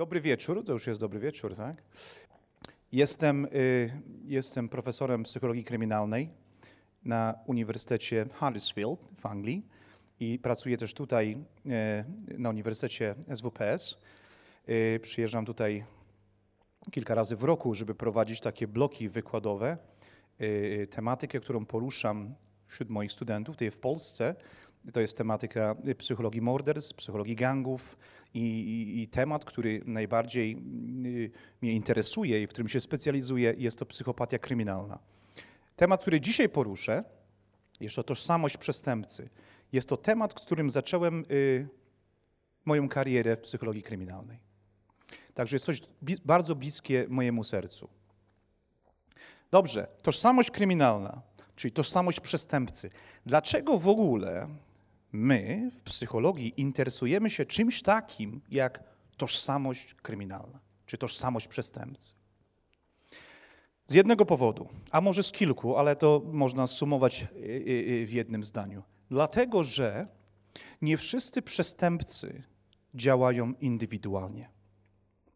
Dobry 0.00 0.20
wieczór, 0.20 0.64
to 0.64 0.72
już 0.72 0.86
jest 0.86 1.00
dobry 1.00 1.20
wieczór, 1.20 1.56
tak? 1.56 1.82
Jestem, 2.92 3.44
y, 3.44 4.02
jestem 4.24 4.68
profesorem 4.68 5.22
psychologii 5.22 5.64
kryminalnej 5.64 6.30
na 7.04 7.34
Uniwersytecie 7.46 8.26
Huddersfield 8.38 9.00
w 9.18 9.26
Anglii 9.26 9.66
i 10.20 10.38
pracuję 10.38 10.76
też 10.76 10.94
tutaj 10.94 11.36
y, 12.32 12.38
na 12.38 12.50
Uniwersytecie 12.50 13.14
SWPS. 13.34 13.96
Y, 14.68 15.00
przyjeżdżam 15.02 15.46
tutaj 15.46 15.84
kilka 16.90 17.14
razy 17.14 17.36
w 17.36 17.42
roku, 17.42 17.74
żeby 17.74 17.94
prowadzić 17.94 18.40
takie 18.40 18.68
bloki 18.68 19.08
wykładowe. 19.08 19.78
Y, 20.40 20.86
tematykę, 20.90 21.40
którą 21.40 21.66
poruszam 21.66 22.34
wśród 22.66 22.90
moich 22.90 23.12
studentów, 23.12 23.56
tutaj 23.56 23.70
w 23.70 23.78
Polsce, 23.78 24.34
to 24.92 25.00
jest 25.00 25.16
tematyka 25.16 25.76
psychologii 25.98 26.40
morderstw, 26.40 26.96
psychologii 26.96 27.36
gangów 27.36 27.96
i, 28.34 28.40
i, 28.40 29.02
i 29.02 29.08
temat, 29.08 29.44
który 29.44 29.82
najbardziej 29.84 30.56
y, 31.06 31.30
mnie 31.62 31.72
interesuje 31.72 32.42
i 32.42 32.46
w 32.46 32.50
którym 32.50 32.68
się 32.68 32.80
specjalizuję, 32.80 33.54
jest 33.58 33.78
to 33.78 33.86
psychopatia 33.86 34.38
kryminalna. 34.38 34.98
Temat, 35.76 36.00
który 36.00 36.20
dzisiaj 36.20 36.48
poruszę, 36.48 37.04
jest 37.80 37.96
to 37.96 38.02
tożsamość 38.02 38.56
przestępcy. 38.56 39.28
Jest 39.72 39.88
to 39.88 39.96
temat, 39.96 40.34
którym 40.34 40.70
zacząłem 40.70 41.24
y, 41.30 41.68
moją 42.64 42.88
karierę 42.88 43.36
w 43.36 43.40
psychologii 43.40 43.82
kryminalnej. 43.82 44.38
Także 45.34 45.54
jest 45.56 45.66
coś 45.66 45.80
bardzo 46.24 46.54
bliskie 46.54 47.06
mojemu 47.08 47.44
sercu. 47.44 47.88
Dobrze, 49.50 49.86
tożsamość 50.02 50.50
kryminalna, 50.50 51.22
czyli 51.56 51.72
tożsamość 51.72 52.20
przestępcy. 52.20 52.90
Dlaczego 53.26 53.78
w 53.78 53.88
ogóle 53.88 54.48
my 55.12 55.70
w 55.74 55.82
psychologii 55.82 56.54
interesujemy 56.56 57.30
się 57.30 57.46
czymś 57.46 57.82
takim 57.82 58.40
jak 58.50 58.82
tożsamość 59.16 59.94
kryminalna, 59.94 60.60
czy 60.86 60.98
tożsamość 60.98 61.48
przestępcy? 61.48 62.14
Z 63.86 63.94
jednego 63.94 64.26
powodu, 64.26 64.68
a 64.90 65.00
może 65.00 65.22
z 65.22 65.32
kilku, 65.32 65.76
ale 65.76 65.96
to 65.96 66.22
można 66.32 66.66
sumować 66.66 67.22
y, 67.22 67.26
y, 67.36 68.02
y, 68.02 68.06
w 68.06 68.12
jednym 68.12 68.44
zdaniu. 68.44 68.82
Dlatego, 69.10 69.64
że 69.64 70.06
nie 70.82 70.96
wszyscy 70.96 71.42
przestępcy 71.42 72.42
działają 72.94 73.52
indywidualnie. 73.60 74.48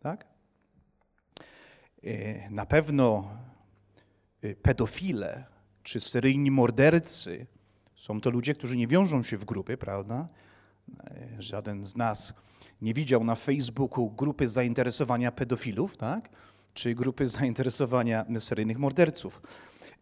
Tak? 0.01 0.27
Na 2.51 2.67
pewno 2.67 3.29
pedofile 4.63 5.45
czy 5.83 6.01
seryjni 6.01 6.51
mordercy 6.51 7.47
są 7.95 8.21
to 8.21 8.31
ludzie, 8.31 8.55
którzy 8.55 8.77
nie 8.77 8.87
wiążą 8.87 9.23
się 9.23 9.39
w 9.39 9.45
grupy, 9.45 9.77
prawda? 9.77 10.29
Y, 11.39 11.43
Żaden 11.43 11.85
z 11.85 11.97
nas 11.97 12.35
nie 12.83 12.95
widział 12.95 13.25
na 13.25 13.35
Facebooku 13.35 14.11
grupy 14.11 14.49
zainteresowania 14.49 15.33
pedofilów, 15.33 15.97
tak? 15.97 16.29
Czy 16.75 16.95
grupy 16.95 17.29
zainteresowania 17.29 18.27
seryjnych 18.39 18.79
morderców. 18.79 19.43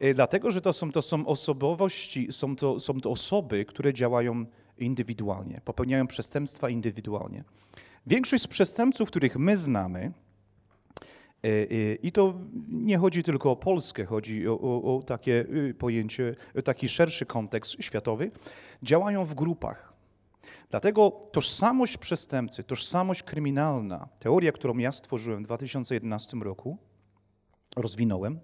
Y, 0.03 0.15
Dlatego, 0.15 0.51
że 0.51 0.61
to 0.61 0.73
są, 0.73 0.93
to 0.93 1.03
są 1.03 1.27
osobowości, 1.27 2.33
są 2.33 2.57
to, 2.57 2.81
są 2.81 3.01
to 3.01 3.11
osoby, 3.11 3.65
które 3.65 3.95
działają 3.95 4.45
indywidualnie, 4.79 5.61
popełniają 5.65 6.07
przestępstwa 6.07 6.69
indywidualnie. 6.69 7.45
Większość 8.07 8.43
z 8.43 8.47
przestępców, 8.47 9.09
których 9.09 9.37
my 9.37 9.57
znamy, 9.57 10.13
E, 10.13 10.15
e, 10.15 10.32
I 12.03 12.12
to 12.12 12.35
nie 12.69 12.98
chodzi 12.98 13.23
tylko 13.23 13.51
o 13.51 13.57
Polskę, 13.57 14.05
chodzi 14.05 14.48
o, 14.48 14.61
o, 14.61 14.97
o 14.97 15.03
takie 15.03 15.47
y, 15.55 15.75
pojęcie, 15.75 16.37
taki 16.65 16.89
szerszy 16.89 17.27
kontekst 17.27 17.77
światowy. 17.81 18.31
Działają 18.83 19.25
w 19.25 19.35
grupach. 19.35 19.93
Dlatego 20.70 21.11
tożsamość 21.11 21.98
przestępcy, 21.98 22.65
tożsamość 22.65 23.23
kryminalna, 23.23 24.09
teoria, 24.19 24.53
którą 24.53 24.79
ja 24.79 24.93
stworzyłem 24.93 25.43
w 25.43 25.47
2011 25.47 26.37
roku, 26.37 26.79
rozwinąłem, 27.77 28.41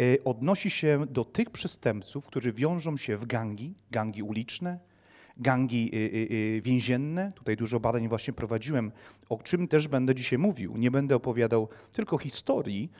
e, 0.00 0.24
odnosi 0.24 0.70
się 0.70 1.06
do 1.10 1.24
tych 1.24 1.50
przestępców, 1.50 2.26
którzy 2.26 2.52
wiążą 2.52 2.96
się 2.96 3.16
w 3.16 3.26
gangi, 3.26 3.74
gangi 3.90 4.22
uliczne, 4.22 4.78
gangi 5.40 5.90
y, 5.94 5.96
y, 5.96 6.56
y, 6.56 6.62
więzienne. 6.62 7.32
Tutaj 7.34 7.56
dużo 7.56 7.80
badań 7.80 8.08
właśnie 8.08 8.32
prowadziłem, 8.32 8.92
o 9.28 9.38
czym 9.42 9.68
też 9.68 9.88
będę 9.88 10.14
dzisiaj 10.14 10.38
mówił. 10.38 10.76
Nie 10.76 10.90
będę 10.90 11.16
opowiadał 11.16 11.68
tylko 11.92 12.18
historii 12.18 12.90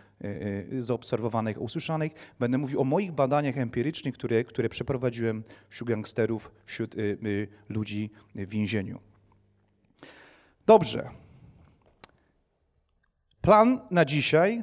zaobserwowanych, 0.80 1.60
usłyszanych. 1.60 2.12
Będę 2.38 2.58
mówił 2.58 2.80
o 2.80 2.84
moich 2.84 3.12
badaniach 3.12 3.58
empirycznych, 3.58 4.14
które, 4.14 4.44
które 4.44 4.68
przeprowadziłem 4.68 5.44
wśród 5.68 5.88
gangsterów, 5.88 6.52
wśród 6.64 6.94
ludzi 7.68 8.10
w 8.34 8.48
więzieniu. 8.48 9.00
Dobrze. 10.66 11.10
Plan 13.40 13.80
na 13.90 14.04
dzisiaj, 14.04 14.62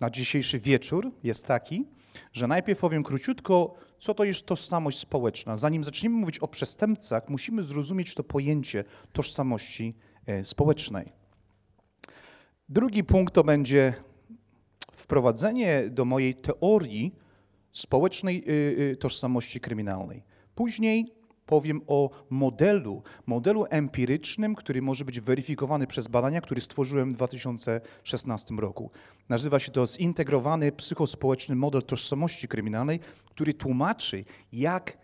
na 0.00 0.10
dzisiejszy 0.10 0.58
wieczór 0.58 1.10
jest 1.22 1.46
taki, 1.46 1.86
że 2.32 2.46
najpierw 2.46 2.80
powiem 2.80 3.02
króciutko, 3.02 3.74
co 4.00 4.14
to 4.14 4.24
jest 4.24 4.46
tożsamość 4.46 4.98
społeczna. 4.98 5.56
Zanim 5.56 5.84
zaczniemy 5.84 6.16
mówić 6.16 6.38
o 6.38 6.48
przestępcach, 6.48 7.28
musimy 7.28 7.62
zrozumieć 7.62 8.14
to 8.14 8.24
pojęcie 8.24 8.84
tożsamości 9.12 9.94
e, 10.26 10.44
społecznej. 10.44 11.12
Drugi 12.68 13.04
punkt 13.04 13.34
to 13.34 13.44
będzie 13.44 13.94
wprowadzenie 14.92 15.84
do 15.90 16.04
mojej 16.04 16.34
teorii 16.34 17.14
społecznej 17.72 18.44
y, 18.48 18.52
y, 18.92 18.96
tożsamości 18.96 19.60
kryminalnej. 19.60 20.22
Później 20.54 21.19
powiem 21.50 21.80
o 21.86 22.10
modelu, 22.30 23.02
modelu 23.26 23.66
empirycznym, 23.70 24.54
który 24.54 24.82
może 24.82 25.04
być 25.04 25.20
weryfikowany 25.20 25.86
przez 25.86 26.08
badania, 26.08 26.40
który 26.40 26.60
stworzyłem 26.60 27.10
w 27.12 27.14
2016 27.14 28.54
roku. 28.54 28.90
Nazywa 29.28 29.58
się 29.58 29.72
to 29.72 29.86
zintegrowany 29.86 30.72
psychospołeczny 30.72 31.56
model 31.56 31.82
tożsamości 31.82 32.48
kryminalnej, 32.48 33.00
który 33.30 33.54
tłumaczy, 33.54 34.24
jak 34.52 34.98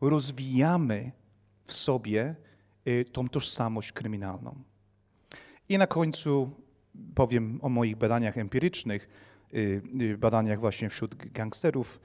rozwijamy 0.00 1.12
w 1.64 1.72
sobie 1.72 2.36
y, 2.88 3.04
tą 3.12 3.28
tożsamość 3.28 3.92
kryminalną. 3.92 4.54
I 5.68 5.78
na 5.78 5.86
końcu 5.86 6.50
powiem 7.14 7.58
o 7.62 7.68
moich 7.68 7.96
badaniach 7.96 8.38
empirycznych, 8.38 9.08
y, 9.54 9.82
y, 10.00 10.18
badaniach 10.18 10.60
właśnie 10.60 10.88
wśród 10.88 11.14
gangsterów 11.14 12.00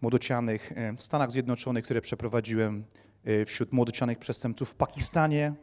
młodocianych 0.00 0.72
y, 0.72 0.96
w 0.96 1.02
Stanach 1.02 1.30
Zjednoczonych, 1.30 1.84
które 1.84 2.00
przeprowadziłem 2.00 2.84
y, 3.26 3.44
wśród 3.44 3.72
młodocianych 3.72 4.18
przestępców 4.18 4.70
w 4.70 4.74
Pakistanie, 4.74 5.54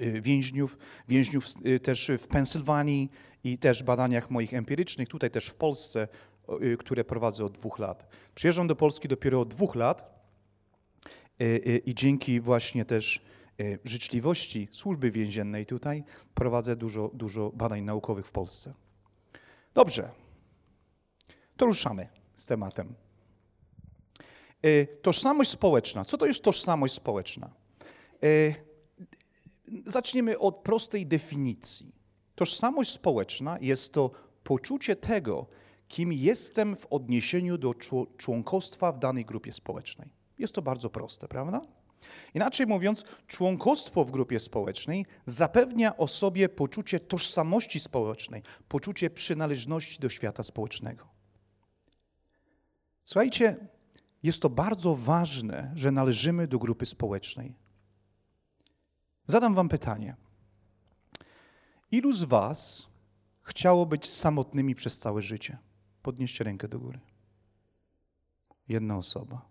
y, 0.00 0.20
więźniów, 0.20 0.78
więźniów 1.08 1.46
też 1.82 2.10
w 2.18 2.26
Pensylwanii 2.26 3.10
i 3.44 3.58
też 3.58 3.82
badaniach 3.82 4.30
moich 4.30 4.54
empirycznych, 4.54 5.08
tutaj 5.08 5.30
też 5.30 5.46
w 5.46 5.54
Polsce, 5.54 6.08
które 6.78 7.04
prowadzę 7.04 7.44
od 7.44 7.52
dwóch 7.52 7.78
lat. 7.78 8.06
Przyjeżdżam 8.34 8.66
do 8.66 8.76
Polski 8.76 9.08
dopiero 9.08 9.40
od 9.40 9.48
dwóch 9.48 9.74
lat 9.74 10.26
i 11.86 11.94
dzięki 11.94 12.40
właśnie 12.40 12.84
też 12.84 13.20
życzliwości 13.84 14.68
służby 14.72 15.10
więziennej 15.10 15.66
tutaj 15.66 16.04
prowadzę 16.34 16.76
dużo, 16.76 17.10
dużo 17.14 17.50
badań 17.50 17.82
naukowych 17.82 18.26
w 18.26 18.30
Polsce. 18.30 18.74
Dobrze, 19.74 20.10
to 21.56 21.66
ruszamy 21.66 22.08
z 22.36 22.44
tematem. 22.44 23.05
Y, 24.66 24.86
Tożsamość 25.02 25.50
społeczna. 25.50 26.04
Co 26.04 26.18
to 26.18 26.26
jest 26.26 26.42
tożsamość 26.42 26.94
społeczna? 26.94 27.50
Y, 28.24 28.54
Zaczniemy 29.86 30.38
od 30.38 30.56
prostej 30.56 31.06
definicji. 31.06 31.92
Tożsamość 32.34 32.90
społeczna 32.90 33.58
jest 33.60 33.92
to 33.92 34.10
poczucie 34.44 34.96
tego, 34.96 35.46
kim 35.88 36.12
jestem 36.12 36.76
w 36.76 36.86
odniesieniu 36.86 37.58
do 37.58 37.70
czło- 37.70 38.06
członkostwa 38.16 38.92
w 38.92 38.98
danej 38.98 39.24
grupie 39.24 39.52
społecznej. 39.52 40.08
Jest 40.38 40.52
to 40.54 40.62
bardzo 40.62 40.90
proste, 40.90 41.28
prawda? 41.28 41.60
Inaczej 42.34 42.66
mówiąc, 42.66 43.04
członkostwo 43.26 44.04
w 44.04 44.10
grupie 44.10 44.40
społecznej 44.40 45.06
zapewnia 45.26 45.96
osobie 45.96 46.48
poczucie 46.48 47.00
tożsamości 47.00 47.80
społecznej, 47.80 48.42
poczucie 48.68 49.10
przynależności 49.10 50.00
do 50.00 50.08
świata 50.08 50.42
społecznego. 50.42 51.08
Słuchajcie, 53.04 53.56
jest 54.22 54.42
to 54.42 54.50
bardzo 54.50 54.96
ważne, 54.96 55.72
że 55.74 55.90
należymy 55.90 56.48
do 56.48 56.58
grupy 56.58 56.86
społecznej. 56.86 57.54
Zadam 59.26 59.54
Wam 59.54 59.68
pytanie. 59.68 60.16
Ilu 61.90 62.12
z 62.12 62.24
Was 62.24 62.88
chciało 63.42 63.86
być 63.86 64.08
samotnymi 64.08 64.74
przez 64.74 64.98
całe 64.98 65.22
życie? 65.22 65.58
Podnieście 66.02 66.44
rękę 66.44 66.68
do 66.68 66.78
góry. 66.78 67.00
Jedna 68.68 68.96
osoba. 68.96 69.48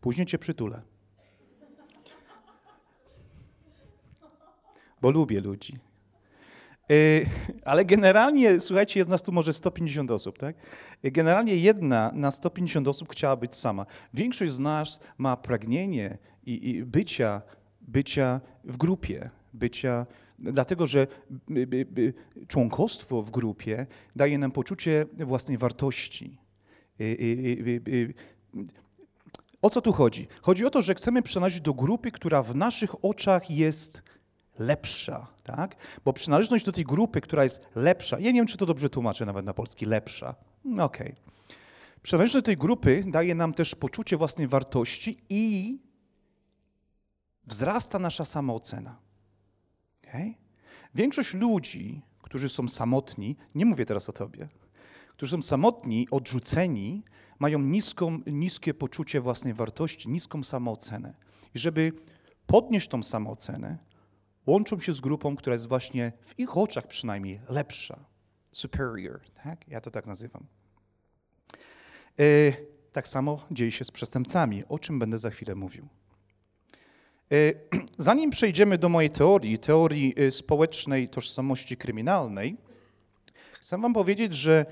Później 0.00 0.26
Cię 0.26 0.38
przytulę. 0.38 0.82
Bo 5.00 5.10
lubię 5.10 5.40
ludzi. 5.40 5.78
Y, 6.90 7.26
Ale 7.64 7.84
generalnie, 7.84 8.60
słuchajcie, 8.60 9.00
jest 9.00 9.10
nas 9.10 9.22
tu 9.22 9.32
może 9.32 9.52
150 9.52 10.10
osób, 10.10 10.38
tak? 10.38 10.56
Y, 11.04 11.10
Generalnie 11.10 11.56
jedna 11.56 12.10
na 12.14 12.30
150 12.30 12.88
osób 12.88 13.12
chciała 13.12 13.36
być 13.36 13.54
sama. 13.54 13.86
Większość 14.14 14.52
z 14.52 14.58
nas 14.58 15.00
ma 15.18 15.36
pragnienie 15.36 16.18
i, 16.46 16.68
i 16.70 16.84
bycia, 16.84 17.42
bycia 17.80 18.40
w 18.64 18.76
grupie, 18.76 19.30
bycia, 19.52 20.06
dlatego 20.38 20.86
że 20.86 21.06
członkostwo 22.48 23.22
w 23.22 23.30
grupie 23.30 23.86
daje 24.16 24.38
nam 24.38 24.50
poczucie 24.50 25.06
własnej 25.12 25.58
wartości. 25.58 26.38
Y, 27.00 28.14
O 29.62 29.70
co 29.70 29.80
tu 29.80 29.92
chodzi? 29.92 30.28
Chodzi 30.42 30.66
o 30.66 30.70
to, 30.70 30.82
że 30.82 30.94
chcemy 30.94 31.22
przynależeć 31.22 31.60
do 31.60 31.74
grupy, 31.74 32.10
która 32.10 32.42
w 32.42 32.56
naszych 32.56 33.04
oczach 33.04 33.50
jest 33.50 34.02
lepsza, 34.58 35.26
tak? 35.42 35.76
Bo 36.04 36.12
przynależność 36.12 36.64
do 36.64 36.72
tej 36.72 36.84
grupy, 36.84 37.20
która 37.20 37.44
jest 37.44 37.60
lepsza, 37.74 38.18
ja 38.18 38.30
nie 38.30 38.40
wiem, 38.40 38.46
czy 38.46 38.56
to 38.56 38.66
dobrze 38.66 38.90
tłumaczę 38.90 39.26
nawet 39.26 39.46
na 39.46 39.54
polski, 39.54 39.86
lepsza, 39.86 40.34
no 40.64 40.84
okej. 40.84 41.12
Okay. 41.12 41.34
Przynależność 42.02 42.42
do 42.42 42.46
tej 42.46 42.56
grupy 42.56 43.04
daje 43.06 43.34
nam 43.34 43.52
też 43.52 43.74
poczucie 43.74 44.16
własnej 44.16 44.48
wartości 44.48 45.18
i 45.28 45.78
wzrasta 47.46 47.98
nasza 47.98 48.24
samoocena. 48.24 48.98
Okay? 50.08 50.34
Większość 50.94 51.34
ludzi, 51.34 52.02
którzy 52.22 52.48
są 52.48 52.68
samotni, 52.68 53.36
nie 53.54 53.66
mówię 53.66 53.84
teraz 53.84 54.08
o 54.08 54.12
tobie, 54.12 54.48
którzy 55.16 55.32
są 55.32 55.42
samotni, 55.42 56.08
odrzuceni, 56.10 57.02
mają 57.38 57.58
niską, 57.58 58.18
niskie 58.26 58.74
poczucie 58.74 59.20
własnej 59.20 59.54
wartości, 59.54 60.08
niską 60.08 60.44
samoocenę. 60.44 61.14
I 61.54 61.58
żeby 61.58 61.92
podnieść 62.46 62.88
tą 62.88 63.02
samoocenę, 63.02 63.78
łączą 64.46 64.80
się 64.80 64.92
z 64.92 65.00
grupą, 65.00 65.36
która 65.36 65.54
jest 65.54 65.68
właśnie 65.68 66.12
w 66.20 66.38
ich 66.38 66.56
oczach 66.56 66.86
przynajmniej 66.86 67.40
lepsza, 67.48 68.04
superior, 68.52 69.20
tak? 69.44 69.68
Ja 69.68 69.80
to 69.80 69.90
tak 69.90 70.06
nazywam. 70.06 70.46
E, 72.20 72.24
tak 72.92 73.08
samo 73.08 73.46
dzieje 73.50 73.70
się 73.70 73.84
z 73.84 73.90
przestępcami, 73.90 74.62
o 74.68 74.78
czym 74.78 74.98
będę 74.98 75.18
za 75.18 75.30
chwilę 75.30 75.54
mówił. 75.54 75.88
E, 77.32 77.52
zanim 77.98 78.30
przejdziemy 78.30 78.78
do 78.78 78.88
mojej 78.88 79.10
teorii, 79.10 79.58
teorii 79.58 80.14
e, 80.16 80.30
społecznej 80.30 81.08
tożsamości 81.08 81.76
kryminalnej, 81.76 82.56
chcę 83.60 83.78
Wam 83.78 83.94
powiedzieć, 83.94 84.34
że 84.34 84.66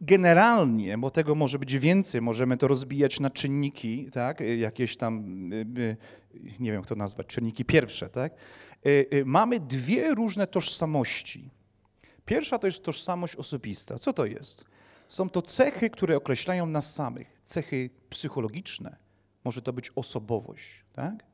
generalnie, 0.00 0.98
bo 0.98 1.10
tego 1.10 1.34
może 1.34 1.58
być 1.58 1.78
więcej, 1.78 2.20
możemy 2.20 2.56
to 2.56 2.68
rozbijać 2.68 3.20
na 3.20 3.30
czynniki, 3.30 4.08
tak, 4.12 4.40
jakieś 4.40 4.96
tam, 4.96 5.48
nie 6.60 6.70
wiem 6.70 6.74
jak 6.74 6.86
to 6.86 6.94
nazwać, 6.94 7.26
czynniki 7.26 7.64
pierwsze, 7.64 8.08
tak, 8.08 8.34
mamy 9.24 9.60
dwie 9.60 10.14
różne 10.14 10.46
tożsamości. 10.46 11.50
Pierwsza 12.24 12.58
to 12.58 12.66
jest 12.66 12.82
tożsamość 12.82 13.36
osobista. 13.36 13.98
Co 13.98 14.12
to 14.12 14.26
jest? 14.26 14.64
Są 15.08 15.30
to 15.30 15.42
cechy, 15.42 15.90
które 15.90 16.16
określają 16.16 16.66
nas 16.66 16.94
samych, 16.94 17.40
cechy 17.42 17.90
psychologiczne. 18.10 18.96
Może 19.44 19.62
to 19.62 19.72
być 19.72 19.90
osobowość, 19.96 20.84
tak? 20.92 21.24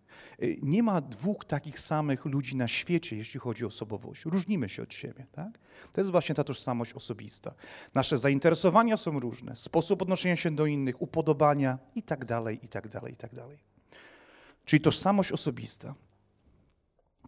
Y, 0.42 0.58
nie 0.62 0.82
ma 0.82 1.00
dwóch 1.00 1.44
takich 1.44 1.80
samych 1.80 2.24
ludzi 2.24 2.56
na 2.56 2.68
świecie, 2.68 3.16
jeśli 3.16 3.40
chodzi 3.40 3.64
o 3.64 3.68
osobowość. 3.68 4.24
Różnimy 4.24 4.68
się 4.68 4.82
od 4.82 4.94
siebie. 4.94 5.26
Tak? 5.32 5.58
To 5.92 6.00
jest 6.00 6.10
właśnie 6.10 6.34
ta 6.34 6.44
tożsamość 6.44 6.92
osobista. 6.92 7.54
Nasze 7.94 8.18
zainteresowania 8.18 8.96
są 8.96 9.20
różne, 9.20 9.56
sposób 9.56 10.02
odnoszenia 10.02 10.36
się 10.36 10.50
do 10.50 10.66
innych, 10.66 11.02
upodobania 11.02 11.78
i 11.94 12.02
tak 12.02 12.24
dalej, 12.24 12.60
i 12.62 12.68
tak 12.68 12.88
dalej, 12.88 13.12
i 13.12 13.16
tak 13.16 13.34
dalej. 13.34 13.58
Czyli 14.64 14.80
tożsamość 14.80 15.32
osobista. 15.32 15.94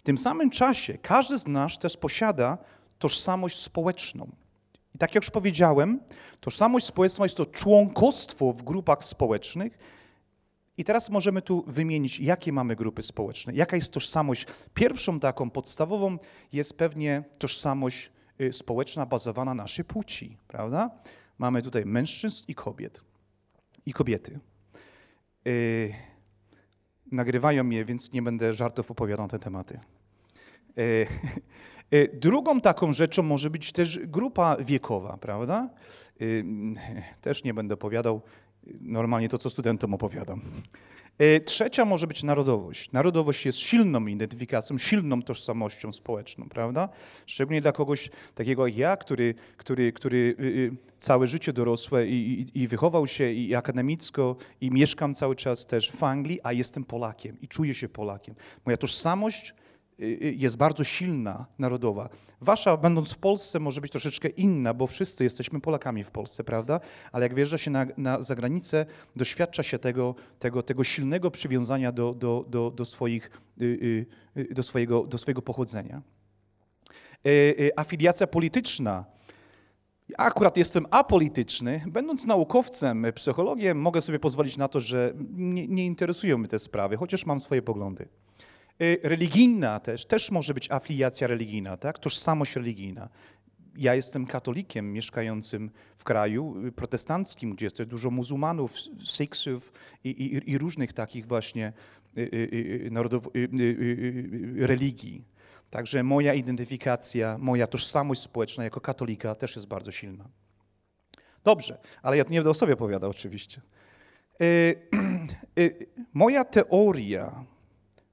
W 0.00 0.02
tym 0.02 0.18
samym 0.18 0.50
czasie 0.50 0.98
każdy 0.98 1.38
z 1.38 1.46
nas 1.46 1.78
też 1.78 1.96
posiada 1.96 2.58
tożsamość 2.98 3.58
społeczną. 3.58 4.30
I 4.94 4.98
tak 4.98 5.14
jak 5.14 5.24
już 5.24 5.30
powiedziałem, 5.30 6.00
tożsamość 6.40 6.86
społeczna 6.86 7.24
jest 7.24 7.36
to 7.36 7.46
członkostwo 7.46 8.52
w 8.52 8.62
grupach 8.62 9.04
społecznych, 9.04 9.78
i 10.78 10.84
teraz 10.84 11.10
możemy 11.10 11.42
tu 11.42 11.64
wymienić, 11.66 12.20
jakie 12.20 12.52
mamy 12.52 12.76
grupy 12.76 13.02
społeczne, 13.02 13.52
jaka 13.52 13.76
jest 13.76 13.92
tożsamość. 13.92 14.46
Pierwszą 14.74 15.20
taką 15.20 15.50
podstawową 15.50 16.18
jest 16.52 16.78
pewnie 16.78 17.24
tożsamość 17.38 18.10
y, 18.40 18.52
społeczna 18.52 19.06
bazowana 19.06 19.54
na 19.54 19.62
naszej 19.62 19.84
płci, 19.84 20.36
prawda? 20.48 20.90
Mamy 21.38 21.62
tutaj 21.62 21.86
mężczyzn 21.86 22.44
i 22.48 22.54
kobiet. 22.54 23.00
I 23.86 23.92
kobiety. 23.92 24.40
Yy, 25.44 26.09
nagrywają 27.12 27.64
mnie, 27.64 27.84
więc 27.84 28.12
nie 28.12 28.22
będę 28.22 28.54
żartów 28.54 28.90
opowiadał 28.90 29.24
na 29.24 29.30
te 29.30 29.38
tematy. 29.38 29.80
Yy, 30.76 32.08
drugą 32.22 32.60
taką 32.60 32.92
rzeczą 32.92 33.22
może 33.22 33.50
być 33.50 33.72
też 33.72 33.98
grupa 33.98 34.56
wiekowa, 34.56 35.16
prawda? 35.16 35.70
Yy, 36.20 36.44
też 37.20 37.44
nie 37.44 37.54
będę 37.54 37.74
opowiadał, 37.74 38.22
normalnie 38.80 39.28
to, 39.28 39.38
co 39.38 39.50
studentom 39.50 39.94
opowiadam. 39.94 40.40
E, 41.20 41.40
trzecia 41.40 41.84
może 41.84 42.06
być 42.06 42.22
narodowość. 42.22 42.92
Narodowość 42.92 43.46
jest 43.46 43.58
silną 43.58 44.06
identyfikacją, 44.06 44.78
silną 44.78 45.22
tożsamością 45.22 45.92
społeczną, 45.92 46.48
prawda? 46.48 46.88
Szczególnie 47.26 47.60
dla 47.60 47.72
kogoś 47.72 48.10
takiego 48.34 48.66
jak 48.66 48.76
ja, 48.76 48.96
który, 48.96 49.34
który, 49.56 49.92
który 49.92 50.36
y, 50.40 50.44
y, 50.44 50.72
całe 50.98 51.26
życie 51.26 51.52
dorosłe 51.52 52.06
i, 52.06 52.40
i, 52.40 52.62
i 52.62 52.68
wychował 52.68 53.06
się 53.06 53.32
i 53.32 53.54
akademicko 53.54 54.36
i 54.60 54.70
mieszkam 54.70 55.14
cały 55.14 55.36
czas 55.36 55.66
też 55.66 55.90
w 55.90 56.04
Anglii, 56.04 56.40
a 56.42 56.52
jestem 56.52 56.84
Polakiem 56.84 57.36
i 57.40 57.48
czuję 57.48 57.74
się 57.74 57.88
Polakiem. 57.88 58.34
Moja 58.66 58.76
tożsamość 58.76 59.54
jest 60.36 60.56
bardzo 60.56 60.84
silna, 60.84 61.46
narodowa. 61.58 62.08
Wasza, 62.40 62.76
będąc 62.76 63.12
w 63.12 63.18
Polsce, 63.18 63.60
może 63.60 63.80
być 63.80 63.92
troszeczkę 63.92 64.28
inna, 64.28 64.74
bo 64.74 64.86
wszyscy 64.86 65.24
jesteśmy 65.24 65.60
Polakami 65.60 66.04
w 66.04 66.10
Polsce, 66.10 66.44
prawda? 66.44 66.80
Ale 67.12 67.24
jak 67.24 67.34
wjeżdża 67.34 67.58
się 67.58 67.70
na, 67.70 67.86
na 67.96 68.22
zagranicę, 68.22 68.86
doświadcza 69.16 69.62
się 69.62 69.78
tego, 69.78 70.14
tego, 70.38 70.62
tego 70.62 70.84
silnego 70.84 71.30
przywiązania 71.30 71.92
do, 71.92 72.14
do, 72.14 72.44
do, 72.48 72.70
do, 72.70 72.84
swoich, 72.84 73.30
y, 73.60 74.06
do, 74.50 74.62
swojego, 74.62 75.06
do 75.06 75.18
swojego 75.18 75.42
pochodzenia. 75.42 76.02
Afiliacja 77.76 78.26
polityczna. 78.26 79.04
Akurat 80.18 80.56
jestem 80.56 80.86
apolityczny. 80.90 81.84
Będąc 81.86 82.26
naukowcem, 82.26 83.06
psychologiem, 83.14 83.78
mogę 83.78 84.00
sobie 84.00 84.18
pozwolić 84.18 84.56
na 84.56 84.68
to, 84.68 84.80
że 84.80 85.14
nie, 85.30 85.68
nie 85.68 85.86
interesują 85.86 86.38
mnie 86.38 86.48
te 86.48 86.58
sprawy, 86.58 86.96
chociaż 86.96 87.26
mam 87.26 87.40
swoje 87.40 87.62
poglądy. 87.62 88.08
Y, 88.82 89.00
religijna 89.02 89.80
też, 89.80 90.06
też 90.06 90.30
może 90.30 90.54
być 90.54 90.70
afiliacja 90.70 91.26
religijna, 91.26 91.76
tak? 91.76 91.98
tożsamość 91.98 92.56
religijna. 92.56 93.08
Ja 93.76 93.94
jestem 93.94 94.26
katolikiem 94.26 94.92
mieszkającym 94.92 95.70
w 95.96 96.04
kraju 96.04 96.66
y, 96.66 96.72
protestanckim, 96.72 97.54
gdzie 97.54 97.66
jest 97.66 97.82
dużo 97.82 98.10
muzułmanów, 98.10 98.72
Sikhsów 99.04 99.72
i, 100.04 100.08
i, 100.10 100.50
i 100.50 100.58
różnych 100.58 100.92
takich 100.92 101.26
właśnie 101.26 101.72
y, 102.18 102.90
religii. 104.56 105.24
Także 105.70 106.02
moja 106.02 106.34
identyfikacja, 106.34 107.38
moja 107.38 107.66
tożsamość 107.66 108.20
społeczna 108.20 108.64
jako 108.64 108.80
katolika 108.80 109.34
też 109.34 109.56
jest 109.56 109.68
bardzo 109.68 109.90
silna. 109.90 110.24
Dobrze, 111.44 111.78
ale 112.02 112.16
ja 112.16 112.24
tu 112.24 112.32
nie 112.32 112.38
będę 112.38 112.50
o 112.50 112.54
sobie 112.54 112.74
opowiadał 112.74 113.10
oczywiście. 113.10 113.60
Moja 116.14 116.44
teoria 116.44 117.44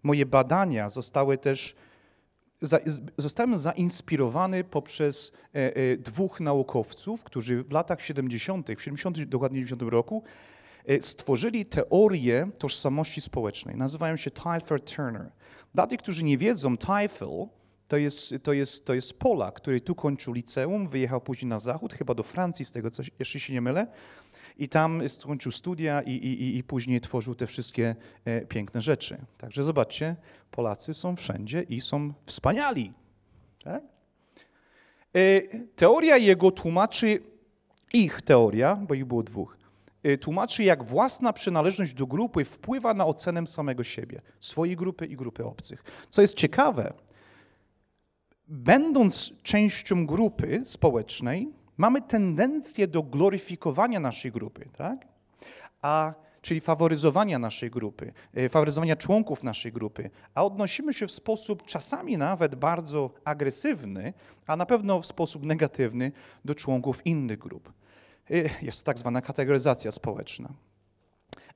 moje 0.03 0.25
badania 0.25 0.89
zostały 0.89 1.37
też, 1.37 1.75
zostałem 3.17 3.57
zainspirowany 3.57 4.63
poprzez 4.63 5.31
e, 5.55 5.75
e, 5.75 5.97
dwóch 5.97 6.39
naukowców, 6.39 7.23
którzy 7.23 7.63
w 7.63 7.71
latach 7.71 8.01
70., 8.01 8.67
w 8.77 8.81
70, 8.81 9.23
dokładnie 9.23 9.55
90 9.55 9.81
roku, 9.81 10.23
e, 10.85 11.01
stworzyli 11.01 11.65
teorię 11.65 12.49
tożsamości 12.57 13.21
społecznej. 13.21 13.75
Nazywają 13.75 14.15
się 14.15 14.31
Tyler 14.31 14.81
Turner. 14.81 15.31
Dla 15.73 15.87
tych, 15.87 15.99
którzy 15.99 16.23
nie 16.23 16.37
wiedzą, 16.37 16.77
Tyfel 16.77 17.47
to 17.87 17.97
jest, 17.97 18.33
to, 18.43 18.53
jest, 18.53 18.85
to 18.85 18.93
jest 18.93 19.19
Polak, 19.19 19.55
który 19.55 19.81
tu 19.81 19.95
kończył 19.95 20.33
liceum, 20.33 20.87
wyjechał 20.87 21.21
później 21.21 21.49
na 21.49 21.59
zachód, 21.59 21.93
chyba 21.93 22.13
do 22.13 22.23
Francji, 22.23 22.65
z 22.65 22.71
tego 22.71 22.91
co 22.91 23.03
jeszcze 23.19 23.39
się 23.39 23.53
nie 23.53 23.61
mylę, 23.61 23.87
i 24.57 24.69
tam 24.69 25.09
skończył 25.09 25.51
studia 25.51 26.01
i, 26.01 26.11
i, 26.11 26.57
i 26.57 26.63
później 26.63 27.01
tworzył 27.01 27.35
te 27.35 27.47
wszystkie 27.47 27.95
e, 28.25 28.41
piękne 28.41 28.81
rzeczy. 28.81 29.17
Także 29.37 29.63
zobaczcie, 29.63 30.15
Polacy 30.51 30.93
są 30.93 31.15
wszędzie 31.15 31.61
i 31.61 31.81
są 31.81 32.13
wspaniali. 32.25 32.93
Tak? 33.63 33.83
E, 35.15 35.41
teoria 35.75 36.17
jego 36.17 36.51
tłumaczy, 36.51 37.19
ich 37.93 38.21
teoria, 38.21 38.75
bo 38.75 38.93
ich 38.93 39.05
było 39.05 39.23
dwóch, 39.23 39.57
e, 40.03 40.17
tłumaczy, 40.17 40.63
jak 40.63 40.83
własna 40.83 41.33
przynależność 41.33 41.93
do 41.93 42.07
grupy 42.07 42.45
wpływa 42.45 42.93
na 42.93 43.05
ocenę 43.05 43.47
samego 43.47 43.83
siebie, 43.83 44.21
swojej 44.39 44.75
grupy 44.75 45.05
i 45.05 45.15
grupy 45.15 45.45
obcych. 45.45 45.83
Co 46.09 46.21
jest 46.21 46.33
ciekawe, 46.33 46.93
będąc 48.47 49.33
częścią 49.43 50.05
grupy 50.05 50.59
społecznej, 50.63 51.49
mamy 51.77 52.01
tendencję 52.01 52.87
do 52.87 53.03
gloryfikowania 53.03 53.99
naszej 53.99 54.31
grupy, 54.31 54.69
tak? 54.77 55.07
A 55.81 56.13
czyli 56.41 56.61
faworyzowania 56.61 57.39
naszej 57.39 57.69
grupy, 57.69 58.13
e, 58.33 58.49
faworyzowania 58.49 58.95
członków 58.95 59.43
naszej 59.43 59.71
grupy, 59.71 60.09
a 60.33 60.45
odnosimy 60.45 60.93
się 60.93 61.07
w 61.07 61.11
sposób 61.11 61.65
czasami 61.65 62.17
nawet 62.17 62.55
bardzo 62.55 63.09
agresywny, 63.23 64.13
a 64.47 64.55
na 64.55 64.65
pewno 64.65 65.01
w 65.01 65.05
sposób 65.05 65.43
negatywny 65.43 66.11
do 66.45 66.55
członków 66.55 67.05
innych 67.05 67.37
grup. 67.37 67.73
E, 68.31 68.65
jest 68.65 68.79
to 68.79 68.85
tak 68.85 68.99
zwana 68.99 69.21
kategoryzacja 69.21 69.91
społeczna. 69.91 70.49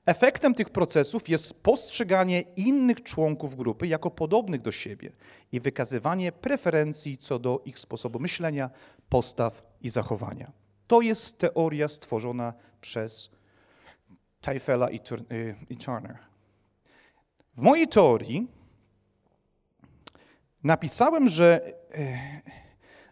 Efektem 0.06 0.54
tych 0.54 0.70
procesów 0.70 1.28
jest 1.28 1.54
postrzeganie 1.54 2.40
innych 2.40 3.02
członków 3.02 3.56
grupy 3.56 3.86
jako 3.86 4.10
podobnych 4.10 4.62
do 4.62 4.72
siebie 4.72 5.12
i 5.52 5.60
wykazywanie 5.60 6.32
preferencji 6.32 7.18
co 7.18 7.38
do 7.38 7.62
ich 7.64 7.78
sposobu 7.78 8.18
myślenia, 8.18 8.70
postaw 9.08 9.62
i 9.80 9.88
zachowania. 9.88 10.52
To 10.86 11.00
jest 11.00 11.38
teoria 11.38 11.88
stworzona 11.88 12.54
przez 12.80 13.30
Teifela 14.40 14.90
i, 14.90 15.00
y, 15.70 15.76
Turner. 15.84 16.18
W 17.54 17.60
mojej 17.60 17.88
teorii 17.88 18.48
napisałem, 20.64 21.28
że, 21.28 21.72
y, 21.98 22.18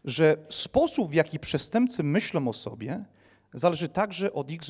że 0.04 0.36
sposób, 0.48 1.10
w 1.10 1.14
jaki 1.14 1.38
przestępcy 1.38 2.02
myślą 2.02 2.48
o 2.48 2.52
sobie, 2.52 3.04
zależy 3.52 3.88
także 3.88 4.32
od 4.32 4.50
ich 4.50 4.60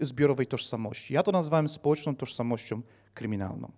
zbiorowej 0.00 0.46
tożsamości. 0.46 1.14
Ja 1.14 1.22
to 1.22 1.32
nazwałem 1.32 1.68
społeczną 1.68 2.16
tożsamością 2.16 2.82
kryminalną. 3.14 3.72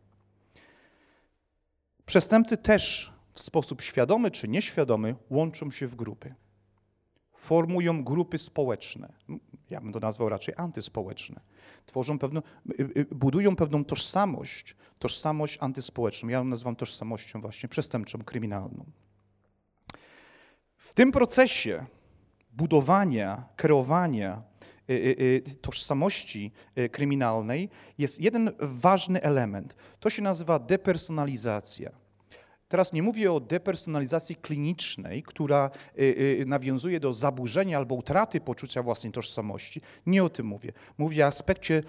Przestępcy 2.07 2.57
też 2.57 3.13
w 3.35 3.41
sposób 3.41 3.83
świadomy 3.83 4.31
czy 4.31 4.49
nieświadomy 4.49 5.17
łączą 5.31 5.71
się 5.71 5.87
w 5.87 5.95
grupy. 5.95 6.35
Formują 7.37 8.05
grupy 8.05 8.39
społeczne. 8.39 9.13
Ja 9.71 9.81
bym 9.81 9.93
to 9.93 10.01
nazwał 10.01 10.29
raczej 10.29 10.55
antyspołeczne. 10.57 11.41
Tworzą 11.87 12.19
pewną, 12.19 12.41
y, 12.81 12.83
y, 12.97 13.07
budują 13.15 13.57
pewną 13.57 13.85
tożsamość, 13.85 14.77
tożsamość 14.99 15.59
antyspołeczną. 15.61 16.29
Ja 16.29 16.39
ją 16.39 16.45
nazywam 16.45 16.77
tożsamością 16.77 17.41
właśnie 17.41 17.69
przestępczą, 17.69 18.19
kryminalną. 18.25 18.85
W 20.77 20.95
tym 20.95 21.13
procesie 21.13 21.87
budowania, 22.53 23.45
kreowania 23.57 24.43
y, 24.91 24.93
y, 24.93 25.43
y, 25.49 25.57
tożsamości 25.61 26.53
kryminalnej 26.93 27.69
jest 27.99 28.21
jeden 28.21 28.51
ważny 28.61 29.23
element. 29.23 29.77
To 30.01 30.11
się 30.11 30.23
nazywa 30.23 30.59
depersonalizacja. 30.59 31.91
Teraz 32.69 32.93
nie 32.93 33.03
mówię 33.03 33.33
o 33.33 33.41
depersonalizacji 33.41 34.37
klinicznej, 34.37 35.23
która 35.23 35.71
nawiązuje 36.47 37.01
do 37.01 37.13
zaburzenia 37.13 37.79
albo 37.79 37.95
utraty 37.95 38.41
poczucia 38.41 38.83
własnej 38.83 39.13
tożsamości. 39.13 39.81
Nie 40.07 40.25
o 40.25 40.29
tym 40.29 40.47
mówię. 40.47 40.73
Mówię 40.99 41.25
o 41.25 41.27
aspekcie 41.27 41.83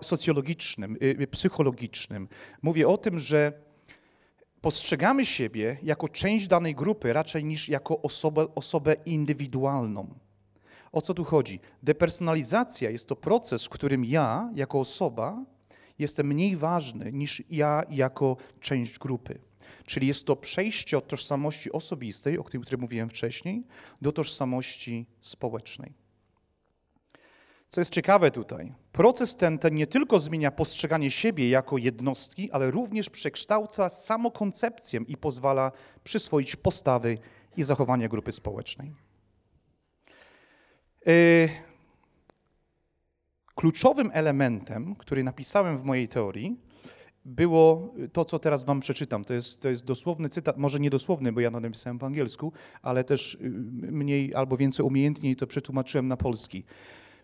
socjologicznym, 0.00 0.98
psychologicznym. 1.30 2.28
Mówię 2.62 2.88
o 2.88 2.98
tym, 2.98 3.18
że 3.18 3.52
postrzegamy 4.62 5.26
siebie 5.26 5.76
jako 5.82 6.08
część 6.08 6.46
danej 6.46 6.74
grupy 6.74 7.12
raczej 7.12 7.44
niż 7.44 7.68
jako 7.68 8.02
osobę, 8.02 8.46
osobę 8.54 8.96
indywidualną. 9.06 10.14
O 10.92 11.00
co 11.00 11.14
tu 11.14 11.24
chodzi? 11.24 11.60
Depersonalizacja 11.82 12.90
jest 12.90 13.08
to 13.08 13.16
proces, 13.16 13.64
w 13.64 13.68
którym 13.68 14.04
ja, 14.04 14.50
jako 14.54 14.80
osoba, 14.80 15.44
jestem 15.98 16.26
mniej 16.26 16.56
ważny 16.56 17.12
niż 17.12 17.42
ja 17.50 17.82
jako 17.90 18.36
część 18.60 18.98
grupy. 18.98 19.38
Czyli 19.86 20.06
jest 20.06 20.26
to 20.26 20.36
przejście 20.36 20.98
od 20.98 21.08
tożsamości 21.08 21.72
osobistej, 21.72 22.38
o 22.38 22.44
której 22.44 22.80
mówiłem 22.80 23.08
wcześniej, 23.08 23.62
do 24.02 24.12
tożsamości 24.12 25.06
społecznej. 25.20 26.01
Co 27.72 27.80
jest 27.80 27.92
ciekawe 27.92 28.30
tutaj, 28.30 28.72
proces 28.92 29.36
ten, 29.36 29.58
ten 29.58 29.74
nie 29.74 29.86
tylko 29.86 30.20
zmienia 30.20 30.50
postrzeganie 30.50 31.10
siebie 31.10 31.48
jako 31.48 31.78
jednostki, 31.78 32.50
ale 32.50 32.70
również 32.70 33.10
przekształca 33.10 33.88
samokoncepcję 33.88 35.00
i 35.08 35.16
pozwala 35.16 35.72
przyswoić 36.04 36.56
postawy 36.56 37.18
i 37.56 37.62
zachowania 37.62 38.08
grupy 38.08 38.32
społecznej. 38.32 38.92
Yy, 41.06 41.48
kluczowym 43.54 44.10
elementem, 44.12 44.96
który 44.96 45.24
napisałem 45.24 45.78
w 45.78 45.84
mojej 45.84 46.08
teorii, 46.08 46.56
było 47.24 47.94
to, 48.12 48.24
co 48.24 48.38
teraz 48.38 48.64
wam 48.64 48.80
przeczytam. 48.80 49.24
To 49.24 49.34
jest, 49.34 49.60
to 49.60 49.68
jest 49.68 49.84
dosłowny 49.84 50.28
cytat, 50.28 50.56
może 50.56 50.80
nie 50.80 50.90
dosłowny, 50.90 51.32
bo 51.32 51.40
ja 51.40 51.50
to 51.50 51.60
napisałem 51.60 51.98
po 51.98 52.06
angielsku, 52.06 52.52
ale 52.82 53.04
też 53.04 53.38
yy, 53.40 53.50
mniej 53.92 54.34
albo 54.34 54.56
więcej 54.56 54.86
umiejętniej 54.86 55.36
to 55.36 55.46
przetłumaczyłem 55.46 56.08
na 56.08 56.16
polski. 56.16 56.64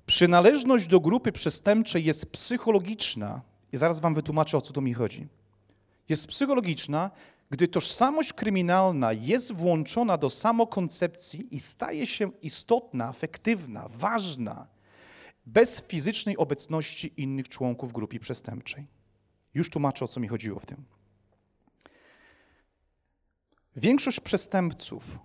Przynależność 0.09 0.87
do 0.87 1.01
grupy 1.01 1.33
przestępczej 1.33 2.05
jest 2.05 2.27
psychologiczna. 2.27 3.43
I 3.73 3.77
zaraz 3.77 4.01
wam 4.01 4.15
wytłumaczę, 4.15 4.59
o 4.59 4.61
co 4.61 4.73
tu 4.73 4.83
mi 4.83 4.95
chodzi. 4.95 5.29
Jest 6.09 6.27
psychologiczna, 6.27 7.11
gdy 7.51 7.69
tożsamość 7.69 8.33
kryminalna 8.33 9.13
jest 9.13 9.53
włączona 9.53 10.19
do 10.19 10.31
samokoncepcji 10.31 11.55
i 11.55 11.61
staje 11.61 12.07
się 12.07 12.31
istotna, 12.43 13.11
efektywna, 13.11 13.89
ważna, 13.89 14.67
bez 15.47 15.83
fizycznej 15.89 16.37
obecności 16.37 17.13
innych 17.17 17.49
członków 17.49 17.93
grupy 17.93 18.21
przestępczej. 18.21 18.87
Już 19.55 19.71
tłumaczę, 19.71 20.05
o 20.05 20.09
co 20.09 20.21
mi 20.21 20.29
chodziło 20.29 20.61
w 20.61 20.67
tym. 20.67 20.85
Większość 23.77 24.21
przestępców, 24.21 25.19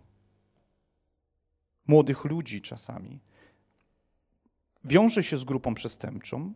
młodych 1.87 2.25
ludzi 2.25 2.61
czasami, 2.61 3.19
wiąże 4.83 5.23
się 5.23 5.37
z 5.37 5.43
grupą 5.45 5.73
przestępczą, 5.73 6.53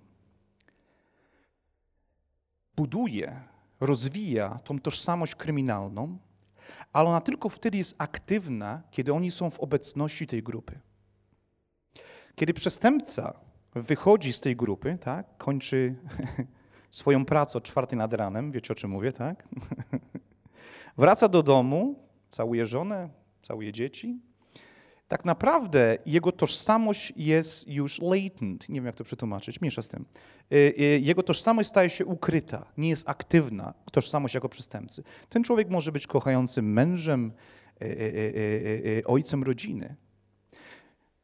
buduje, 2.75 3.41
rozwija 3.79 4.59
tą 4.63 4.79
tożsamość 4.79 5.35
kryminalną, 5.35 6.17
ale 6.93 7.09
ona 7.09 7.21
tylko 7.21 7.49
wtedy 7.49 7.77
jest 7.77 7.95
aktywna, 7.97 8.83
kiedy 8.91 9.13
oni 9.13 9.31
są 9.31 9.49
w 9.49 9.59
obecności 9.59 10.27
tej 10.27 10.43
grupy. 10.43 10.79
Kiedy 12.35 12.53
przestępca 12.53 13.33
wychodzi 13.75 14.33
z 14.33 14.41
tej 14.41 14.55
grupy, 14.55 14.97
tak, 15.01 15.37
kończy 15.37 15.95
swoją 16.91 17.25
pracę 17.25 17.57
o 17.57 17.61
czwartej 17.61 17.99
nad 17.99 18.13
ranem, 18.13 18.51
wiecie 18.51 18.73
o 18.73 18.75
czym 18.75 18.91
mówię, 18.91 19.11
tak? 19.11 19.47
Wraca 20.97 21.27
do 21.27 21.43
domu, 21.43 21.99
całuje 22.29 22.65
żonę, 22.65 23.09
całuje 23.41 23.73
dzieci, 23.73 24.19
tak 25.07 25.25
naprawdę 25.25 25.97
jego 26.05 26.31
tożsamość 26.31 27.13
jest 27.15 27.67
już 27.67 28.01
latent, 28.01 28.69
nie 28.69 28.75
wiem 28.75 28.85
jak 28.85 28.95
to 28.95 29.03
przetłumaczyć, 29.03 29.61
mniejsza 29.61 29.81
z 29.81 29.89
tym. 29.89 30.05
Y, 30.51 30.55
y, 30.55 30.99
jego 31.03 31.23
tożsamość 31.23 31.69
staje 31.69 31.89
się 31.89 32.05
ukryta, 32.05 32.65
nie 32.77 32.89
jest 32.89 33.09
aktywna, 33.09 33.73
tożsamość 33.91 34.35
jako 34.35 34.49
przestępcy. 34.49 35.03
Ten 35.29 35.43
człowiek 35.43 35.69
może 35.69 35.91
być 35.91 36.07
kochającym 36.07 36.73
mężem, 36.73 37.31
y, 37.81 39.03
ojcem 39.05 39.43
rodziny. 39.43 39.95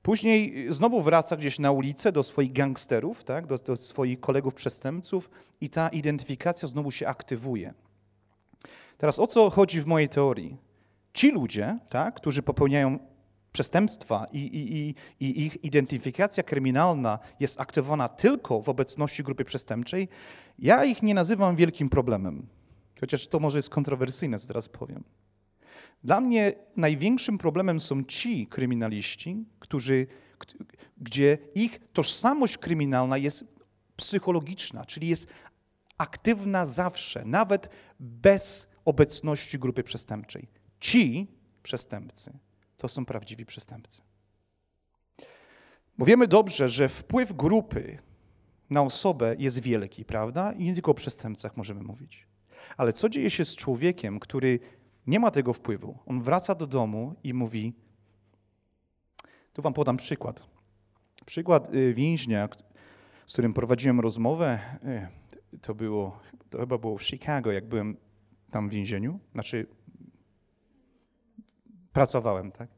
Później 0.02 0.68
znowu 0.70 1.02
wraca 1.02 1.38
gdzieś 1.38 1.60
na 1.60 1.72
ulicę 1.72 2.12
do 2.12 2.24
swoich 2.24 2.54
gangsterów, 2.54 3.24
tak, 3.24 3.48
do, 3.48 3.58
do 3.58 3.78
swoich 3.78 4.20
kolegów 4.20 4.54
przestępców 4.54 5.30
i 5.62 5.70
ta 5.70 5.90
identyfikacja 5.90 6.68
znowu 6.68 6.92
się 6.92 7.08
aktywuje. 7.08 7.74
Teraz 8.98 9.20
o 9.20 9.28
co 9.28 9.50
chodzi 9.50 9.82
w 9.82 9.86
mojej 9.86 10.10
teorii? 10.10 10.58
Ci 11.13 11.32
ludzie, 11.32 11.80
tak, 11.90 12.16
którzy 12.16 12.44
popełniają 12.44 13.00
przestępstwa 13.53 14.27
i, 14.31 14.39
i, 14.39 14.95
i, 15.25 15.45
ich 15.45 15.63
identyfikacja 15.63 16.43
kryminalna 16.43 17.19
jest 17.39 17.62
aktywowana 17.62 18.10
tylko 18.10 18.62
w 18.62 18.69
obecności 18.69 19.24
grupy 19.24 19.45
przestępczej, 19.45 20.07
ja 20.60 20.86
ich 20.86 21.03
nie 21.03 21.13
nazywam 21.13 21.55
wielkim 21.55 21.89
problemem. 21.89 22.48
Chociaż 23.00 23.27
to 23.27 23.39
może 23.39 23.57
jest 23.57 23.69
kontrowersyjne, 23.69 24.39
co 24.39 24.48
teraz 24.48 24.69
powiem. 24.69 25.03
Dla 26.03 26.22
mnie 26.22 26.53
największym 26.75 27.38
problemem 27.38 27.79
są 27.79 28.03
ci 28.03 28.48
kryminaliści, 28.48 29.45
którzy, 29.60 30.07
gdzie 30.98 31.38
ich 31.55 31.79
tożsamość 31.93 32.57
kryminalna 32.57 33.17
jest 33.17 33.45
psychologiczna, 33.95 34.86
czyli 34.86 35.07
jest 35.07 35.27
aktywna 35.98 36.65
zawsze, 36.65 37.25
nawet 37.25 37.69
bez 38.00 38.67
obecności 38.86 39.60
grupy 39.60 39.83
przestępczej. 39.83 40.48
Ci 40.79 41.27
przestępcy 41.63 42.33
to 42.84 42.88
są 42.88 43.06
prawdziwi 43.06 43.46
przestępcy. 43.46 44.02
Bo 45.98 46.06
wiemy 46.06 46.28
dobrze, 46.28 46.70
że 46.70 46.90
wpływ 46.90 47.34
grupy 47.34 47.98
na 48.70 48.82
osobę 48.82 49.36
jest 49.40 49.60
wielki, 49.60 50.06
prawda? 50.06 50.52
I 50.52 50.63
nie 50.63 50.74
tylko 50.74 50.92
o 50.92 50.94
przestępcach 50.94 51.58
możemy 51.58 51.84
mówić. 51.84 52.28
Ale 52.78 52.94
co 52.94 53.10
dzieje 53.10 53.30
się 53.30 53.46
z 53.46 53.56
człowiekiem, 53.56 54.20
który 54.20 54.60
nie 55.08 55.20
ma 55.20 55.32
tego 55.32 55.54
wpływu? 55.54 56.00
On 56.06 56.22
wraca 56.22 56.56
do 56.56 56.68
domu 56.68 57.16
i 57.24 57.34
mówi. 57.34 57.74
Tu 59.54 59.62
wam 59.62 59.74
podam 59.74 59.98
przykład. 59.98 60.46
Przykład 61.25 61.74
y, 61.74 61.94
więźnia, 61.94 62.50
z 63.25 63.34
którym 63.34 63.54
prowadziłem 63.54 64.00
rozmowę, 64.00 64.60
y, 65.54 65.60
to 65.60 65.75
było, 65.75 66.20
to 66.50 66.58
chyba 66.58 66.78
było 66.78 66.98
w 66.98 67.04
Chicago, 67.04 67.52
jak 67.52 67.66
byłem 67.66 67.98
tam 68.52 68.70
w 68.70 68.72
więzieniu. 68.72 69.20
Znaczy, 69.34 69.68
pracowałem, 71.94 72.52
tak? 72.52 72.73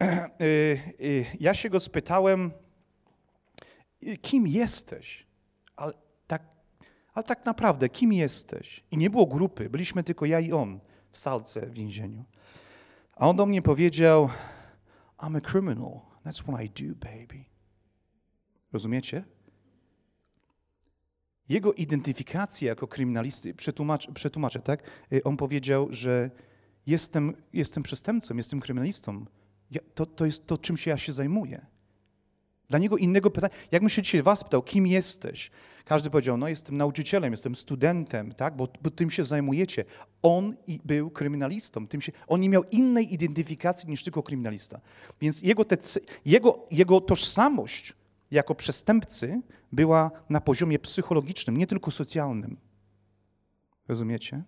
Y, 0.40 0.80
y, 1.00 1.26
ja 1.40 1.54
się 1.54 1.70
go 1.70 1.80
spytałem, 1.80 2.50
y, 4.02 4.16
kim 4.16 4.46
jesteś? 4.46 5.26
Ale 5.76 5.92
tak, 6.26 6.42
ale 7.14 7.24
tak 7.24 7.44
naprawdę, 7.44 7.88
kim 7.88 8.12
jesteś? 8.12 8.84
I 8.90 8.96
nie 8.96 9.10
było 9.10 9.26
grupy, 9.26 9.70
byliśmy 9.70 10.04
tylko 10.04 10.26
ja 10.26 10.40
i 10.40 10.52
on 10.52 10.80
w 11.10 11.18
salce 11.18 11.66
w 11.66 11.72
więzieniu. 11.72 12.24
A 13.12 13.28
on 13.28 13.36
do 13.36 13.46
mnie 13.46 13.62
powiedział, 13.62 14.28
I'm 15.18 15.36
a 15.36 15.40
criminal. 15.40 16.00
That's 16.26 16.42
what 16.42 16.62
I 16.64 16.70
do, 16.70 16.94
baby. 16.94 17.44
Rozumiecie? 18.72 19.24
Jego 21.48 21.72
identyfikacja 21.72 22.68
jako 22.68 22.86
kryminalisty, 22.86 23.54
przetłumacz, 23.54 24.10
przetłumaczę, 24.10 24.60
tak? 24.60 24.82
On 25.24 25.36
powiedział, 25.36 25.88
że 25.90 26.30
jestem, 26.86 27.34
jestem 27.52 27.82
przestępcą, 27.82 28.36
jestem 28.36 28.60
kryminalistą. 28.60 29.26
Ja, 29.70 29.80
to, 29.94 30.06
to 30.06 30.26
jest 30.26 30.46
to, 30.46 30.58
czym 30.58 30.76
się 30.76 30.90
ja 30.90 30.98
się 30.98 31.12
zajmuję. 31.12 31.66
Dla 32.68 32.78
niego 32.78 32.96
innego 32.96 33.30
pytania. 33.30 33.54
Jakbym 33.72 33.88
się 33.88 34.02
dzisiaj 34.02 34.22
was 34.22 34.44
pytał, 34.44 34.62
kim 34.62 34.86
jesteś? 34.86 35.50
Każdy 35.84 36.10
powiedział, 36.10 36.36
no 36.36 36.48
jestem 36.48 36.76
nauczycielem, 36.76 37.32
jestem 37.32 37.56
studentem, 37.56 38.32
tak? 38.32 38.56
bo, 38.56 38.68
bo 38.82 38.90
tym 38.90 39.10
się 39.10 39.24
zajmujecie. 39.24 39.84
On 40.22 40.56
był 40.84 41.10
kryminalistą. 41.10 41.86
Tym 41.88 42.00
się, 42.00 42.12
on 42.26 42.40
nie 42.40 42.48
miał 42.48 42.64
innej 42.70 43.14
identyfikacji 43.14 43.88
niż 43.88 44.04
tylko 44.04 44.22
kryminalista. 44.22 44.80
Więc 45.20 45.42
jego, 45.42 45.64
te, 45.64 45.76
jego, 46.24 46.66
jego 46.70 47.00
tożsamość 47.00 47.92
jako 48.30 48.54
przestępcy 48.54 49.40
była 49.72 50.10
na 50.28 50.40
poziomie 50.40 50.78
psychologicznym, 50.78 51.56
nie 51.56 51.66
tylko 51.66 51.90
socjalnym. 51.90 52.56
Rozumiecie? 53.88 54.42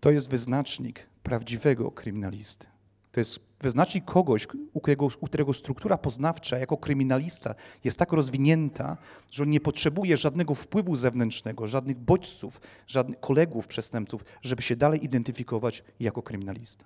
To 0.00 0.10
jest 0.10 0.28
wyznacznik 0.28 1.06
prawdziwego 1.22 1.90
kryminalisty. 1.90 2.66
To 3.12 3.20
jest 3.20 3.40
wyznacznik 3.62 4.04
kogoś, 4.04 4.46
u 4.72 4.80
którego, 4.80 5.08
u 5.20 5.26
którego 5.26 5.52
struktura 5.52 5.98
poznawcza 5.98 6.58
jako 6.58 6.76
kryminalista 6.76 7.54
jest 7.84 7.98
tak 7.98 8.12
rozwinięta, 8.12 8.96
że 9.30 9.42
on 9.42 9.50
nie 9.50 9.60
potrzebuje 9.60 10.16
żadnego 10.16 10.54
wpływu 10.54 10.96
zewnętrznego, 10.96 11.68
żadnych 11.68 11.98
bodźców, 11.98 12.60
żadnych 12.86 13.20
kolegów 13.20 13.66
przestępców, 13.66 14.24
żeby 14.42 14.62
się 14.62 14.76
dalej 14.76 15.04
identyfikować 15.04 15.84
jako 16.00 16.22
kryminalista. 16.22 16.84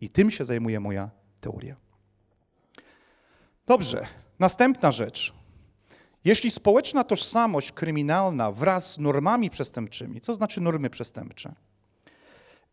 I 0.00 0.08
tym 0.08 0.30
się 0.30 0.44
zajmuje 0.44 0.80
moja 0.80 1.10
teoria. 1.40 1.76
Dobrze, 3.66 4.06
następna 4.38 4.92
rzecz. 4.92 5.32
Jeśli 6.24 6.50
społeczna 6.50 7.04
tożsamość 7.04 7.72
kryminalna 7.72 8.52
wraz 8.52 8.92
z 8.92 8.98
normami 8.98 9.50
przestępczymi, 9.50 10.20
co 10.20 10.34
znaczy 10.34 10.60
normy 10.60 10.90
przestępcze? 10.90 11.54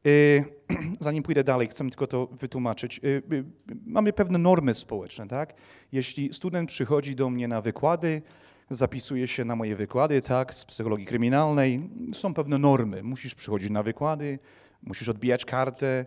Y, 0.08 0.46
zanim 1.00 1.24
pójdę 1.24 1.44
dalej, 1.44 1.68
chcę 1.68 1.90
tylko 1.90 2.08
to 2.08 2.28
wytłumaczyć. 2.28 3.00
Y, 3.04 3.08
y, 3.34 3.46
mamy 3.86 4.14
pewne 4.14 4.40
normy 4.40 4.74
społeczne, 4.74 5.28
tak? 5.28 5.54
Jeśli 5.92 6.34
student 6.34 6.70
przychodzi 6.70 7.16
do 7.16 7.30
mnie 7.30 7.48
na 7.48 7.62
wykłady, 7.62 8.22
zapisuje 8.70 9.28
się 9.28 9.46
na 9.46 9.56
moje 9.56 9.76
wykłady, 9.76 10.22
tak, 10.22 10.54
z 10.54 10.66
psychologii 10.66 11.06
kryminalnej, 11.06 11.90
są 12.14 12.34
pewne 12.34 12.58
normy. 12.58 13.04
Musisz 13.04 13.36
przychodzić 13.36 13.70
na 13.70 13.84
wykłady, 13.84 14.40
musisz 14.84 15.10
odbijać 15.10 15.46
kartę, 15.46 16.06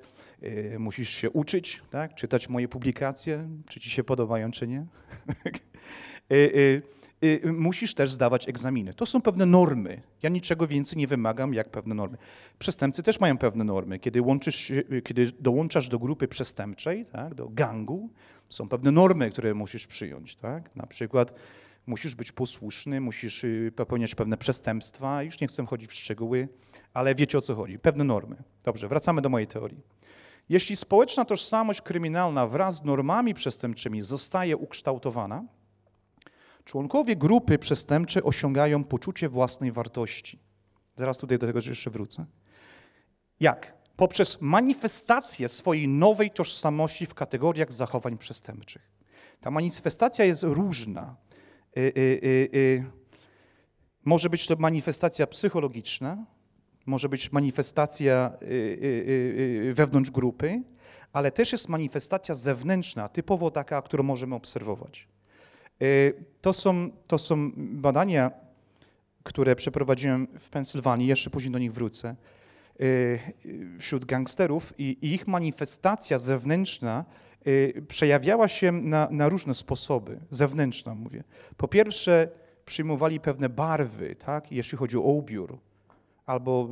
musisz 0.78 1.10
się 1.10 1.30
uczyć, 1.30 1.82
tak, 1.90 2.14
czytać 2.14 2.48
moje 2.48 2.68
publikacje, 2.68 3.48
czy 3.68 3.80
ci 3.80 3.90
się 3.90 4.04
podobają, 4.04 4.50
czy 4.50 4.66
nie. 4.68 4.86
Y, 7.24 7.40
y, 7.44 7.52
musisz 7.52 7.94
też 7.94 8.10
zdawać 8.10 8.48
egzaminy. 8.48 8.94
To 8.94 9.06
są 9.06 9.22
pewne 9.22 9.46
normy. 9.46 10.02
Ja 10.22 10.30
niczego 10.30 10.66
więcej 10.66 10.98
nie 10.98 11.06
wymagam 11.06 11.54
jak 11.54 11.70
pewne 11.70 11.94
normy. 11.94 12.18
Przestępcy 12.58 13.02
też 13.02 13.20
mają 13.20 13.38
pewne 13.38 13.64
normy. 13.64 13.98
Kiedy, 13.98 14.22
łączysz, 14.22 14.70
y, 14.70 15.02
kiedy 15.04 15.32
dołączasz 15.40 15.88
do 15.88 15.98
grupy 15.98 16.28
przestępczej, 16.28 17.04
tak, 17.04 17.34
do 17.34 17.48
gangu, 17.48 18.10
są 18.48 18.68
pewne 18.68 18.90
normy, 18.90 19.30
które 19.30 19.54
musisz 19.54 19.86
przyjąć. 19.86 20.36
Tak? 20.36 20.76
Na 20.76 20.86
przykład 20.86 21.34
musisz 21.86 22.14
być 22.14 22.32
posłuszny, 22.32 23.00
musisz 23.00 23.46
popełniać 23.76 24.14
pewne 24.14 24.36
przestępstwa. 24.36 25.22
Już 25.22 25.40
nie 25.40 25.46
chcę 25.46 25.66
chodzić 25.66 25.90
w 25.90 25.94
szczegóły, 25.94 26.48
ale 26.94 27.14
wiecie 27.14 27.38
o 27.38 27.40
co 27.40 27.54
chodzi. 27.54 27.78
Pewne 27.78 28.04
normy. 28.04 28.36
Dobrze, 28.64 28.88
wracamy 28.88 29.22
do 29.22 29.28
mojej 29.28 29.46
teorii. 29.46 29.80
Jeśli 30.48 30.76
społeczna 30.76 31.24
tożsamość 31.24 31.82
kryminalna 31.82 32.46
wraz 32.46 32.76
z 32.76 32.84
normami 32.84 33.34
przestępczymi 33.34 34.00
zostaje 34.00 34.56
ukształtowana, 34.56 35.44
Członkowie 36.66 37.16
grupy 37.16 37.58
przestępczej 37.58 38.22
osiągają 38.22 38.84
poczucie 38.84 39.28
własnej 39.28 39.72
wartości. 39.72 40.38
Zaraz 40.96 41.18
tutaj 41.18 41.38
do 41.38 41.46
tego 41.46 41.60
jeszcze 41.66 41.90
wrócę. 41.90 42.26
Jak? 43.40 43.74
Poprzez 43.96 44.40
manifestację 44.40 45.48
swojej 45.48 45.88
nowej 45.88 46.30
tożsamości 46.30 47.06
w 47.06 47.14
kategoriach 47.14 47.72
zachowań 47.72 48.18
przestępczych. 48.18 48.90
Ta 49.40 49.50
manifestacja 49.50 50.24
jest 50.24 50.42
różna. 50.42 51.16
Y, 51.76 51.80
y, 51.80 52.20
y, 52.54 52.84
może 54.04 54.30
być 54.30 54.46
to 54.46 54.56
manifestacja 54.56 55.26
psychologiczna, 55.26 56.26
może 56.86 57.08
być 57.08 57.32
manifestacja 57.32 58.32
wewnątrz 59.74 60.10
grupy, 60.10 60.62
ale 61.12 61.30
też 61.32 61.52
jest 61.52 61.68
manifestacja 61.68 62.34
zewnętrzna, 62.34 63.08
typowo 63.08 63.50
taka, 63.50 63.82
którą 63.82 64.02
możemy 64.02 64.34
obserwować. 64.34 65.08
Y, 65.82 66.24
to 66.40 66.52
są, 66.52 66.90
to 67.06 67.18
są 67.18 67.50
badania, 67.56 68.30
które 69.22 69.56
przeprowadziłem 69.56 70.26
w 70.38 70.50
Pensylwanii, 70.50 71.06
jeszcze 71.06 71.30
później 71.30 71.52
do 71.52 71.58
nich 71.58 71.72
wrócę, 71.72 72.16
y, 72.80 73.18
wśród 73.78 74.04
gangsterów 74.04 74.72
i, 74.78 74.98
ich 75.02 75.26
manifestacja 75.26 76.18
zewnętrzna 76.18 77.04
y, 77.46 77.84
przejawiała 77.88 78.48
się 78.48 78.72
na, 78.72 79.08
na 79.10 79.28
różne 79.28 79.54
sposoby, 79.54 80.20
zewnętrzna 80.30 80.94
mówię. 80.94 81.24
Po 81.56 81.68
pierwsze 81.68 82.28
przyjmowali 82.64 83.20
pewne 83.20 83.48
barwy, 83.48 84.16
tak, 84.16 84.52
jeśli 84.52 84.78
chodzi 84.78 84.96
o 84.96 85.00
ubiór, 85.00 85.58
albo 86.26 86.68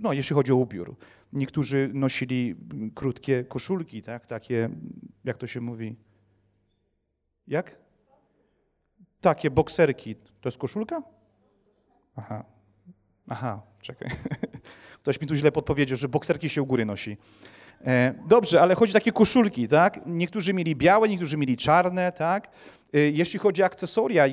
no, 0.00 0.12
jeśli 0.12 0.34
chodzi 0.34 0.52
o 0.52 0.56
ubiór. 0.56 0.96
Niektórzy 1.32 1.90
nosili 1.94 2.56
krótkie 2.94 3.44
koszulki, 3.44 4.02
tak, 4.02 4.26
takie, 4.26 4.70
jak 5.24 5.38
to 5.38 5.46
się 5.46 5.60
mówi, 5.60 5.96
jak? 7.46 7.80
Takie 9.20 9.50
bokserki. 9.50 10.14
To 10.14 10.48
jest 10.48 10.58
koszulka? 10.58 11.02
Aha. 12.16 12.44
Aha, 13.28 13.62
czekaj. 13.80 14.10
Ktoś 15.02 15.20
mi 15.20 15.26
tu 15.26 15.34
źle 15.34 15.52
podpowiedział, 15.52 15.96
że 15.96 16.08
bokserki 16.08 16.48
się 16.48 16.62
u 16.62 16.66
góry 16.66 16.84
nosi. 16.86 17.16
E, 17.84 18.14
dobrze, 18.28 18.60
ale 18.60 18.74
chodzi 18.74 18.92
o 18.92 18.94
takie 18.94 19.12
koszulki, 19.12 19.68
tak? 19.68 20.00
Niektórzy 20.06 20.54
mieli 20.54 20.76
białe, 20.76 21.08
niektórzy 21.08 21.36
mieli 21.36 21.56
czarne, 21.56 22.12
tak? 22.12 22.50
E, 22.94 22.98
jeśli 22.98 23.38
chodzi 23.38 23.62
o 23.62 23.64
akcesoria, 23.64 24.24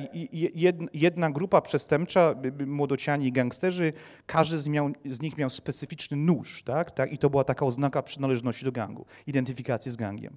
jedna 0.94 1.30
grupa 1.30 1.60
przestępcza, 1.60 2.34
młodociani 2.66 3.26
i 3.26 3.32
gangsterzy, 3.32 3.92
każdy 4.26 4.58
z, 4.58 4.68
miał, 4.68 4.90
z, 5.04 5.20
nich 5.20 5.38
miał 5.38 5.50
specyficzny 5.50 6.16
nóż, 6.16 6.62
tak? 6.62 6.90
tak? 6.90 7.12
I 7.12 7.18
to 7.18 7.30
była 7.30 7.44
taka 7.44 7.66
oznaka 7.66 8.02
przynależności 8.02 8.64
do 8.64 8.72
gangu, 8.72 9.06
identyfikacji 9.26 9.90
z 9.90 9.96
gangiem. 9.96 10.36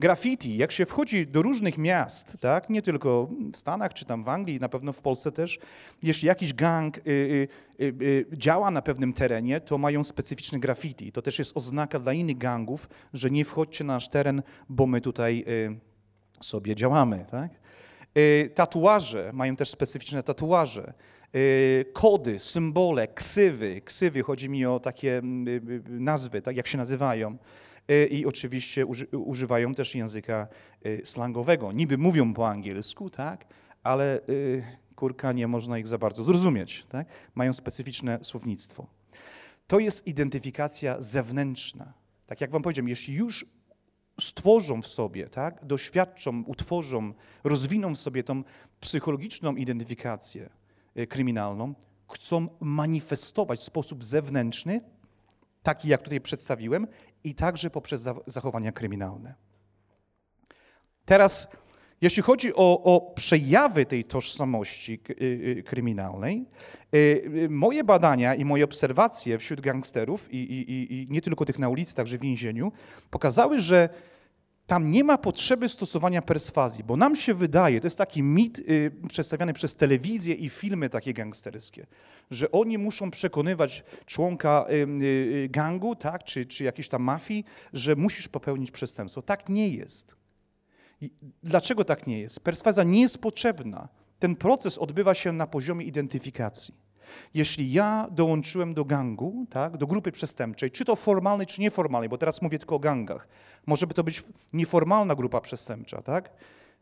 Graffiti, 0.00 0.56
jak 0.56 0.72
się 0.72 0.86
wchodzi 0.86 1.26
do 1.26 1.42
różnych 1.42 1.78
miast, 1.78 2.36
tak? 2.40 2.70
Nie 2.70 2.82
tylko 2.82 3.28
w 3.52 3.56
Stanach 3.56 3.94
czy 3.94 4.04
tam 4.04 4.24
w 4.24 4.28
Anglii, 4.28 4.60
na 4.60 4.68
pewno 4.68 4.92
w 4.92 5.00
Polsce 5.00 5.32
też, 5.32 5.58
jeśli 6.02 6.28
jakiś 6.28 6.54
gang 6.54 6.98
y, 6.98 7.00
y, 7.10 7.48
y, 7.80 7.94
y 8.02 8.26
działa 8.32 8.70
na 8.70 8.82
pewnym 8.82 9.12
terenie, 9.12 9.60
to 9.60 9.78
mają 9.78 10.04
specyficzne 10.04 10.58
graffiti. 10.58 11.12
To 11.12 11.22
też 11.22 11.38
jest 11.38 11.56
oznaka 11.56 11.98
dla 11.98 12.12
innych 12.12 12.38
gangów, 12.38 12.88
że 13.12 13.30
nie 13.30 13.44
wchodźcie 13.44 13.84
na 13.84 13.92
nasz 13.92 14.08
teren, 14.08 14.42
bo 14.68 14.86
my 14.86 15.00
tutaj 15.00 15.44
y, 15.48 15.80
sobie 16.44 16.74
działamy, 16.74 17.24
tak? 17.30 17.61
Y, 18.18 18.50
tatuaże, 18.54 19.30
mają 19.32 19.56
też 19.56 19.70
specyficzne 19.70 20.22
tatuaże. 20.22 20.92
Y, 21.34 21.84
kody, 21.92 22.38
symbole, 22.38 23.08
ksywy. 23.08 23.80
Ksywy, 23.84 24.22
chodzi 24.22 24.48
mi 24.48 24.66
o 24.66 24.80
takie 24.80 25.18
mm, 25.18 25.48
y, 25.48 25.82
nazwy, 25.88 26.42
tak 26.42 26.56
jak 26.56 26.66
się 26.66 26.78
nazywają. 26.78 27.38
I 28.10 28.26
oczywiście 28.26 28.86
używają 29.12 29.74
też 29.74 29.94
języka 29.94 30.48
slangowego. 31.04 31.72
Niby 31.72 31.98
mówią 31.98 32.34
po 32.34 32.48
angielsku, 32.48 33.10
tak? 33.10 33.44
ale 33.82 34.20
kurka 34.96 35.32
nie 35.32 35.48
można 35.48 35.78
ich 35.78 35.86
za 35.86 35.98
bardzo 35.98 36.24
zrozumieć. 36.24 36.84
Tak? 36.88 37.06
Mają 37.34 37.52
specyficzne 37.52 38.18
słownictwo. 38.22 38.86
To 39.66 39.78
jest 39.78 40.06
identyfikacja 40.06 40.96
zewnętrzna. 41.00 41.92
Tak 42.26 42.40
jak 42.40 42.50
wam 42.50 42.62
powiedziałem, 42.62 42.88
jeśli 42.88 43.14
już 43.14 43.46
stworzą 44.28 44.82
w 44.82 44.86
sobie, 44.86 45.28
tak, 45.28 45.64
doświadczą, 45.64 46.44
utworzą, 46.46 47.12
rozwiną 47.44 47.94
w 47.94 47.98
sobie 47.98 48.22
tą 48.22 48.42
psychologiczną 48.80 49.56
identyfikację 49.56 50.50
e, 50.94 51.06
kryminalną, 51.06 51.74
chcą 52.12 52.48
manifestować 52.60 53.60
w 53.60 53.62
sposób 53.62 54.04
zewnętrzny, 54.04 54.80
taki 55.62 55.88
jak 55.88 56.02
tutaj 56.02 56.20
przedstawiłem, 56.20 56.86
i 57.24 57.34
także 57.34 57.70
poprzez 57.70 58.08
zachowania 58.26 58.72
kryminalne. 58.72 59.34
Teraz, 61.04 61.48
jeśli 62.00 62.22
chodzi 62.22 62.54
o, 62.54 62.82
o 62.82 63.12
przejawy 63.14 63.86
tej 63.86 64.04
tożsamości 64.04 65.00
e, 65.10 65.58
e, 65.58 65.62
kryminalnej, 65.62 66.46
moje 67.48 67.84
badania 67.84 68.34
i 68.34 68.44
moje 68.44 68.64
obserwacje 68.64 69.38
wśród 69.38 69.60
gangsterów, 69.60 70.32
i, 70.32 70.36
i, 70.36 70.94
i 70.94 71.06
nie 71.10 71.22
tylko 71.22 71.44
tych 71.44 71.58
na 71.58 71.68
ulicy, 71.68 71.94
także 71.94 72.18
w 72.18 72.20
więzieniu, 72.20 72.72
pokazały, 73.10 73.60
że 73.60 73.88
tam 74.66 74.90
nie 74.90 75.04
ma 75.04 75.18
potrzeby 75.18 75.68
stosowania 75.68 76.22
perswazji, 76.22 76.84
bo 76.84 76.96
nam 76.96 77.16
się 77.16 77.34
wydaje, 77.34 77.80
to 77.80 77.86
jest 77.86 77.98
taki 77.98 78.22
mit 78.22 78.58
y, 78.58 78.92
przedstawiany 79.08 79.52
przez 79.52 79.76
telewizję 79.76 80.34
i 80.34 80.48
filmy 80.48 80.88
takie 80.88 81.12
gangsterskie, 81.12 81.86
że 82.30 82.50
oni 82.50 82.78
muszą 82.78 83.10
przekonywać 83.10 83.84
członka 84.06 84.66
y, 84.70 84.74
y, 85.02 85.48
gangu, 85.50 85.96
tak, 85.96 86.24
czy, 86.24 86.46
czy 86.46 86.64
jakiejś 86.64 86.88
tam 86.88 87.02
mafii, 87.02 87.44
że 87.72 87.96
musisz 87.96 88.28
popełnić 88.28 88.70
przestępstwo. 88.70 89.22
Tak 89.22 89.48
nie 89.48 89.68
jest. 89.68 90.16
I 91.00 91.10
dlaczego 91.42 91.84
tak 91.84 92.06
nie 92.06 92.20
jest? 92.20 92.40
Perswazja 92.40 92.82
nie 92.82 93.00
jest 93.00 93.18
potrzebna. 93.18 93.88
Ten 94.18 94.36
proces 94.36 94.78
odbywa 94.78 95.14
się 95.14 95.32
na 95.32 95.46
poziomie 95.46 95.86
identyfikacji. 95.86 96.74
Jeśli 97.34 97.72
ja 97.72 98.08
dołączyłem 98.10 98.74
do 98.74 98.84
gangu, 98.84 99.46
tak, 99.50 99.76
do 99.76 99.86
grupy 99.86 100.12
przestępczej, 100.12 100.70
czy 100.70 100.84
to 100.84 100.96
formalnej, 100.96 101.46
czy 101.46 101.60
nieformalnej, 101.60 102.08
bo 102.08 102.18
teraz 102.18 102.42
mówię 102.42 102.58
tylko 102.58 102.76
o 102.76 102.78
gangach, 102.78 103.28
może 103.66 103.86
by 103.86 103.94
to 103.94 104.04
być 104.04 104.22
nieformalna 104.52 105.14
grupa 105.14 105.40
przestępcza, 105.40 106.02
tak? 106.02 106.30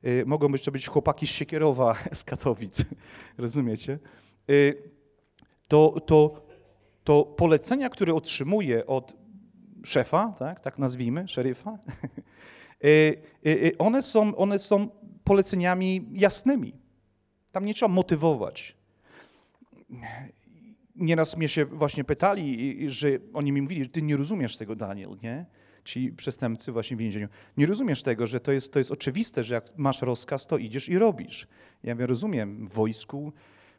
Y, 0.05 0.25
mogą 0.27 0.49
być 0.49 0.64
to 0.64 0.73
być 0.73 0.88
chłopaki 0.88 1.27
z 1.27 1.31
Siekierowa, 1.31 1.95
z 2.12 2.25
Katowic, 2.25 2.85
rozumiecie? 3.38 3.99
Y, 4.51 4.83
to, 5.69 5.97
to, 6.07 6.47
to 7.05 7.25
polecenia, 7.25 7.88
które 7.88 8.14
otrzymuję 8.14 8.87
od 8.87 9.12
szefa, 9.85 10.35
tak, 10.38 10.61
tak 10.61 10.79
nazwijmy, 10.79 11.29
szeryfa, 11.29 11.79
y, 12.85 13.73
one 13.79 14.03
są, 14.03 14.37
one 14.37 14.59
są 14.59 14.88
poleceniami 15.25 16.09
jasnymi. 16.12 16.73
Tam 17.53 17.64
nie 17.64 17.75
trzeba 17.75 17.93
motywować. 17.93 18.77
Nieraz 20.96 21.37
mnie 21.37 21.48
się 21.48 21.64
właśnie 21.64 22.05
pytali, 22.05 22.76
że 22.90 23.09
oni 23.33 23.53
mi 23.53 23.62
mówili, 23.62 23.85
że 23.85 23.90
ty 23.90 24.03
nie 24.03 24.16
rozumiesz 24.16 24.57
tego, 24.57 24.76
Daniel, 24.76 25.16
nie? 25.22 25.46
Ci 25.85 26.12
przestępcy 26.12 26.72
właśnie 26.72 26.96
w 26.96 27.00
więzieniu. 27.00 27.29
Nie 27.57 27.66
rozumiesz 27.66 28.03
tego, 28.03 28.26
że 28.26 28.40
to 28.40 28.53
jest, 28.53 28.72
to 28.72 28.79
jest 28.79 28.92
oczywiste, 28.92 29.44
że 29.44 29.55
jak 29.55 29.79
masz 29.79 30.03
rozkaz, 30.03 30.46
to 30.46 30.59
idziesz 30.59 30.88
i 30.88 30.98
robisz. 30.98 31.46
Ja 31.83 31.94
mnie 31.94 32.07
rozumiem, 32.07 32.68
w 32.68 32.72
wojsku, 32.72 33.33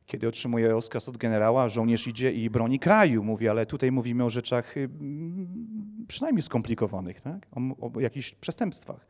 kiedy 0.06 0.28
otrzymuje 0.28 0.68
rozkaz 0.68 1.10
od 1.10 1.18
generała, 1.18 1.70
żołnierz 1.70 2.08
idzie 2.08 2.32
i 2.32 2.50
broni 2.50 2.80
kraju, 2.80 3.24
mówi, 3.24 3.50
ale 3.50 3.66
tutaj 3.66 3.92
mówimy 3.92 4.24
o 4.24 4.30
rzeczach 4.30 4.76
przynajmniej 6.08 6.42
skomplikowanych, 6.42 7.22
tak? 7.22 7.48
o, 7.52 7.92
o 7.96 8.00
jakichś 8.00 8.32
przestępstwach. 8.34 9.08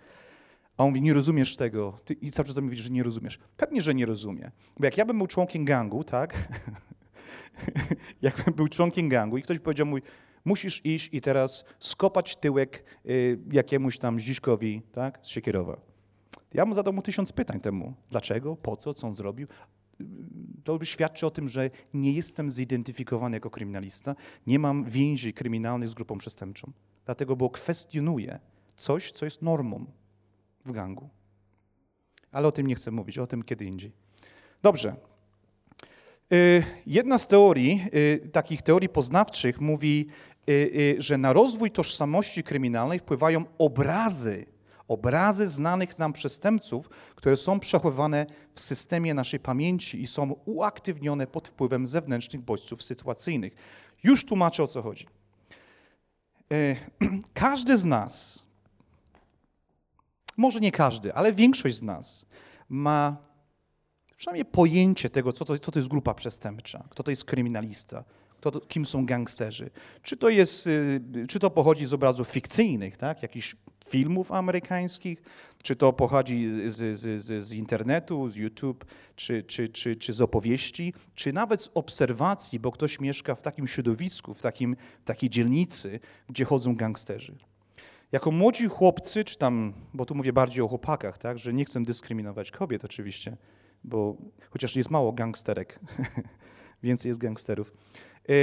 A 0.82 0.84
on 0.84 0.90
mówi, 0.90 1.02
nie 1.02 1.14
rozumiesz 1.14 1.56
tego. 1.56 1.98
Ty, 2.06 2.14
I 2.14 2.32
cały 2.32 2.48
czas 2.48 2.56
mi 2.56 2.62
mówi, 2.62 2.78
że 2.78 2.90
nie 2.90 3.04
rozumiesz. 3.04 3.40
Pewnie, 3.58 3.82
że 3.82 3.96
nie 3.96 4.06
rozumie. 4.06 4.52
Bo 4.80 4.86
jak 4.86 4.98
ja 4.98 5.06
bym 5.06 5.18
był 5.18 5.28
członkiem 5.28 5.66
gangu, 5.66 6.04
tak? 6.04 6.48
Jakbym 8.22 8.54
był 8.54 8.68
członkiem 8.68 9.10
gangu 9.10 9.38
i 9.38 9.42
ktoś 9.42 9.60
powiedział 9.60 9.88
mu, 9.88 9.98
musisz 10.46 10.86
iść 10.86 11.10
i 11.14 11.22
teraz 11.22 11.66
skopać 11.80 12.36
tyłek 12.36 12.84
y, 13.06 13.38
jakiemuś 13.52 13.98
tam 13.98 14.20
Zdziszkowi, 14.20 14.82
tak? 14.94 15.20
Z 15.22 15.28
Siekierowa. 15.28 15.82
Ja 16.54 16.66
mu 16.66 16.74
zadał 16.74 16.94
mu 16.94 17.02
tysiąc 17.02 17.32
pytań 17.32 17.60
temu. 17.60 17.94
Dlaczego? 18.10 18.56
Po 18.56 18.78
co? 18.78 18.94
Co 18.94 19.08
on 19.08 19.16
zrobił? 19.16 19.48
To 20.64 20.84
świadczy 20.84 21.26
o 21.26 21.32
tym, 21.32 21.50
że 21.50 21.70
nie 21.94 22.12
jestem 22.12 22.52
zidentyfikowany 22.52 23.38
jako 23.38 23.50
kryminalista, 23.50 24.16
nie 24.48 24.60
mam 24.60 24.86
więzi 24.86 25.34
kryminalnych 25.34 25.90
z 25.90 25.94
grupą 25.94 26.18
przestępczą. 26.18 26.72
Dlatego, 27.06 27.36
bo 27.36 27.50
kwestionuję 27.50 28.40
coś, 28.76 29.12
co 29.12 29.26
jest 29.26 29.42
normą 29.42 29.86
w 30.66 30.72
gangu. 30.72 31.10
Ale 32.32 32.48
o 32.48 32.52
tym 32.52 32.68
nie 32.68 32.76
chcę 32.76 32.92
mówić, 32.92 33.18
o 33.18 33.28
tym 33.28 33.44
kiedy 33.44 33.66
indziej. 33.66 33.92
Dobrze. 34.62 34.96
Y, 36.34 36.64
jedna 36.86 37.18
z 37.18 37.28
teorii, 37.28 37.86
y, 37.96 38.30
takich 38.32 38.62
teorii 38.62 38.90
poznawczych 38.90 39.62
mówi, 39.62 40.08
y, 40.50 40.96
że 40.98 41.18
na 41.18 41.34
rozwój 41.34 41.72
tożsamości 41.72 42.44
kryminalnej 42.44 43.00
wpływają 43.00 43.44
obrazy, 43.58 44.46
obrazy 44.88 45.50
znanych 45.50 46.00
nam 46.00 46.14
przestępców, 46.14 46.90
które 47.16 47.38
są 47.38 47.60
przechowywane 47.60 48.26
w 48.56 48.60
systemie 48.60 49.14
naszej 49.14 49.40
pamięci 49.40 50.02
i 50.02 50.08
są 50.08 50.36
uaktywnione 50.46 51.28
pod 51.28 51.48
wpływem 51.48 51.88
zewnętrznych 51.88 52.42
bodźców 52.42 52.84
sytuacyjnych. 52.84 53.56
Już 54.04 54.26
tłumaczę 54.26 54.64
o 54.64 54.68
co 54.68 54.82
chodzi. 54.82 55.08
Każdy 57.34 57.78
z 57.78 57.86
nas 57.86 58.46
może 60.38 60.60
nie 60.60 60.72
każdy, 60.72 61.14
ale 61.14 61.34
większość 61.34 61.76
z 61.76 61.82
nas 61.82 62.26
ma 62.70 63.18
przynajmniej 64.16 64.46
pojęcie 64.46 65.10
tego, 65.10 65.34
co 65.34 65.46
to, 65.46 65.60
co 65.60 65.72
to 65.72 65.80
jest 65.80 65.90
grupa 65.90 66.14
przestępcza, 66.14 66.84
kto 66.90 67.04
to 67.04 67.12
jest 67.12 67.26
kryminalista, 67.26 68.04
kto 68.38 68.52
to, 68.52 68.60
kim 68.60 68.86
są 68.86 69.06
gangsterzy. 69.06 69.70
Czy 70.02 70.18
to, 70.18 70.30
jest, 70.30 70.68
y, 70.68 71.02
czy 71.30 71.40
to 71.40 71.50
pochodzi 71.50 71.86
z 71.86 71.94
obrazów 71.94 72.28
fikcyjnych, 72.28 72.98
tak? 72.98 73.22
jakichś 73.22 73.56
filmów 73.90 74.32
amerykańskich, 74.32 75.22
czy 75.64 75.76
to 75.76 75.94
pochodzi 75.94 76.48
z, 76.68 76.98
z, 76.98 77.22
z, 77.22 77.44
z 77.44 77.52
internetu, 77.52 78.30
z 78.30 78.36
YouTube, 78.36 78.86
czy, 79.16 79.44
czy, 79.44 79.70
czy, 79.70 79.96
czy 79.96 80.14
z 80.14 80.22
opowieści, 80.22 80.94
czy 81.16 81.34
nawet 81.34 81.62
z 81.62 81.70
obserwacji, 81.74 82.60
bo 82.60 82.72
ktoś 82.72 83.00
mieszka 83.00 83.36
w 83.36 83.42
takim 83.42 83.68
środowisku, 83.68 84.34
w, 84.34 84.42
takim, 84.42 84.76
w 85.02 85.06
takiej 85.06 85.30
dzielnicy, 85.30 86.00
gdzie 86.30 86.46
chodzą 86.46 86.76
gangsterzy. 86.76 87.51
Jako 88.12 88.32
młodzi 88.32 88.68
chłopcy, 88.68 89.24
czy 89.24 89.38
tam, 89.38 89.74
bo 89.94 90.06
tu 90.06 90.16
mówię 90.16 90.34
bardziej 90.34 90.64
o 90.64 90.68
chłopakach, 90.68 91.18
tak, 91.18 91.40
że 91.40 91.54
nie 91.54 91.66
chcę 91.66 91.84
dyskryminować 91.84 92.52
kobiet 92.52 92.86
oczywiście, 92.86 93.38
bo 93.84 94.18
chociaż 94.50 94.76
jest 94.76 94.90
mało 94.90 95.12
gangsterek, 95.12 95.80
więcej 96.84 97.10
jest 97.10 97.20
gangsterów. 97.20 97.74
E, 98.30 98.34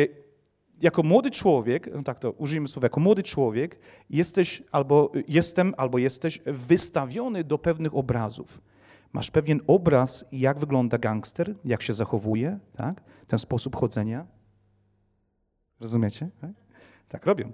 jako 0.81 1.03
młody 1.03 1.31
człowiek, 1.31 1.91
no 1.95 2.03
tak 2.03 2.19
to 2.19 2.31
użyjmy 2.33 2.69
słowa, 2.69 2.87
jako 2.87 3.01
młody 3.01 3.23
człowiek 3.23 3.79
jesteś 4.11 4.63
albo 4.73 5.13
jestem, 5.29 5.75
albo 5.77 5.99
jesteś 5.99 6.41
wystawiony 6.47 7.45
do 7.45 7.59
pewnych 7.59 7.97
obrazów. 7.97 8.61
Masz 9.13 9.31
pewien 9.31 9.61
obraz, 9.67 10.25
jak 10.33 10.59
wygląda 10.59 10.99
gangster, 10.99 11.55
jak 11.65 11.83
się 11.83 11.93
zachowuje, 11.93 12.59
tak? 12.77 13.01
ten 13.27 13.39
sposób 13.39 13.77
chodzenia. 13.77 14.27
Rozumiecie? 15.81 16.31
Tak, 16.41 16.51
tak 17.09 17.27
robią. 17.27 17.53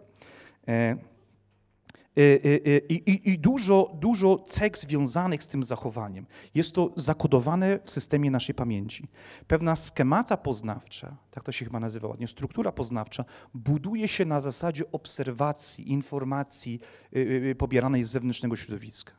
Y, 2.19 2.41
y, 2.45 2.61
y, 2.67 2.83
I, 2.89 2.95
i, 2.95 3.31
I, 3.31 3.39
dużo, 3.39 3.97
dużo 4.01 4.39
cech 4.39 4.79
związanych 4.79 5.43
z 5.43 5.49
tym 5.49 5.63
zachowaniem. 5.63 6.27
Jest 6.55 6.73
to 6.73 6.93
zakodowane 6.97 7.79
w 7.85 7.91
systemie 7.91 8.31
naszej 8.31 8.55
pamięci. 8.55 9.09
Pewna 9.47 9.77
schemata 9.77 10.37
poznawcza, 10.37 11.17
tak 11.31 11.45
to 11.45 11.53
się 11.53 11.65
chyba 11.65 11.81
nazywa 11.81 12.09
ładnie, 12.09 12.29
struktura 12.29 12.73
poznawcza, 12.73 13.25
buduje 13.55 14.09
się 14.09 14.25
na 14.25 14.41
zasadzie 14.41 14.93
obserwacji, 14.93 15.93
informacji 15.93 16.81
pobieranej 17.59 18.05
z 18.05 18.11
zewnętrznego 18.11 18.57
środowiska. 18.57 19.13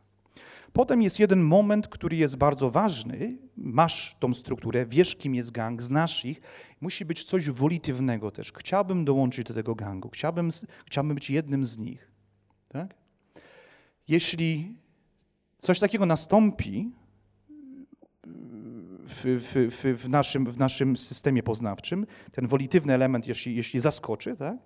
Potem 0.74 1.02
jest 1.02 1.20
jeden 1.20 1.42
moment, 1.42 1.88
który 1.88 2.16
jest 2.16 2.36
bardzo 2.36 2.72
ważny. 2.72 3.38
Masz 3.58 4.16
tą 4.20 4.34
strukturę, 4.34 4.86
wiesz, 4.86 5.16
kim 5.16 5.36
jest 5.36 5.52
gang, 5.52 5.82
znasz 5.82 6.26
ich. 6.26 6.42
Musi 6.82 7.06
być 7.06 7.24
coś 7.24 7.50
wolitywnego 7.50 8.32
też. 8.32 8.54
Chciałbym 8.58 9.06
dołączyć 9.06 9.48
do 9.48 9.54
tego 9.54 9.76
gangu, 9.76 10.10
chciałbym, 10.10 10.50
chciałbym 10.86 11.16
być 11.16 11.30
jednym 11.30 11.66
z 11.66 11.78
nich. 11.78 12.15
Tak? 12.76 12.96
Jeśli 14.08 14.76
coś 15.60 15.80
takiego 15.80 16.06
nastąpi 16.06 16.92
w, 19.08 19.24
w, 19.72 20.04
w, 20.04 20.10
naszym, 20.10 20.46
w 20.46 20.58
naszym 20.58 20.98
systemie 20.98 21.44
poznawczym, 21.44 22.06
ten 22.32 22.48
wolitywny 22.48 22.94
element, 22.94 23.28
jeśli, 23.28 23.56
jeśli 23.56 23.80
zaskoczy, 23.80 24.36
tak? 24.38 24.58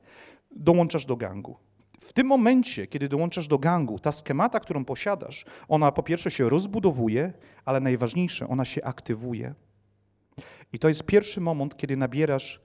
dołączasz 0.51 1.05
do 1.05 1.17
gangu. 1.17 1.57
W 2.01 2.13
tym 2.13 2.27
momencie, 2.27 2.87
kiedy 2.87 3.09
dołączasz 3.09 3.47
do 3.47 3.59
gangu, 3.59 3.99
ta 3.99 4.11
schemata, 4.11 4.59
którą 4.59 4.85
posiadasz, 4.85 5.45
ona 5.67 5.91
po 5.91 6.03
pierwsze 6.03 6.31
się 6.31 6.49
rozbudowuje, 6.49 7.33
ale 7.65 7.79
najważniejsze, 7.79 8.47
ona 8.47 8.65
się 8.65 8.83
aktywuje. 8.83 9.53
I 10.73 10.79
to 10.79 10.89
jest 10.89 11.03
pierwszy 11.03 11.41
moment, 11.41 11.77
kiedy 11.77 11.97
nabierasz 11.97 12.61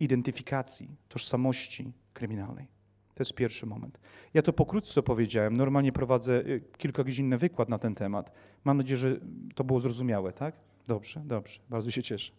identyfikacji, 0.00 0.96
tożsamości 1.08 1.92
kryminalnej. 2.12 2.75
To 3.16 3.20
jest 3.22 3.34
pierwszy 3.34 3.66
moment. 3.66 3.98
Ja 4.34 4.42
to 4.42 4.52
pokrótce 4.52 5.02
powiedziałem. 5.02 5.56
Normalnie 5.56 5.92
prowadzę 5.92 6.40
y, 6.40 6.62
kilkagodzinny 6.78 7.38
wykład 7.38 7.68
na 7.68 7.78
ten 7.78 7.94
temat. 7.94 8.32
Mam 8.64 8.76
nadzieję, 8.76 8.96
że 8.96 9.16
to 9.54 9.64
było 9.64 9.80
zrozumiałe, 9.80 10.32
tak? 10.32 10.54
Dobrze, 10.86 11.22
dobrze. 11.24 11.60
Bardzo 11.70 11.90
się 11.90 12.02
cieszę. 12.02 12.32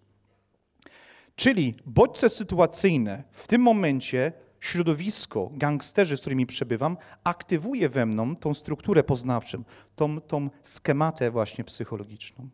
Czyli 1.36 1.76
bodźce 1.86 2.30
sytuacyjne 2.30 3.24
w 3.32 3.48
tym 3.48 3.62
momencie 3.62 4.32
środowisko, 4.60 5.52
gangsterzy, 5.54 6.18
z 6.18 6.22
którymi 6.22 6.46
przebywam, 6.46 6.98
aktywuje 7.24 7.90
we 7.90 8.06
mną 8.06 8.36
tą 8.36 8.54
strukturę 8.54 9.04
poznawczą, 9.04 9.63
tą, 9.96 10.22
tą 10.22 10.50
schematę 10.62 11.32
właśnie 11.32 11.63
psychologiczną. 11.63 12.50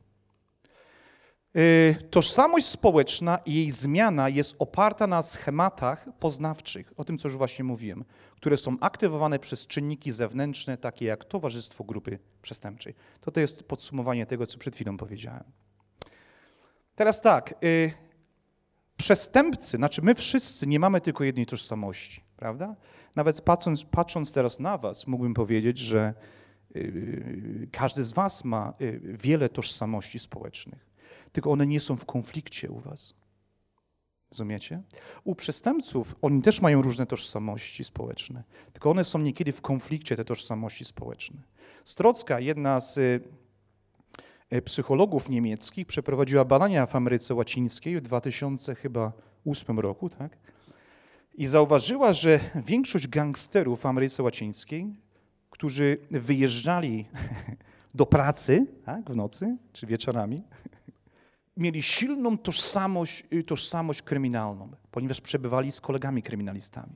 Y, 1.57 1.95
tożsamość 2.09 2.65
społeczna 2.65 3.39
i 3.45 3.53
jej 3.53 3.71
zmiana 3.71 4.29
jest 4.29 4.55
oparta 4.59 5.07
na 5.07 5.23
schematach 5.23 6.05
poznawczych, 6.19 6.93
o 6.97 7.03
tym, 7.03 7.17
co 7.17 7.27
już 7.27 7.37
właśnie 7.37 7.65
mówiłem, 7.65 8.05
które 8.35 8.57
są 8.57 8.77
aktywowane 8.81 9.39
przez 9.39 9.67
czynniki 9.67 10.11
zewnętrzne, 10.11 10.77
takie 10.77 11.05
jak 11.05 11.25
towarzystwo 11.25 11.83
grupy 11.83 12.19
przestępczej. 12.41 12.95
To 13.19 13.31
to 13.31 13.39
jest 13.39 13.63
podsumowanie 13.63 14.25
tego, 14.25 14.47
co 14.47 14.57
przed 14.57 14.75
chwilą 14.75 14.97
powiedziałem. 14.97 15.43
Teraz 16.95 17.21
tak, 17.21 17.55
y, 17.63 17.93
przestępcy, 18.97 19.77
znaczy 19.77 20.01
my 20.01 20.15
wszyscy 20.15 20.67
nie 20.67 20.79
mamy 20.79 21.01
tylko 21.01 21.23
jednej 21.23 21.45
tożsamości, 21.45 22.23
prawda? 22.37 22.75
Nawet 23.15 23.41
patrząc, 23.41 23.85
patrząc 23.85 24.33
teraz 24.33 24.59
na 24.59 24.77
was, 24.77 25.07
mógłbym 25.07 25.33
powiedzieć, 25.33 25.79
że 25.79 26.13
y, 26.75 27.69
każdy 27.71 28.03
z 28.03 28.13
was 28.13 28.43
ma 28.43 28.73
wiele 29.01 29.49
tożsamości 29.49 30.19
społecznych 30.19 30.92
tylko 31.33 31.51
one 31.51 31.67
nie 31.67 31.79
są 31.79 31.95
w 31.95 32.05
konflikcie 32.05 32.71
u 32.71 32.79
was. 32.79 33.13
Rozumiecie? 34.31 34.81
U 35.23 35.35
przestępców 35.35 36.15
oni 36.21 36.41
też 36.41 36.61
mają 36.61 36.81
różne 36.81 37.05
tożsamości 37.05 37.83
społeczne, 37.83 38.43
tylko 38.73 38.91
one 38.91 39.03
są 39.03 39.19
niekiedy 39.19 39.51
w 39.51 39.61
konflikcie, 39.61 40.15
te 40.15 40.25
tożsamości 40.25 40.85
społeczne. 40.85 41.41
Strocka, 41.83 42.39
jedna 42.39 42.79
z, 42.79 42.97
y, 42.97 43.21
e, 44.49 44.61
psychologów 44.61 45.29
niemieckich 45.29 45.87
przeprowadziła 45.87 46.45
badania 46.45 46.85
w 46.85 46.95
Ameryce 46.95 47.35
Łacińskiej 47.35 47.97
w 47.97 48.01
2008 48.01 49.79
roku, 49.79 50.09
tak? 50.09 50.37
I 51.35 51.47
zauważyła, 51.47 52.13
że 52.13 52.39
większość 52.55 53.07
gangsterów 53.07 53.81
w 53.81 53.85
Ameryce 53.85 54.23
Łacińskiej, 54.23 54.95
którzy 55.49 55.97
wyjeżdżali 56.11 57.05
do 57.93 58.05
pracy 58.05 58.65
tak, 58.85 59.11
w 59.11 59.15
nocy 59.15 59.57
czy 59.73 59.87
wieczorami, 59.87 60.43
mieli 61.57 61.81
silną 61.81 62.37
tożsamość, 62.37 63.23
y, 63.33 63.43
tożsamość 63.43 64.01
kryminalną, 64.01 64.71
ponieważ 64.91 65.21
przebywali 65.21 65.71
z 65.71 65.81
kolegami 65.81 66.23
kryminalistami 66.23 66.95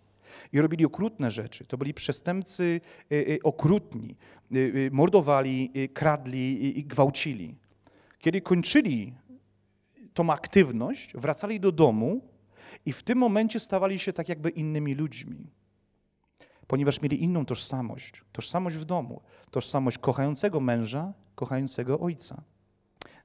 i 0.54 0.62
robili 0.62 0.86
okrutne 0.86 1.32
rzeczy. 1.32 1.66
To 1.66 1.78
byli 1.78 1.94
przestępcy 1.94 2.82
y, 3.12 3.16
y, 3.16 3.40
okrutni, 3.44 4.16
mordowali, 4.92 5.72
kradli 5.94 6.80
i 6.80 6.86
gwałcili. 6.86 7.56
Kiedy 8.20 8.42
kończyli 8.42 9.14
tą 10.14 10.30
aktywność, 10.30 11.14
wracali 11.14 11.60
do 11.60 11.72
domu 11.72 12.22
i 12.86 12.94
w 12.94 13.04
tym 13.04 13.18
momencie 13.18 13.60
stawali 13.60 14.00
się 14.00 14.14
tak 14.14 14.30
jakby 14.30 14.50
innymi 14.50 14.96
ludźmi 14.96 15.48
ponieważ 16.68 17.02
mieli 17.02 17.24
inną 17.24 17.46
tożsamość. 17.46 18.24
Tożsamość 18.32 18.76
w 18.76 18.86
domu, 18.86 19.22
tożsamość 19.52 19.98
kochającego 19.98 20.60
męża, 20.60 21.14
kochającego 21.36 22.00
ojca. 22.00 22.42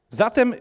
Zatem 0.08 0.54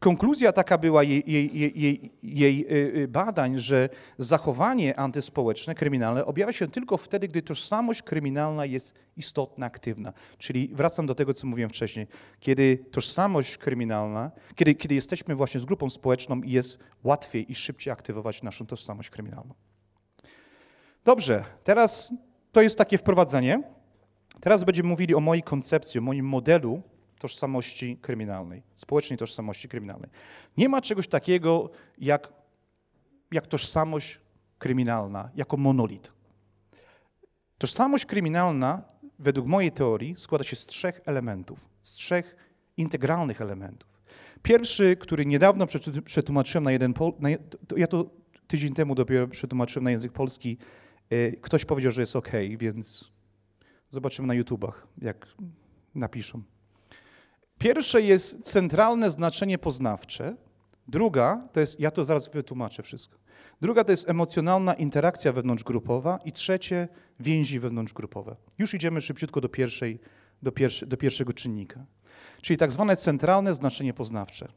konkluzja 0.00 0.52
taka 0.52 0.78
była 0.78 1.02
jej, 1.02 1.22
jej, 1.26 1.60
jej, 1.80 2.12
jej, 2.22 2.66
y, 2.72 2.96
y, 2.96 3.08
badań, 3.08 3.58
że 3.58 3.88
zachowanie 4.18 4.98
antyspołeczne, 4.98 5.74
kryminalne 5.74 6.26
objawia 6.26 6.52
się 6.52 6.68
tylko 6.68 6.96
wtedy, 6.96 7.28
gdy 7.28 7.42
tożsamość 7.42 8.02
kryminalna 8.02 8.66
jest 8.66 8.94
istotna, 9.16 9.66
aktywna. 9.66 10.12
Czyli 10.38 10.70
wracam 10.72 11.06
do 11.06 11.14
tego, 11.14 11.34
co 11.34 11.46
mówiłem 11.46 11.70
wcześniej. 11.70 12.06
Kiedy 12.40 12.78
tożsamość 12.90 13.58
kryminalna, 13.58 14.30
kiedy, 14.54 14.74
kiedy 14.74 14.94
jesteśmy 14.94 15.34
właśnie 15.34 15.60
z 15.60 15.64
grupą 15.64 15.90
społeczną, 15.90 16.40
jest 16.44 16.78
łatwiej 17.04 17.52
i 17.52 17.54
szybciej 17.54 17.92
aktywować 17.92 18.42
naszą 18.42 18.66
tożsamość 18.66 19.10
kryminalną. 19.10 19.54
Dobrze, 21.04 21.44
teraz 21.64 22.14
to 22.52 22.62
jest 22.62 22.78
takie 22.78 22.98
wprowadzenie. 22.98 23.62
Teraz 24.40 24.64
będziemy 24.64 24.88
mówili 24.88 25.14
o 25.14 25.20
mojej 25.20 25.42
koncepcji, 25.42 25.98
o 25.98 26.02
moim 26.02 26.26
modelu 26.26 26.82
tożsamości 27.20 27.98
kryminalnej, 28.02 28.62
społecznej 28.74 29.18
tożsamości 29.18 29.68
kryminalnej. 29.68 30.10
Nie 30.56 30.68
ma 30.68 30.80
czegoś 30.80 31.08
takiego 31.08 31.70
jak, 31.98 32.32
jak 33.32 33.46
tożsamość 33.46 34.20
kryminalna, 34.58 35.30
jako 35.34 35.56
monolit. 35.56 36.12
Tożsamość 37.58 38.06
kryminalna, 38.06 38.82
według 39.18 39.46
mojej 39.46 39.72
teorii, 39.72 40.14
składa 40.16 40.44
się 40.44 40.56
z 40.56 40.66
trzech 40.66 41.00
elementów, 41.04 41.58
z 41.82 41.92
trzech 41.92 42.36
integralnych 42.76 43.40
elementów. 43.40 43.88
Pierwszy, 44.42 44.96
który 44.96 45.26
niedawno 45.26 45.66
przetłumaczyłem 46.04 46.64
na 46.64 46.72
jeden, 46.72 46.94
na, 47.18 47.28
ja 47.76 47.86
to 47.86 48.10
tydzień 48.46 48.74
temu 48.74 48.94
dopiero 48.94 49.28
przetłumaczyłem 49.28 49.84
na 49.84 49.90
język 49.90 50.12
polski, 50.12 50.58
Y, 51.12 51.36
ktoś 51.40 51.64
powiedział, 51.64 51.92
że 51.92 52.02
jest 52.02 52.16
ok, 52.16 52.30
więc 52.58 53.12
zobaczymy 53.90 54.28
na 54.28 54.34
YouTubach, 54.34 54.86
jak 54.98 55.26
napiszą. 55.94 56.42
Pierwsze 57.60 58.02
jest 58.02 58.40
centralne 58.40 59.10
znaczenie 59.10 59.58
poznawcze. 59.58 60.36
Druga 60.88 61.48
to 61.52 61.60
jest, 61.60 61.80
ja 61.80 61.90
to 61.90 62.04
zaraz 62.04 62.28
wytłumaczę 62.28 62.82
wszystko. 62.82 63.18
Druga 63.60 63.84
to 63.84 63.92
jest 63.92 64.08
emocjonalna 64.08 64.74
interakcja 64.74 65.32
wewnątrzgrupowa 65.32 66.18
i 66.24 66.32
trzecie 66.32 66.88
więzi 67.20 67.60
wewnątrzgrupowe. 67.60 68.36
Już 68.58 68.74
idziemy 68.74 69.00
szybciutko 69.00 69.40
do, 69.40 69.48
pierwszej, 69.48 69.98
do, 70.42 70.52
pierwszy, 70.52 70.86
do 70.86 70.96
pierwszego 70.96 71.32
czynnika. 71.32 71.84
Czyli 72.42 72.56
tak 72.56 72.72
zwane 72.72 72.96
centralne 72.96 73.54
znaczenie 73.54 73.94
poznawcze. 73.94 74.48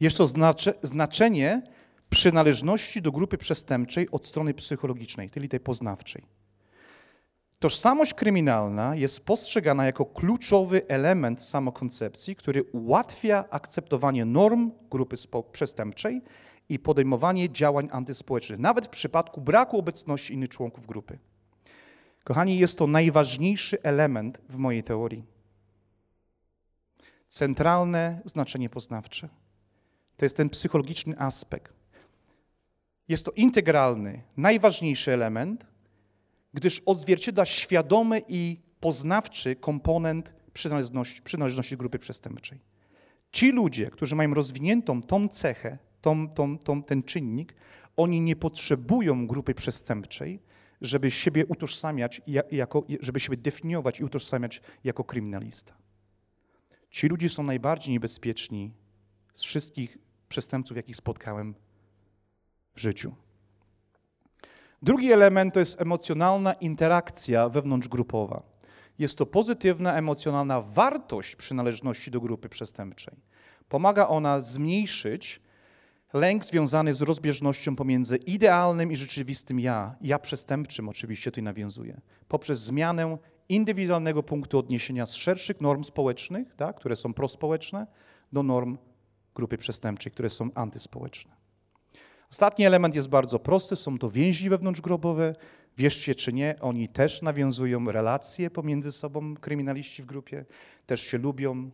Jest 0.00 0.16
to 0.16 0.28
znacze, 0.28 0.74
znaczenie 0.82 1.62
przynależności 2.10 3.02
do 3.02 3.12
grupy 3.12 3.38
przestępczej 3.38 4.10
od 4.10 4.26
strony 4.26 4.54
psychologicznej, 4.54 5.30
czyli 5.30 5.48
tej 5.48 5.60
poznawczej. 5.60 6.39
Tożsamość 7.60 8.14
kryminalna 8.14 8.94
jest 8.94 9.24
postrzegana 9.24 9.86
jako 9.86 10.04
kluczowy 10.06 10.86
element 10.88 11.42
samokoncepcji, 11.42 12.36
który 12.36 12.62
ułatwia 12.62 13.44
akceptowanie 13.50 14.24
norm 14.24 14.70
grupy 14.90 15.16
przestępczej 15.52 16.22
i 16.68 16.78
podejmowanie 16.78 17.50
działań 17.50 17.88
antyspołecznych, 17.92 18.58
nawet 18.58 18.86
w 18.86 18.88
przypadku 18.88 19.40
braku 19.40 19.78
obecności 19.78 20.34
innych 20.34 20.48
członków 20.48 20.86
grupy. 20.86 21.18
Kochani, 22.24 22.58
jest 22.58 22.78
to 22.78 22.86
najważniejszy 22.86 23.82
element 23.82 24.40
w 24.48 24.56
mojej 24.56 24.82
teorii. 24.82 25.24
Centralne 27.28 28.20
znaczenie 28.24 28.68
poznawcze. 28.70 29.28
To 30.16 30.24
jest 30.24 30.36
ten 30.36 30.48
psychologiczny 30.48 31.18
aspekt. 31.18 31.74
Jest 33.08 33.24
to 33.24 33.32
integralny, 33.32 34.22
najważniejszy 34.36 35.12
element, 35.12 35.66
gdyż 36.54 36.82
odzwierciedla 36.86 37.44
świadomy 37.44 38.22
i 38.28 38.60
poznawczy 38.80 39.56
komponent 39.56 40.34
przynależności, 40.52 41.22
przynależności 41.22 41.76
grupy 41.76 41.98
przestępczej. 41.98 42.60
Ci 43.32 43.52
ludzie, 43.52 43.90
którzy 43.90 44.16
mają 44.16 44.34
rozwiniętą 44.34 45.02
tą 45.02 45.28
cechę, 45.28 45.78
tą, 46.00 46.28
tą, 46.28 46.58
tą, 46.58 46.82
ten 46.82 47.02
czynnik, 47.02 47.54
oni 47.96 48.20
nie 48.20 48.36
potrzebują 48.36 49.26
grupy 49.26 49.54
przestępczej, 49.54 50.42
żeby 50.80 51.10
siebie 51.10 51.46
utożsamiać, 51.46 52.22
jako, 52.50 52.84
żeby 53.00 53.20
siebie 53.20 53.36
definiować 53.36 54.00
i 54.00 54.04
utożsamiać 54.04 54.62
jako 54.84 55.04
kryminalista. 55.04 55.76
Ci 56.90 57.08
ludzie 57.08 57.28
są 57.28 57.42
najbardziej 57.42 57.92
niebezpieczni 57.92 58.72
z 59.34 59.42
wszystkich 59.42 59.98
przestępców, 60.28 60.76
jakich 60.76 60.96
spotkałem 60.96 61.54
w 62.74 62.80
życiu. 62.80 63.14
Drugi 64.82 65.12
element 65.12 65.54
to 65.54 65.60
jest 65.60 65.80
emocjonalna 65.80 66.52
interakcja 66.52 67.48
wewnątrzgrupowa. 67.48 68.42
Jest 68.98 69.18
to 69.18 69.26
pozytywna 69.26 69.94
emocjonalna 69.94 70.60
wartość 70.60 71.36
przynależności 71.36 72.10
do 72.10 72.20
grupy 72.20 72.48
przestępczej. 72.48 73.14
Pomaga 73.68 74.08
ona 74.08 74.40
zmniejszyć 74.40 75.40
lęk 76.12 76.44
związany 76.44 76.94
z 76.94 77.02
rozbieżnością 77.02 77.76
pomiędzy 77.76 78.16
idealnym 78.16 78.92
i 78.92 78.96
rzeczywistym 78.96 79.60
ja, 79.60 79.96
ja 80.00 80.18
przestępczym 80.18 80.88
oczywiście 80.88 81.30
tutaj 81.30 81.44
nawiązuje, 81.44 82.00
poprzez 82.28 82.60
zmianę 82.60 83.18
indywidualnego 83.48 84.22
punktu 84.22 84.58
odniesienia 84.58 85.06
z 85.06 85.14
szerszych 85.14 85.60
norm 85.60 85.84
społecznych, 85.84 86.54
tak, 86.54 86.76
które 86.76 86.96
są 86.96 87.14
prospołeczne, 87.14 87.86
do 88.32 88.42
norm 88.42 88.78
grupy 89.34 89.58
przestępczej, 89.58 90.12
które 90.12 90.30
są 90.30 90.50
antyspołeczne. 90.54 91.39
Ostatni 92.30 92.64
element 92.64 92.94
jest 92.94 93.08
bardzo 93.08 93.38
prosty, 93.38 93.76
są 93.76 93.98
to 93.98 94.10
więzi 94.10 94.50
wewnątrzgrobowe. 94.50 95.34
Wierzcie 95.78 96.14
czy 96.14 96.32
nie, 96.32 96.54
oni 96.60 96.88
też 96.88 97.22
nawiązują 97.22 97.92
relacje 97.92 98.50
pomiędzy 98.50 98.92
sobą, 98.92 99.36
kryminaliści 99.36 100.02
w 100.02 100.06
grupie, 100.06 100.44
też 100.86 101.00
się 101.00 101.18
lubią, 101.18 101.70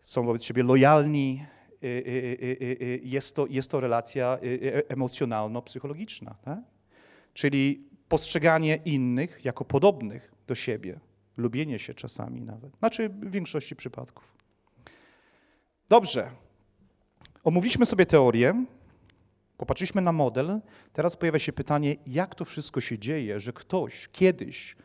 są 0.00 0.26
wobec 0.26 0.44
siebie 0.44 0.62
lojalni. 0.62 1.44
Y, 1.84 1.86
y, 1.86 2.82
y, 2.82 3.00
jest 3.04 3.36
to, 3.36 3.46
jest 3.46 3.70
to 3.70 3.80
relacja 3.80 4.38
emocjonalno-psychologiczna. 4.88 6.34
Tak? 6.44 6.58
Czyli 7.34 7.88
postrzeganie 8.08 8.76
innych 8.84 9.44
jako 9.44 9.64
podobnych 9.64 10.32
do 10.46 10.54
siebie, 10.54 11.00
lubienie 11.36 11.78
się 11.78 11.94
czasami 11.94 12.40
nawet, 12.40 12.78
znaczy 12.78 13.08
w 13.08 13.30
większości 13.30 13.76
przypadków. 13.76 14.36
Dobrze, 15.88 16.30
omówiliśmy 17.44 17.86
sobie 17.86 18.06
teorię, 18.06 18.64
Popatrzyliśmy 19.62 20.02
na 20.02 20.12
model, 20.12 20.60
teraz 20.92 21.16
pojawia 21.16 21.38
się 21.38 21.52
pytanie, 21.52 21.96
jak 22.06 22.34
to 22.34 22.44
wszystko 22.44 22.80
się 22.80 22.98
dzieje, 22.98 23.40
że 23.40 23.52
ktoś 23.52 24.08
kiedyś 24.08 24.76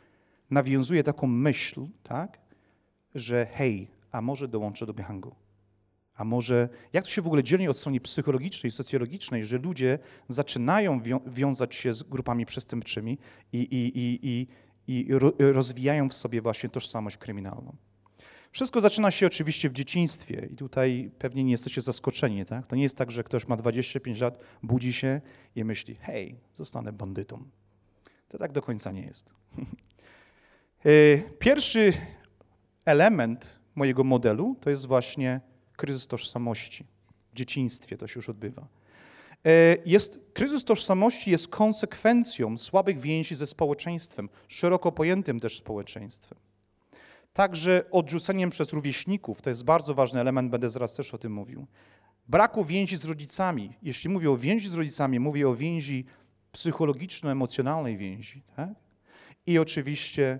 nawiązuje 0.49 1.03
taką 1.03 1.27
myśl, 1.27 1.87
tak, 2.03 2.39
że 3.15 3.45
hej, 3.45 3.87
a 4.11 4.21
może 4.21 4.47
dołączę 4.47 4.85
do 4.85 4.93
gangu? 4.93 5.35
A 6.15 6.23
może, 6.23 6.69
jak 6.93 7.03
to 7.03 7.09
się 7.09 7.21
w 7.21 7.27
ogóle 7.27 7.43
dzieje 7.43 7.69
od 7.69 7.77
strony 7.77 7.99
psychologicznej, 7.99 8.71
socjologicznej, 8.71 9.45
że 9.45 9.57
ludzie 9.57 9.99
zaczynają 10.27 11.01
wiązać 11.27 11.75
się 11.75 11.93
z 11.93 12.03
grupami 12.03 12.45
przestępczymi 12.45 13.17
i, 13.53 13.57
i, 13.57 13.99
i, 13.99 14.19
i, 14.23 14.47
i 14.87 15.07
rozwijają 15.39 16.09
w 16.09 16.13
sobie 16.13 16.41
właśnie 16.41 16.69
tożsamość 16.69 17.17
kryminalną? 17.17 17.75
Wszystko 18.57 18.81
zaczyna 18.81 19.11
się 19.11 19.27
oczywiście 19.27 19.69
w 19.69 19.73
dzieciństwie 19.73 20.47
i 20.51 20.55
tutaj 20.55 21.11
pewnie 21.19 21.43
nie 21.43 21.51
jesteście 21.51 21.81
zaskoczeni. 21.81 22.45
Tak? 22.45 22.67
To 22.67 22.75
nie 22.75 22.83
jest 22.83 22.97
tak, 22.97 23.11
że 23.11 23.23
ktoś 23.23 23.47
ma 23.47 23.55
25 23.55 24.19
lat, 24.19 24.39
budzi 24.63 24.93
się 24.93 25.21
i 25.55 25.63
myśli, 25.63 25.95
hej, 25.95 26.35
zostanę 26.53 26.93
bandytą. 26.93 27.43
To 28.27 28.37
tak 28.37 28.51
do 28.51 28.61
końca 28.61 28.91
nie 28.91 29.01
jest. 29.01 29.33
E, 30.85 31.17
pierwszy 31.39 31.93
element 32.85 33.59
mojego 33.75 34.03
modelu 34.03 34.55
to 34.61 34.69
jest 34.69 34.85
właśnie 34.85 35.41
kryzys 35.75 36.07
tożsamości. 36.07 36.85
W 37.33 37.35
dzieciństwie 37.35 37.97
to 37.97 38.07
się 38.07 38.17
już 38.17 38.29
odbywa. 38.29 38.67
E, 39.45 39.77
jest, 39.85 40.19
kryzys 40.33 40.65
tożsamości 40.65 41.31
jest 41.31 41.47
konsekwencją 41.47 42.57
słabych 42.57 42.99
więzi 42.99 43.35
ze 43.35 43.47
społeczeństwem, 43.47 44.29
szeroko 44.47 44.91
pojętym 44.91 45.39
też 45.39 45.57
społeczeństwem. 45.57 46.46
Także 47.37 47.83
odrzuceniem 47.91 48.49
przez 48.49 48.73
rówieśników, 48.73 49.41
to 49.41 49.49
jest 49.49 49.63
bardzo 49.63 49.93
ważny 49.93 50.19
element, 50.19 50.51
będę 50.51 50.69
zaraz 50.69 50.95
też 50.95 51.13
o 51.13 51.17
tym 51.17 51.33
mówił. 51.33 51.67
Braku 52.27 52.65
więzi 52.65 52.97
z 52.97 53.05
rodzicami. 53.05 53.73
Jeśli 53.81 54.09
mówię 54.09 54.31
o 54.31 54.37
więzi 54.37 54.69
z 54.69 54.73
rodzicami, 54.73 55.19
mówię 55.19 55.49
o 55.49 55.55
więzi 55.55 56.05
psychologiczno-emocjonalnej 56.51 57.97
więzi. 57.97 58.43
Tak? 58.55 58.69
I 59.45 59.59
oczywiście, 59.59 60.39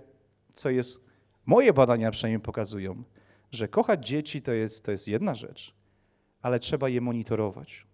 co 0.52 0.70
jest, 0.70 1.00
moje 1.46 1.72
badania 1.72 2.10
przynajmniej 2.10 2.40
pokazują, 2.40 3.02
że 3.50 3.68
kochać 3.68 4.06
dzieci 4.06 4.42
to 4.42 4.52
jest, 4.52 4.84
to 4.84 4.90
jest 4.90 5.08
jedna 5.08 5.34
rzecz, 5.34 5.74
ale 6.42 6.58
trzeba 6.58 6.88
je 6.88 7.00
monitorować. 7.00 7.86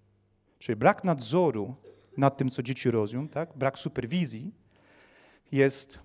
Czyli 0.59 0.77
brak 0.77 1.05
nadzoru 1.05 1.75
nad 2.17 2.37
tym, 2.37 2.51
co 2.51 2.62
dzieci 2.62 2.90
robią, 2.90 3.29
tak? 3.29 3.57
brak 3.57 3.79
superwizji 3.79 4.55
jest 5.53 6.04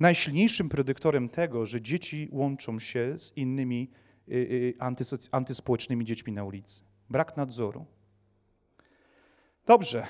najsilniejszym 0.00 0.68
predyktorem 0.68 1.28
tego, 1.28 1.66
że 1.66 1.80
dzieci 1.80 2.28
łączą 2.32 2.78
się 2.78 3.18
z 3.18 3.36
innymi 3.36 3.90
y, 4.28 4.32
y, 4.32 4.74
antyspołecznymi 5.32 6.04
dziećmi 6.04 6.32
na 6.32 6.44
ulicy. 6.44 6.82
Brak 7.10 7.36
nadzoru. 7.36 7.86
Dobrze. 9.66 10.06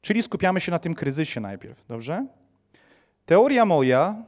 Czyli 0.00 0.22
skupiamy 0.22 0.60
się 0.60 0.72
na 0.72 0.78
tym 0.78 0.94
kryzysie 0.94 1.40
najpierw, 1.40 1.86
dobrze? 1.86 2.26
Teoria 3.26 3.64
moja 3.64 4.24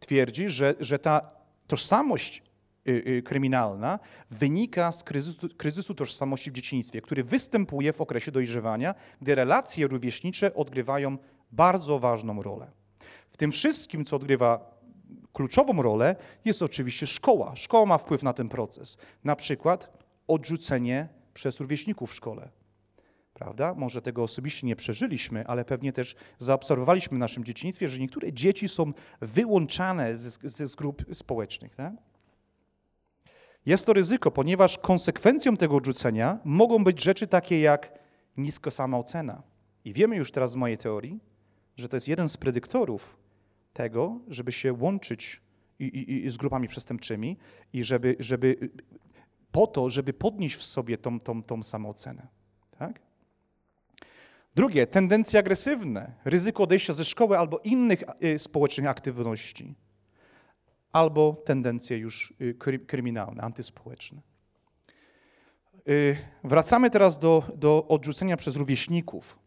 twierdzi, 0.00 0.48
że, 0.48 0.74
że 0.80 0.98
ta 0.98 1.30
tożsamość 1.66 2.42
y, 2.88 3.22
kryminalna 3.24 3.98
wynika 4.30 4.92
z 4.92 5.04
kryzysu, 5.04 5.48
kryzysu, 5.56 5.94
tożsamości 5.94 6.50
w 6.50 6.54
dzieciństwie, 6.54 7.00
który 7.00 7.24
występuje 7.24 7.92
w 7.92 8.00
okresie 8.00 8.32
dojrzewania, 8.32 8.94
gdy 9.20 9.34
relacje 9.34 9.86
rówieśnicze 9.86 10.54
odgrywają 10.54 11.18
bardzo 11.52 11.98
ważną 11.98 12.42
rolę. 12.42 12.81
W 13.30 13.36
tym 13.36 13.52
wszystkim, 13.52 14.04
co 14.04 14.16
odgrywa 14.16 14.72
kluczową 15.32 15.82
rolę, 15.82 16.16
jest 16.44 16.62
oczywiście 16.62 17.06
szkoła. 17.06 17.56
Szkoła 17.56 17.86
ma 17.86 17.98
wpływ 17.98 18.22
na 18.22 18.32
ten 18.32 18.48
proces. 18.48 18.96
Na 19.24 19.36
przykład 19.36 20.02
odrzucenie 20.28 21.08
przez 21.34 21.60
rówieśników 21.60 22.10
w 22.10 22.14
szkole. 22.14 22.48
Prawda? 23.34 23.74
Może 23.74 24.02
tego 24.02 24.22
osobiście 24.22 24.66
nie 24.66 24.76
przeżyliśmy, 24.76 25.46
ale 25.46 25.64
pewnie 25.64 25.92
też 25.92 26.16
zaobserwowaliśmy 26.38 27.16
w 27.16 27.20
naszym 27.20 27.44
dzieciństwie, 27.44 27.88
że 27.88 27.98
niektóre 27.98 28.32
dzieci 28.32 28.68
są 28.68 28.92
wyłączane 29.20 30.16
ze, 30.16 30.48
ze 30.48 30.76
grup 30.76 31.04
społecznych. 31.12 31.74
Tak? 31.74 31.92
Jest 33.66 33.86
to 33.86 33.92
ryzyko, 33.92 34.30
ponieważ 34.30 34.78
konsekwencją 34.78 35.56
tego 35.56 35.76
odrzucenia 35.76 36.38
mogą 36.44 36.84
być 36.84 37.02
rzeczy 37.02 37.26
takie 37.26 37.60
jak 37.60 37.98
nisko 38.36 38.70
samoocena. 38.70 39.42
I 39.84 39.92
wiemy 39.92 40.16
już 40.16 40.30
teraz 40.30 40.50
z 40.50 40.54
mojej 40.54 40.78
teorii, 40.78 41.20
że 41.76 41.88
to 41.88 41.96
jest 41.96 42.08
jeden 42.08 42.28
z 42.28 42.36
predyktorów 42.36 43.16
tego, 43.72 44.20
żeby 44.28 44.52
się 44.52 44.72
łączyć 44.72 45.40
i, 45.78 45.84
i, 45.84 46.26
i 46.26 46.30
z 46.30 46.36
grupami 46.36 46.68
przestępczymi 46.68 47.36
i 47.72 47.84
żeby, 47.84 48.16
żeby 48.18 48.70
po 49.52 49.66
to, 49.66 49.90
żeby 49.90 50.12
podnieść 50.12 50.56
w 50.56 50.64
sobie 50.64 50.98
tą, 50.98 51.20
tą, 51.20 51.42
tą 51.42 51.62
samoocenę. 51.62 52.26
Tak? 52.78 53.00
Drugie, 54.54 54.86
tendencje 54.86 55.38
agresywne, 55.38 56.12
ryzyko 56.24 56.62
odejścia 56.62 56.92
ze 56.92 57.04
szkoły 57.04 57.38
albo 57.38 57.58
innych 57.58 58.02
y, 58.24 58.38
społecznych 58.38 58.86
aktywności, 58.86 59.74
albo 60.92 61.42
tendencje 61.44 61.98
już 61.98 62.34
y, 62.40 62.54
kryminalne, 62.86 63.42
antyspołeczne. 63.42 64.20
Y, 65.88 66.16
wracamy 66.44 66.90
teraz 66.90 67.18
do, 67.18 67.42
do 67.56 67.88
odrzucenia 67.88 68.36
przez 68.36 68.56
rówieśników. 68.56 69.38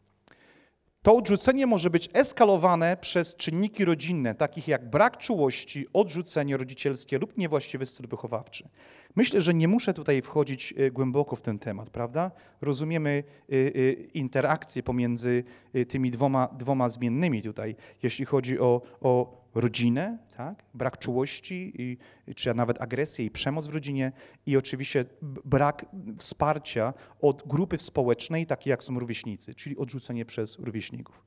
To 1.05 1.15
odrzucenie 1.17 1.67
może 1.67 1.89
być 1.89 2.09
eskalowane 2.13 2.97
przez 3.01 3.35
czynniki 3.35 3.85
rodzinne, 3.85 4.35
takich 4.35 4.67
jak 4.67 4.89
brak 4.89 5.17
czułości, 5.17 5.87
odrzucenie 5.93 6.57
rodzicielskie 6.57 7.17
lub 7.17 7.37
niewłaściwy 7.37 7.85
styl 7.85 8.07
wychowawczy. 8.07 8.69
Myślę, 9.15 9.41
że 9.41 9.53
nie 9.53 9.67
muszę 9.67 9.93
tutaj 9.93 10.21
wchodzić 10.21 10.73
e, 10.77 10.91
głęboko 10.91 11.35
w 11.35 11.41
ten 11.41 11.59
temat, 11.59 11.89
prawda? 11.89 12.31
Rozumiemy 12.61 13.23
e, 13.49 13.55
e, 13.55 13.91
interakcję 13.93 14.83
pomiędzy 14.83 15.43
tymi 15.89 16.11
dwoma, 16.11 16.47
dwoma 16.57 16.89
zmiennymi 16.89 17.41
tutaj, 17.41 17.75
jeśli 18.03 18.25
chodzi 18.25 18.59
o, 18.59 18.81
o 19.01 19.44
rodzinę, 19.55 20.17
tak? 20.37 20.63
brak 20.73 20.97
czułości, 20.97 21.73
i, 21.77 21.97
czy 22.35 22.53
nawet 22.53 22.81
agresję 22.81 23.25
i 23.25 23.31
przemoc 23.31 23.67
w 23.67 23.73
rodzinie 23.73 24.11
i 24.45 24.57
oczywiście 24.57 25.05
brak 25.45 25.85
wsparcia 26.17 26.93
od 27.21 27.43
grupy 27.47 27.79
społecznej, 27.79 28.45
takiej 28.45 28.71
jak 28.71 28.83
są 28.83 28.99
rówieśnicy, 28.99 29.55
czyli 29.55 29.77
odrzucenie 29.77 30.25
przez 30.25 30.59
rówieśników. 30.59 31.25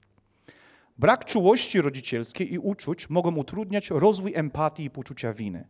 Brak 0.99 1.25
czułości 1.25 1.81
rodzicielskiej 1.81 2.53
i 2.53 2.59
uczuć 2.59 3.11
mogą 3.11 3.37
utrudniać 3.37 3.91
rozwój 3.91 4.33
empatii 4.35 4.85
i 4.85 4.91
poczucia 4.91 5.33
winy. 5.33 5.64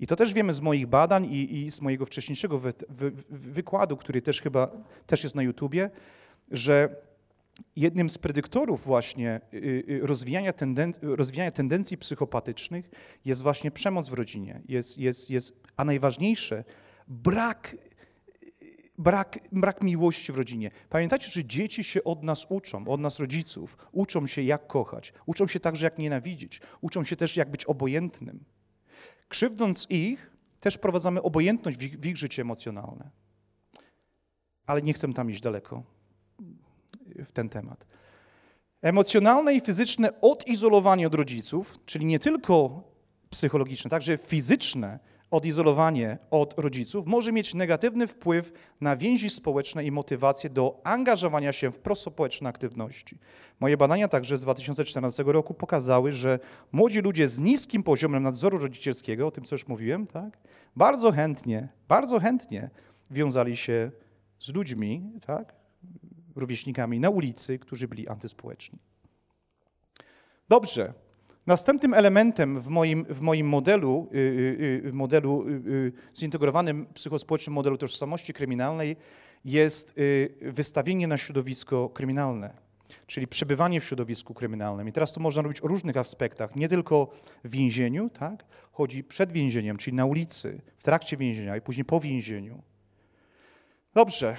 I 0.00 0.06
to 0.06 0.16
też 0.16 0.34
wiemy 0.34 0.54
z 0.54 0.60
moich 0.60 0.86
badań 0.86 1.24
i, 1.24 1.62
i 1.62 1.70
z 1.70 1.80
mojego 1.80 2.06
wcześniejszego 2.06 2.58
wy, 2.58 2.72
wy, 2.88 3.12
wykładu, 3.30 3.96
który 3.96 4.22
też 4.22 4.42
chyba 4.42 4.70
też 5.06 5.22
jest 5.24 5.34
na 5.34 5.42
YouTubie, 5.42 5.90
że 6.50 6.96
jednym 7.76 8.10
z 8.10 8.18
predyktorów 8.18 8.84
właśnie 8.84 9.40
y, 9.54 9.84
y, 9.88 10.00
rozwijania, 10.02 10.52
tendencji, 10.52 11.02
rozwijania 11.02 11.50
tendencji 11.50 11.98
psychopatycznych 11.98 12.90
jest 13.24 13.42
właśnie 13.42 13.70
przemoc 13.70 14.08
w 14.08 14.12
rodzinie. 14.12 14.62
Jest, 14.68 14.98
jest, 14.98 15.30
jest, 15.30 15.60
a 15.76 15.84
najważniejsze, 15.84 16.64
brak, 17.08 17.76
brak, 18.98 19.38
brak 19.52 19.82
miłości 19.82 20.32
w 20.32 20.36
rodzinie. 20.36 20.70
Pamiętajcie, 20.88 21.30
że 21.30 21.44
dzieci 21.44 21.84
się 21.84 22.04
od 22.04 22.22
nas 22.22 22.46
uczą, 22.48 22.88
od 22.88 23.00
nas 23.00 23.18
rodziców. 23.18 23.76
Uczą 23.92 24.26
się 24.26 24.42
jak 24.42 24.66
kochać, 24.66 25.12
uczą 25.26 25.46
się 25.46 25.60
także 25.60 25.86
jak 25.86 25.98
nienawidzić, 25.98 26.60
uczą 26.80 27.04
się 27.04 27.16
też 27.16 27.36
jak 27.36 27.50
być 27.50 27.64
obojętnym. 27.64 28.44
Krzywdząc 29.28 29.86
ich, 29.90 30.30
też 30.60 30.78
prowadzamy 30.78 31.22
obojętność 31.22 31.78
w 31.78 31.82
ich, 31.82 32.00
w 32.00 32.06
ich 32.06 32.16
życie 32.16 32.42
emocjonalne. 32.42 33.10
Ale 34.66 34.82
nie 34.82 34.92
chcę 34.92 35.12
tam 35.12 35.30
iść 35.30 35.40
daleko 35.40 35.97
w 37.24 37.32
ten 37.32 37.48
temat. 37.48 37.86
Emocjonalne 38.82 39.54
i 39.54 39.60
fizyczne 39.60 40.20
odizolowanie 40.20 41.06
od 41.06 41.14
rodziców, 41.14 41.78
czyli 41.84 42.06
nie 42.06 42.18
tylko 42.18 42.82
psychologiczne, 43.30 43.90
także 43.90 44.18
fizyczne 44.18 44.98
odizolowanie 45.30 46.18
od 46.30 46.54
rodziców 46.58 47.06
może 47.06 47.32
mieć 47.32 47.54
negatywny 47.54 48.06
wpływ 48.06 48.52
na 48.80 48.96
więzi 48.96 49.30
społeczne 49.30 49.84
i 49.84 49.90
motywację 49.90 50.50
do 50.50 50.80
angażowania 50.84 51.52
się 51.52 51.70
w 51.70 51.78
prospołeczne 51.78 52.48
aktywności. 52.48 53.18
Moje 53.60 53.76
badania 53.76 54.08
także 54.08 54.36
z 54.36 54.40
2014 54.40 55.22
roku 55.26 55.54
pokazały, 55.54 56.12
że 56.12 56.38
młodzi 56.72 57.00
ludzie 57.00 57.28
z 57.28 57.40
niskim 57.40 57.82
poziomem 57.82 58.22
nadzoru 58.22 58.58
rodzicielskiego, 58.58 59.26
o 59.26 59.30
tym 59.30 59.44
co 59.44 59.54
już 59.54 59.68
mówiłem, 59.68 60.06
tak, 60.06 60.38
bardzo 60.76 61.12
chętnie, 61.12 61.68
bardzo 61.88 62.20
chętnie 62.20 62.70
wiązali 63.10 63.56
się 63.56 63.90
z 64.38 64.54
ludźmi, 64.54 65.12
tak, 65.26 65.57
rówieśnikami 66.38 67.00
na 67.00 67.10
ulicy, 67.10 67.58
którzy 67.58 67.88
byli 67.88 68.08
antyspołeczni. 68.08 68.78
Dobrze. 70.48 70.94
Następnym 71.46 71.94
elementem 71.94 72.60
w 72.60 72.68
moim, 72.68 73.04
w 73.04 73.20
moim 73.20 73.48
modelu, 73.48 74.08
yy, 74.12 74.92
modelu 74.92 75.48
yy, 75.48 75.92
zintegrowanym 76.16 76.86
psychospołecznym 76.94 77.54
modelu 77.54 77.78
tożsamości 77.78 78.32
kryminalnej 78.32 78.96
jest 79.44 79.94
wystawienie 80.42 81.08
na 81.08 81.18
środowisko 81.18 81.88
kryminalne, 81.88 82.54
czyli 83.06 83.26
przebywanie 83.26 83.80
w 83.80 83.84
środowisku 83.84 84.34
kryminalnym. 84.34 84.88
I 84.88 84.92
teraz 84.92 85.12
to 85.12 85.20
można 85.20 85.42
robić 85.42 85.60
o 85.60 85.68
różnych 85.68 85.96
aspektach, 85.96 86.56
nie 86.56 86.68
tylko 86.68 87.10
w 87.44 87.50
więzieniu, 87.50 88.10
tak? 88.10 88.44
chodzi 88.72 89.04
przed 89.04 89.32
więzieniem, 89.32 89.76
czyli 89.76 89.96
na 89.96 90.06
ulicy, 90.06 90.60
w 90.76 90.82
trakcie 90.82 91.16
więzienia 91.16 91.56
i 91.56 91.60
później 91.60 91.84
po 91.84 92.00
więzieniu. 92.00 92.62
Dobrze. 93.94 94.36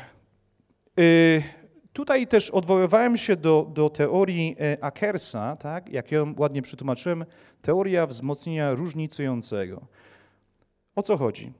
Tutaj 1.99 2.27
też 2.27 2.49
odwoływałem 2.49 3.17
się 3.17 3.35
do, 3.35 3.71
do 3.73 3.89
teorii 3.89 4.55
e, 4.59 4.83
Ackersa, 4.83 5.55
tak, 5.55 5.89
jak 5.89 6.12
ją 6.12 6.33
ładnie 6.38 6.62
przetłumaczyłem, 6.62 7.25
teoria 7.62 8.07
wzmocnienia 8.07 8.73
różnicującego. 8.73 9.88
O 10.95 11.03
co 11.03 11.17
chodzi? 11.17 11.53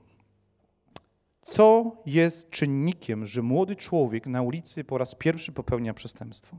Co 1.42 1.96
jest 2.06 2.50
czynnikiem, 2.50 3.26
że 3.26 3.42
młody 3.42 3.76
człowiek 3.76 4.26
na 4.26 4.42
ulicy 4.42 4.84
po 4.84 4.98
raz 4.98 5.14
pierwszy 5.14 5.52
popełnia 5.52 5.94
przestępstwo? 5.94 6.56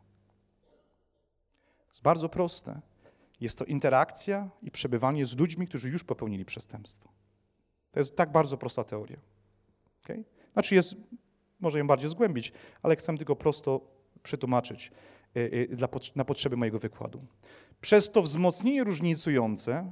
Jest 1.90 2.02
bardzo 2.02 2.30
proste. 2.30 2.82
Jest 3.40 3.58
to 3.60 3.66
interakcja 3.66 4.50
i 4.62 4.72
przebywanie 4.72 5.26
z 5.26 5.38
ludźmi, 5.38 5.68
którzy 5.68 5.90
już 5.90 6.04
popełnili 6.04 6.46
przestępstwo. 6.46 7.10
To 7.92 8.00
jest 8.00 8.16
tak 8.16 8.32
bardzo 8.32 8.58
prosta 8.58 8.84
teoria. 8.84 9.18
Okay? 10.04 10.24
Znaczy 10.54 10.76
jest 10.76 10.96
może 11.62 11.80
ją 11.80 11.88
bardziej 11.88 12.10
zgłębić, 12.10 12.54
ale 12.84 12.96
chcę 12.96 13.18
tylko 13.18 13.36
prosto 13.36 13.82
przetłumaczyć 14.24 14.92
y, 15.38 15.40
y, 15.40 15.78
na 16.16 16.26
potrzeby 16.26 16.58
mojego 16.58 16.80
wykładu. 16.80 17.26
Przez 17.82 18.12
to 18.12 18.22
wzmocnienie 18.22 18.84
różnicujące 18.84 19.92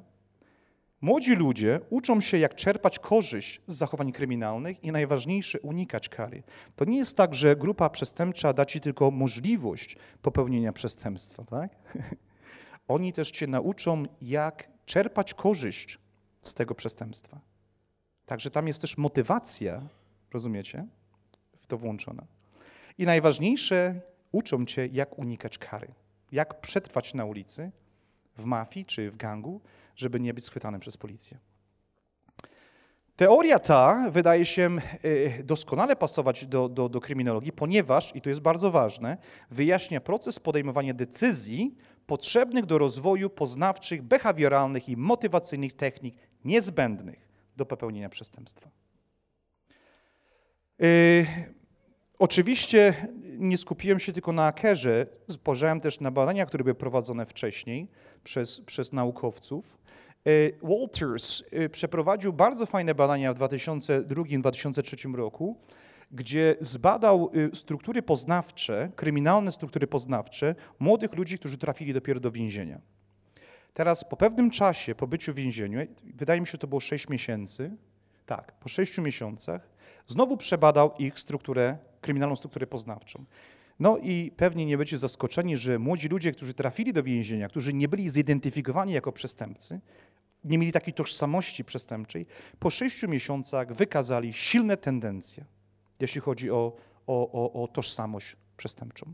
młodzi 1.01 1.35
ludzie 1.35 1.79
uczą 1.89 2.21
się, 2.21 2.37
jak 2.37 2.55
czerpać 2.55 2.99
korzyść 2.99 3.61
z 3.67 3.75
zachowań 3.75 4.11
kryminalnych 4.11 4.83
i 4.83 4.91
najważniejsze, 4.91 5.59
unikać 5.59 6.09
kary. 6.09 6.43
To 6.75 6.85
nie 6.85 6.97
jest 6.97 7.17
tak, 7.17 7.35
że 7.35 7.55
grupa 7.55 7.89
przestępcza 7.89 8.53
da 8.53 8.65
ci 8.65 8.79
tylko 8.79 9.11
możliwość 9.11 9.97
popełnienia 10.21 10.73
przestępstwa, 10.73 11.43
tak? 11.43 11.75
Oni 12.87 13.13
też 13.13 13.31
cię 13.31 13.47
nauczą, 13.47 14.03
jak 14.21 14.69
czerpać 14.85 15.33
korzyść 15.33 15.99
z 16.41 16.53
tego 16.53 16.75
przestępstwa. 16.75 17.41
Także 18.25 18.51
tam 18.51 18.67
jest 18.67 18.81
też 18.81 18.97
motywacja, 18.97 19.81
rozumiecie, 20.33 20.87
to 21.69 21.77
włączona. 21.77 22.25
I 22.97 23.05
najważniejsze, 23.05 24.01
uczą 24.31 24.65
cię, 24.65 24.87
jak 24.91 25.19
unikać 25.19 25.57
kary, 25.57 25.87
jak 26.31 26.61
przetrwać 26.61 27.13
na 27.13 27.25
ulicy, 27.25 27.71
w 28.37 28.45
mafii 28.45 28.85
czy 28.85 29.11
w 29.11 29.15
gangu, 29.15 29.61
żeby 29.95 30.19
nie 30.19 30.33
być 30.33 30.45
schwytanym 30.45 30.81
przez 30.81 30.97
policję. 30.97 31.37
Teoria 33.15 33.59
ta 33.59 34.09
wydaje 34.11 34.45
się 34.45 34.77
y, 35.05 35.43
doskonale 35.43 35.95
pasować 35.95 36.45
do, 36.45 36.69
do, 36.69 36.89
do 36.89 37.01
kryminologii, 37.01 37.51
ponieważ, 37.51 38.15
i 38.15 38.21
to 38.21 38.29
jest 38.29 38.41
bardzo 38.41 38.71
ważne, 38.71 39.17
wyjaśnia 39.51 40.01
proces 40.01 40.39
podejmowania 40.39 40.93
decyzji 40.93 41.75
potrzebnych 42.05 42.65
do 42.65 42.77
rozwoju 42.77 43.29
poznawczych, 43.29 44.01
behawioralnych 44.01 44.89
i 44.89 44.97
motywacyjnych 44.97 45.73
technik 45.73 46.15
niezbędnych 46.45 47.29
do 47.57 47.65
popełnienia 47.65 48.09
przestępstwa. 48.09 48.69
Yy, 50.79 51.25
oczywiście 52.19 53.07
nie 53.23 53.57
skupiłem 53.57 53.99
się 53.99 54.13
tylko 54.13 54.31
na 54.31 54.45
akerze, 54.45 55.05
spojrzałem 55.29 55.81
też 55.81 55.99
na 55.99 56.11
badania, 56.11 56.45
które 56.45 56.63
były 56.63 56.75
prowadzone 56.75 57.25
wcześniej 57.25 57.87
przez, 58.23 58.61
przez 58.61 58.93
naukowców. 58.93 59.77
Yy, 60.25 60.57
Walters 60.63 61.43
yy, 61.51 61.69
przeprowadził 61.69 62.33
bardzo 62.33 62.65
fajne 62.65 62.95
badania 62.95 63.33
w 63.33 63.39
2002-2003 63.39 65.15
roku, 65.15 65.57
gdzie 66.11 66.55
zbadał 66.59 67.31
struktury 67.53 68.01
poznawcze, 68.01 68.91
kryminalne 68.95 69.51
struktury 69.51 69.87
poznawcze 69.87 70.55
młodych 70.79 71.15
ludzi, 71.15 71.39
którzy 71.39 71.57
trafili 71.57 71.93
dopiero 71.93 72.19
do 72.19 72.31
więzienia. 72.31 72.81
Teraz 73.73 74.03
po 74.03 74.17
pewnym 74.17 74.51
czasie 74.51 74.95
pobyciu 74.95 75.33
w 75.33 75.35
więzieniu, 75.35 75.79
wydaje 76.15 76.41
mi 76.41 76.47
się, 76.47 76.57
to 76.57 76.67
było 76.67 76.81
6 76.81 77.09
miesięcy, 77.09 77.71
tak, 78.25 78.51
po 78.59 78.69
6 78.69 78.97
miesiącach, 78.97 79.69
znowu 80.07 80.37
przebadał 80.37 80.93
ich 80.99 81.19
strukturę, 81.19 81.77
kryminalną 82.01 82.35
strukturę 82.35 82.67
poznawczą. 82.67 83.25
No 83.79 83.97
i 83.97 84.31
pewnie 84.37 84.65
nie 84.65 84.77
będziecie 84.77 84.97
zaskoczeni, 84.97 85.57
że 85.57 85.79
młodzi 85.79 86.07
ludzie, 86.07 86.31
którzy 86.31 86.53
trafili 86.53 86.93
do 86.93 87.03
więzienia, 87.03 87.47
którzy 87.47 87.73
nie 87.73 87.87
byli 87.87 88.09
zidentyfikowani 88.09 88.93
jako 88.93 89.11
przestępcy, 89.11 89.79
nie 90.43 90.57
mieli 90.57 90.71
takiej 90.71 90.93
tożsamości 90.93 91.65
przestępczej, 91.65 92.25
po 92.59 92.69
sześciu 92.69 93.07
miesiącach 93.07 93.73
wykazali 93.73 94.33
silne 94.33 94.77
tendencje, 94.77 95.45
jeśli 95.99 96.21
chodzi 96.21 96.51
o, 96.51 96.75
o, 97.07 97.31
o, 97.31 97.63
o 97.63 97.67
tożsamość 97.67 98.35
przestępczą. 98.57 99.13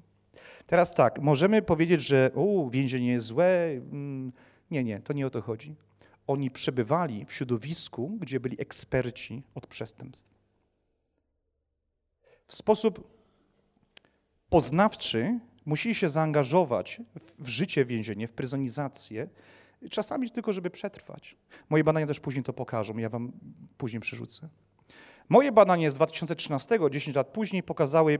Teraz 0.68 0.96
tak, 0.96 1.20
możemy 1.20 1.62
powiedzieć, 1.62 2.02
że 2.02 2.32
o, 2.36 2.70
więzienie 2.70 3.12
jest 3.12 3.26
złe. 3.26 3.70
Mm, 3.70 4.32
nie, 4.72 4.84
nie, 4.84 5.00
to 5.00 5.14
nie 5.14 5.28
o 5.28 5.30
to 5.30 5.42
chodzi. 5.42 5.76
Oni 6.28 6.52
przebywali 6.52 7.26
w 7.26 7.34
środowisku, 7.34 8.18
gdzie 8.20 8.40
byli 8.40 8.62
eksperci 8.62 9.44
od 9.56 9.68
przestępstw. 9.68 10.35
W 12.48 12.56
sposób 12.56 13.16
poznawczy 14.50 15.40
musieli 15.66 15.96
się 15.96 16.10
zaangażować 16.10 17.02
w 17.40 17.48
życie 17.48 17.86
więzienia, 17.86 18.28
w 18.28 18.32
pryzonizację, 18.32 19.30
czasami 19.90 20.32
tylko, 20.32 20.54
żeby 20.54 20.70
przetrwać. 20.70 21.38
Moje 21.70 21.84
badania 21.84 22.08
też 22.08 22.20
później 22.20 22.44
to 22.44 22.54
pokażą, 22.54 22.98
ja 22.98 23.10
wam 23.10 23.32
później 23.78 24.00
przerzucę. 24.00 24.50
Moje 25.30 25.52
badanie 25.52 25.92
z 25.92 25.96
2013, 25.96 26.80
10 26.92 27.16
lat 27.16 27.28
później, 27.28 27.64
pokazały 27.64 28.20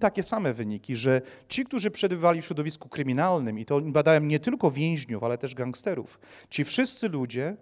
takie 0.00 0.22
same 0.22 0.52
wyniki, 0.52 0.96
że 0.96 1.22
ci, 1.48 1.64
którzy 1.64 1.90
przebywali 1.90 2.42
w 2.42 2.44
środowisku 2.44 2.88
kryminalnym, 2.88 3.58
i 3.58 3.64
to 3.64 3.80
badałem 3.80 4.28
nie 4.28 4.40
tylko 4.40 4.70
więźniów, 4.70 5.22
ale 5.24 5.38
też 5.38 5.54
gangsterów, 5.54 6.20
ci 6.50 6.64
wszyscy 6.64 7.08
ludzie, 7.08 7.56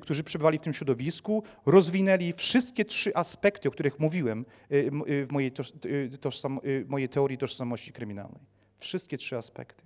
którzy 0.00 0.24
przebywali 0.24 0.58
w 0.58 0.62
tym 0.62 0.72
środowisku, 0.72 1.42
rozwinęli 1.66 2.32
wszystkie 2.32 2.84
trzy 2.84 3.14
aspekty, 3.14 3.68
o 3.68 3.72
których 3.72 4.00
mówiłem 4.00 4.44
w 4.70 5.26
mojej, 5.30 5.52
tożsam, 6.20 6.60
mojej 6.86 7.08
teorii 7.08 7.38
tożsamości 7.38 7.92
kryminalnej. 7.92 8.42
Wszystkie 8.78 9.18
trzy 9.18 9.36
aspekty. 9.36 9.84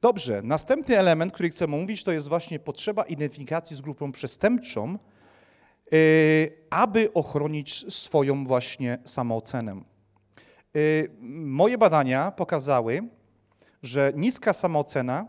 Dobrze, 0.00 0.42
następny 0.42 0.98
element, 0.98 1.32
który 1.32 1.48
chcę 1.48 1.66
mówić, 1.66 2.04
to 2.04 2.12
jest 2.12 2.28
właśnie 2.28 2.58
potrzeba 2.58 3.02
identyfikacji 3.02 3.76
z 3.76 3.80
grupą 3.80 4.12
przestępczą, 4.12 4.98
Y, 5.92 6.66
aby 6.70 7.12
ochronić 7.12 7.94
swoją 7.94 8.44
właśnie 8.44 8.98
samoocenę. 9.04 9.80
Y, 10.76 11.10
moje 11.30 11.78
badania 11.78 12.30
pokazały, 12.30 13.08
że 13.82 14.12
niska 14.16 14.52
samoocena 14.52 15.26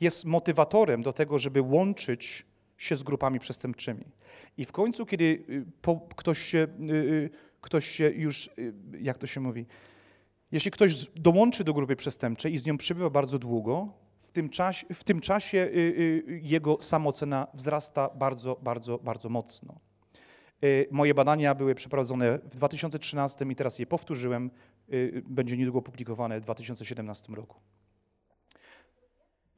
jest 0.00 0.24
motywatorem 0.24 1.02
do 1.02 1.12
tego, 1.12 1.38
żeby 1.38 1.62
łączyć 1.62 2.46
się 2.76 2.96
z 2.96 3.02
grupami 3.02 3.38
przestępczymi. 3.38 4.04
I 4.56 4.64
w 4.64 4.72
końcu, 4.72 5.06
kiedy 5.06 5.24
y, 5.24 5.64
ktoś 6.16 6.38
się, 6.38 6.66
ktoś 7.60 7.88
się 7.88 8.10
już, 8.10 8.50
jak 9.00 9.18
to 9.18 9.26
się 9.26 9.40
mówi, 9.40 9.66
jeśli 10.52 10.70
ktoś 10.70 11.06
dołączy 11.06 11.64
do 11.64 11.74
grupy 11.74 11.96
przestępczej 11.96 12.54
i 12.54 12.58
z 12.58 12.66
nią 12.66 12.78
przebywa 12.78 13.10
bardzo 13.10 13.38
długo, 13.38 13.88
w 14.28 14.32
tym, 14.32 14.48
czasie, 14.48 14.86
w 14.94 15.04
tym 15.04 15.20
czasie 15.20 15.58
y, 15.58 15.70
y, 16.28 16.40
jego 16.42 16.80
samoocena 16.80 17.46
wzrasta 17.54 18.08
bardzo, 18.14 18.56
bardzo, 18.62 18.98
bardzo 18.98 19.28
mocno. 19.28 19.80
Y, 20.64 20.86
moje 20.90 21.14
badania 21.14 21.54
były 21.54 21.74
przeprowadzone 21.74 22.38
w 22.38 22.56
2013 22.56 23.44
i 23.50 23.56
teraz 23.56 23.78
je 23.78 23.86
powtórzyłem. 23.86 24.50
Będzie 25.24 25.56
niedługo 25.56 25.78
opublikowane 25.78 26.40
w 26.40 26.42
2017 26.42 27.34
roku. 27.34 27.60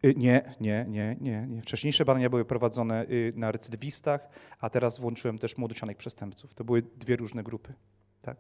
Nie, 0.03 0.55
nie, 0.61 0.86
nie, 0.88 1.16
nie, 1.20 1.46
nie. 1.48 1.62
Wcześniejsze 1.62 2.05
badania 2.05 2.30
były 2.30 2.44
prowadzone 2.44 3.07
na 3.36 3.53
recydywistach, 3.53 4.28
a 4.61 4.70
teraz 4.70 4.98
włączyłem 4.98 5.38
też 5.38 5.57
młodocianych 5.57 5.96
przestępców. 5.96 6.55
To 6.55 6.64
były 6.64 6.82
dwie 6.82 7.16
różne 7.16 7.42
grupy. 7.42 7.74
Tak. 8.22 8.36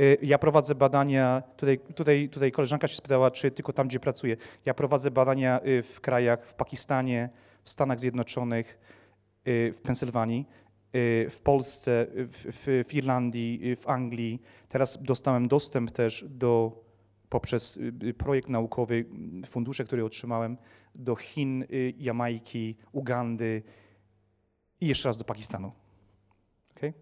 Y, 0.00 0.18
ja 0.22 0.38
prowadzę 0.38 0.74
badania, 0.74 1.42
tutaj, 1.56 1.78
tutaj, 1.78 2.28
tutaj 2.28 2.52
koleżanka 2.52 2.88
się 2.88 2.96
spytała, 2.96 3.30
czy 3.30 3.50
tylko 3.50 3.72
tam, 3.72 3.88
gdzie 3.88 4.00
pracuję. 4.00 4.36
Ja 4.64 4.74
prowadzę 4.74 5.10
badania 5.10 5.60
y, 5.66 5.82
w 5.82 6.00
krajach, 6.00 6.46
w 6.46 6.54
Pakistanie, 6.54 7.28
w 7.62 7.70
Stanach 7.70 8.00
Zjednoczonych, 8.00 8.78
y, 9.48 9.72
w 9.72 9.80
Pensylwanii, 9.80 10.46
w 11.30 11.38
Polsce, 11.44 12.06
w, 12.14 12.84
w 12.88 12.94
Irlandii, 12.94 13.76
w 13.76 13.88
Anglii. 13.88 14.42
Teraz 14.68 14.98
dostałem 15.02 15.48
dostęp 15.48 15.90
też 15.90 16.24
do, 16.28 16.84
poprzez 17.30 17.78
projekt 18.18 18.48
naukowy, 18.48 19.04
fundusze, 19.46 19.84
które 19.84 20.04
otrzymałem, 20.04 20.56
do 20.94 21.16
Chin, 21.16 21.64
Jamajki, 21.98 22.76
Ugandy 22.92 23.62
i 24.80 24.86
jeszcze 24.86 25.08
raz 25.08 25.18
do 25.18 25.24
Pakistanu. 25.24 25.72
Okay? 26.76 26.92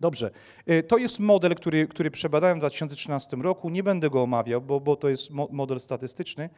Dobrze. 0.00 0.30
Y, 0.70 0.82
to 0.82 0.98
jest 0.98 1.20
model, 1.20 1.54
który, 1.54 1.88
który 1.88 2.10
przebadałem 2.10 2.58
w 2.58 2.60
2013 2.60 3.36
roku. 3.36 3.70
Nie 3.70 3.82
będę 3.82 4.10
go 4.10 4.22
omawiał, 4.22 4.60
bo, 4.62 4.80
bo 4.80 4.96
to 4.96 5.08
jest 5.08 5.30
model 5.30 5.80
statystyczny. 5.80 6.50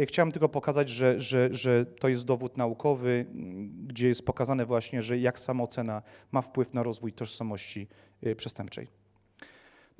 Y, 0.00 0.06
chciałem 0.06 0.32
tylko 0.32 0.48
pokazać, 0.48 0.88
że, 0.88 1.20
że, 1.20 1.48
że 1.52 1.86
to 1.86 2.08
jest 2.08 2.24
dowód 2.24 2.56
naukowy, 2.56 3.26
mm, 3.28 3.86
gdzie 3.86 4.08
jest 4.08 4.26
pokazane 4.26 4.66
właśnie, 4.66 5.02
że 5.02 5.18
jak 5.18 5.38
samoocena 5.38 6.02
ma 6.32 6.42
wpływ 6.42 6.74
na 6.74 6.82
rozwój 6.82 7.12
tożsamości 7.12 7.88
y, 8.26 8.36
przestępczej. 8.36 9.01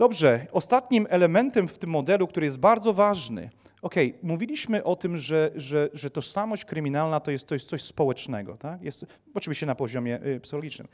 Dobrze. 0.03 0.47
Ostatnim 0.53 1.07
elementem 1.11 1.69
w 1.69 1.79
tym 1.79 1.91
modelu, 1.91 2.27
który 2.27 2.47
jest 2.47 2.59
bardzo 2.59 2.93
ważny, 2.93 3.51
OK, 3.83 3.95
mówiliśmy 4.23 4.85
o 4.85 4.97
tym, 4.97 5.19
że, 5.19 5.51
że, 5.55 5.89
że 5.93 6.11
tożsamość 6.11 6.65
kryminalna 6.65 7.21
to 7.21 7.31
jest, 7.31 7.47
to 7.47 7.55
jest 7.55 7.69
coś 7.69 7.83
społecznego, 7.83 8.57
tak? 8.57 8.83
Jest 8.83 9.07
oczywiście 9.35 9.67
na 9.67 9.75
poziomie 9.75 10.21
psychologicznym, 10.43 10.89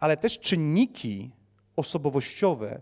ale 0.00 0.16
też 0.16 0.38
czynniki 0.38 1.30
osobowościowe, 1.76 2.80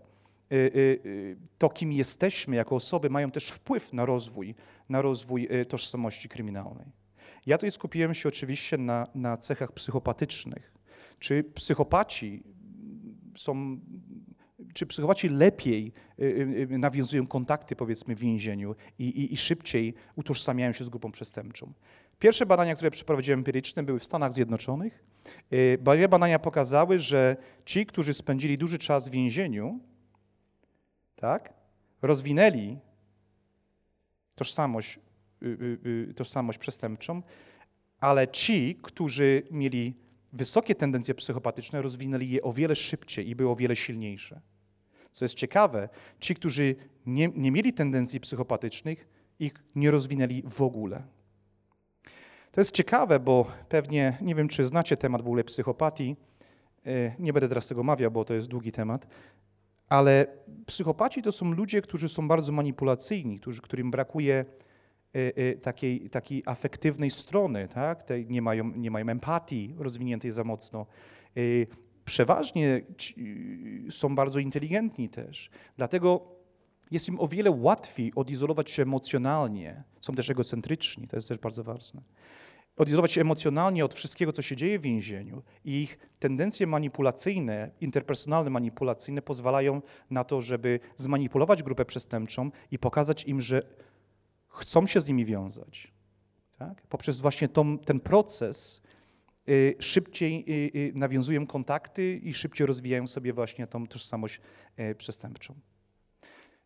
y, 0.51 0.55
y, 0.55 0.59
y, 1.05 1.37
to 1.57 1.69
kim 1.69 1.91
jesteśmy 1.91 2.55
jako 2.55 2.75
osoby, 2.75 3.09
mają 3.09 3.31
też 3.31 3.49
wpływ 3.49 3.93
na 3.93 4.05
rozwój, 4.05 4.55
na 4.89 5.01
rozwój 5.01 5.49
tożsamości 5.69 6.29
kryminalnej. 6.29 6.87
Ja 7.45 7.57
tutaj 7.57 7.71
skupiłem 7.71 8.13
się 8.13 8.29
oczywiście 8.29 8.77
na, 8.77 9.07
na 9.15 9.37
cechach 9.37 9.71
psychopatycznych. 9.71 10.73
Czy 11.19 11.43
psychopaci 11.43 12.43
są 13.35 13.79
czy 14.73 14.85
psychopaci 14.85 15.29
lepiej 15.29 15.93
nawiązują 16.69 17.27
kontakty, 17.27 17.75
powiedzmy, 17.75 18.15
w 18.15 18.19
więzieniu 18.19 18.75
i, 18.99 19.03
i, 19.03 19.33
i, 19.33 19.37
szybciej 19.37 19.93
utożsamiają 20.15 20.71
się 20.71 20.83
z 20.83 20.89
grupą 20.89 21.11
przestępczą. 21.11 21.73
Pierwsze 22.19 22.45
badania, 22.45 22.75
które 22.75 22.91
przeprowadziłem 22.91 23.39
empiryczne, 23.39 23.83
były 23.83 23.99
w 23.99 24.03
Stanach 24.03 24.33
Zjednoczonych. 24.33 25.03
Moje 25.85 26.05
y, 26.05 26.09
badania 26.09 26.39
pokazały, 26.39 26.99
że 26.99 27.37
ci, 27.65 27.85
którzy 27.85 28.13
spędzili 28.13 28.57
duży 28.57 28.77
czas 28.77 29.09
w 29.09 29.11
więzieniu, 29.11 29.79
tak, 31.15 31.53
rozwinęli 32.01 32.77
tożsamość, 34.35 34.99
y, 35.43 35.79
y, 36.09 36.13
tożsamość 36.13 36.59
przestępczą, 36.59 37.21
ale 37.99 38.27
ci, 38.27 38.79
którzy 38.81 39.43
mieli 39.51 39.95
wysokie 40.33 40.75
tendencje 40.75 41.13
psychopatyczne, 41.15 41.81
rozwinęli 41.81 42.29
je 42.29 42.41
o 42.41 42.53
wiele 42.53 42.75
szybciej 42.75 43.29
i 43.29 43.35
były 43.35 43.49
o 43.49 43.55
wiele 43.55 43.75
silniejsze. 43.75 44.41
Co 45.13 45.25
jest 45.25 45.35
ciekawe, 45.35 45.89
ci, 46.19 46.35
którzy 46.35 46.75
nie, 47.05 47.27
nie 47.35 47.51
mieli 47.51 47.73
tendencji 47.73 48.19
psychopatycznych, 48.19 49.07
ich 49.39 49.53
nie 49.75 49.91
rozwinęli 49.91 50.43
w 50.49 50.61
ogóle. 50.61 51.03
To 52.51 52.61
jest 52.61 52.71
ciekawe, 52.71 53.19
bo 53.19 53.47
pewnie 53.69 54.17
nie 54.21 54.35
wiem, 54.35 54.47
czy 54.47 54.65
znacie 54.65 54.97
temat 54.97 55.21
w 55.21 55.25
ogóle 55.25 55.43
psychopatii. 55.43 56.15
E, 56.85 57.15
nie 57.19 57.33
będę 57.33 57.49
teraz 57.49 57.67
tego 57.67 57.81
omawiał, 57.81 58.11
bo 58.11 58.25
to 58.25 58.33
jest 58.33 58.47
długi 58.47 58.71
temat. 58.71 59.07
Ale 59.89 60.27
psychopaci 60.65 61.21
to 61.21 61.31
są 61.31 61.51
ludzie, 61.51 61.81
którzy 61.81 62.09
są 62.09 62.27
bardzo 62.27 62.51
manipulacyjni, 62.51 63.39
którzy, 63.39 63.61
którym 63.61 63.91
brakuje 63.91 64.45
e, 65.15 65.35
e, 65.35 65.55
takiej, 65.55 66.09
takiej 66.09 66.43
afektywnej 66.45 67.11
strony, 67.11 67.67
tak? 67.67 68.03
Tej 68.03 68.27
nie, 68.27 68.41
mają, 68.41 68.71
nie 68.75 68.91
mają 68.91 69.09
empatii 69.09 69.75
rozwiniętej 69.77 70.31
za 70.31 70.43
mocno. 70.43 70.85
Przeważnie 72.05 72.81
są 73.89 74.15
bardzo 74.15 74.39
inteligentni 74.39 75.09
też. 75.09 75.49
Dlatego 75.77 76.21
jest 76.91 77.07
im 77.07 77.19
o 77.19 77.27
wiele 77.27 77.51
łatwiej 77.51 78.11
odizolować 78.15 78.71
się 78.71 78.83
emocjonalnie. 78.83 79.83
Są 79.99 80.15
też 80.15 80.29
egocentryczni, 80.29 81.07
to 81.07 81.17
jest 81.17 81.27
też 81.27 81.37
bardzo 81.37 81.63
ważne 81.63 82.01
odizolować 82.77 83.11
się 83.11 83.21
emocjonalnie 83.21 83.85
od 83.85 83.93
wszystkiego, 83.93 84.31
co 84.31 84.41
się 84.41 84.55
dzieje 84.55 84.79
w 84.79 84.81
więzieniu. 84.81 85.43
I 85.65 85.81
ich 85.81 85.97
tendencje 86.19 86.67
manipulacyjne, 86.67 87.71
interpersonalne 87.81 88.49
manipulacyjne 88.49 89.21
pozwalają 89.21 89.81
na 90.09 90.23
to, 90.23 90.41
żeby 90.41 90.79
zmanipulować 90.95 91.63
grupę 91.63 91.85
przestępczą 91.85 92.51
i 92.71 92.79
pokazać 92.79 93.23
im, 93.23 93.41
że 93.41 93.61
chcą 94.49 94.87
się 94.87 95.01
z 95.01 95.07
nimi 95.07 95.25
wiązać. 95.25 95.93
Tak? 96.57 96.81
Poprzez 96.81 97.21
właśnie 97.21 97.47
tą, 97.47 97.79
ten 97.79 97.99
proces 97.99 98.81
y, 98.85 98.92
szybciej 99.79 100.45
y, 100.49 100.77
y, 100.77 100.91
nawiązują 100.95 101.47
kontakty 101.47 102.15
i 102.17 102.33
szybciej 102.33 102.67
rozwijają 102.67 103.07
sobie 103.07 103.33
właśnie 103.33 103.67
tą 103.67 103.87
tożsamość 103.87 104.41
y, 104.79 104.95
przestępczą. 104.95 105.55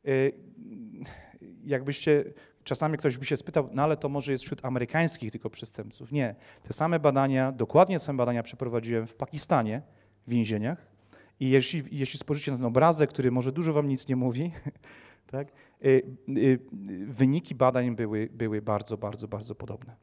Y, 0.08 0.32
jakbyście 1.66 2.34
Czasami 2.68 2.98
ktoś 2.98 3.18
by 3.18 3.26
się 3.26 3.38
spytał, 3.38 3.70
no 3.74 3.84
ale 3.84 3.98
to 3.98 4.10
może 4.10 4.32
jest 4.32 4.44
wśród 4.44 4.66
amerykańskich 4.66 5.32
tylko 5.32 5.50
przestępców. 5.50 6.12
Nie. 6.12 6.36
Te 6.64 6.74
same 6.74 7.00
badania, 7.00 7.52
dokładnie 7.52 7.96
te 7.96 8.00
same 8.00 8.18
badania 8.18 8.44
przeprowadziłem 8.44 9.08
w 9.08 9.16
Pakistanie, 9.16 9.82
w 10.28 10.32
więzieniach. 10.32 10.88
I 11.40 11.50
jeśli, 11.50 11.84
jeśli 11.92 12.20
spojrzycie 12.20 12.52
na 12.52 12.58
ten 12.58 12.66
obrazek, 12.66 13.10
który 13.10 13.32
może 13.32 13.52
dużo 13.52 13.74
wam 13.74 13.88
nic 13.88 14.08
nie 14.08 14.16
mówi, 14.16 14.52
tak, 15.32 15.48
y, 15.86 16.02
y, 16.38 16.60
wyniki 17.08 17.56
badań 17.56 17.96
były, 17.96 18.30
były 18.34 18.62
bardzo, 18.62 18.98
bardzo, 18.98 19.28
bardzo 19.28 19.56
podobne. 19.56 19.96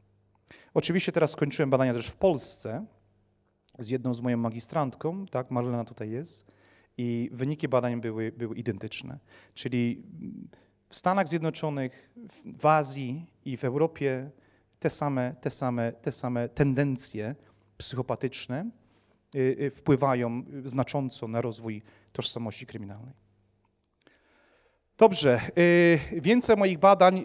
Oczywiście 0.75 1.11
teraz 1.11 1.31
skończyłem 1.31 1.69
badania 1.69 1.93
też 1.93 2.07
w 2.07 2.15
Polsce 2.15 2.85
z 3.79 3.89
jedną 3.89 4.13
z 4.13 4.21
moją 4.21 4.37
magistrantką, 4.37 5.25
tak, 5.25 5.51
Marlena 5.51 5.85
tutaj 5.85 6.09
jest, 6.09 6.51
i 6.97 7.29
wyniki 7.33 7.67
badań 7.67 8.01
były, 8.01 8.31
były 8.31 8.55
identyczne. 8.55 9.19
Czyli 9.53 10.03
w 10.89 10.95
Stanach 10.95 11.27
Zjednoczonych, 11.27 12.13
w 12.59 12.65
Azji 12.65 13.25
i 13.45 13.57
w 13.57 13.63
Europie 13.63 14.31
te 14.79 14.89
same, 14.89 15.35
te 15.41 15.49
same, 15.49 15.93
te 15.93 16.11
same 16.11 16.49
tendencje 16.49 17.35
psychopatyczne 17.77 18.69
y, 19.35 19.39
y, 19.39 19.71
wpływają 19.71 20.43
znacząco 20.65 21.27
na 21.27 21.41
rozwój 21.41 21.81
tożsamości 22.11 22.65
kryminalnej. 22.65 23.24
Dobrze, 24.97 25.41
y, 25.57 26.21
więcej 26.21 26.57
moich 26.57 26.79
badań, 26.79 27.23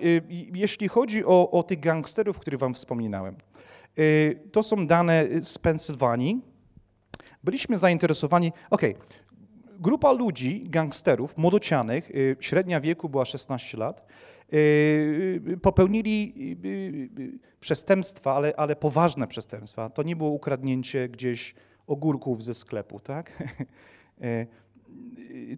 jeśli 0.54 0.88
chodzi 0.88 1.24
o, 1.24 1.50
o 1.50 1.62
tych 1.62 1.80
gangsterów, 1.80 2.36
o 2.36 2.40
których 2.40 2.60
Wam 2.60 2.74
wspominałem. 2.74 3.36
To 4.52 4.62
są 4.62 4.86
dane 4.86 5.26
z 5.40 5.58
Pensylwanii. 5.58 6.40
Byliśmy 7.44 7.78
zainteresowani, 7.78 8.52
ok, 8.70 8.82
grupa 9.80 10.12
ludzi, 10.12 10.64
gangsterów, 10.68 11.36
młodocianych, 11.36 12.10
y, 12.10 12.36
średnia 12.40 12.80
wieku 12.80 13.08
była 13.08 13.24
16 13.24 13.78
lat, 13.78 14.06
y, 14.52 15.58
popełnili 15.62 16.32
y, 16.64 17.38
przestępstwa, 17.60 18.34
ale, 18.34 18.52
ale 18.56 18.76
poważne 18.76 19.26
przestępstwa. 19.26 19.90
To 19.90 20.02
nie 20.02 20.16
było 20.16 20.30
ukradnięcie 20.30 21.08
gdzieś 21.08 21.54
ogórków 21.86 22.44
ze 22.44 22.54
sklepu, 22.54 23.00
tak? 23.00 23.32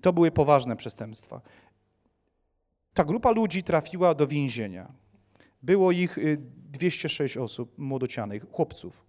To 0.03 0.13
były 0.13 0.31
poważne 0.31 0.77
przestępstwa. 0.77 1.41
Ta 2.95 3.05
grupa 3.05 3.31
ludzi 3.31 3.63
trafiła 3.63 4.15
do 4.15 4.27
więzienia. 4.27 4.93
Było 5.63 5.93
ich 5.93 6.19
206 6.57 7.37
osób, 7.37 7.79
młodocianych, 7.79 8.51
chłopców. 8.51 9.07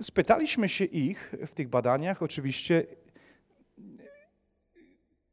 Spytaliśmy 0.00 0.68
się 0.68 0.84
ich 0.84 1.34
w 1.46 1.54
tych 1.54 1.68
badaniach, 1.68 2.22
oczywiście, 2.22 2.86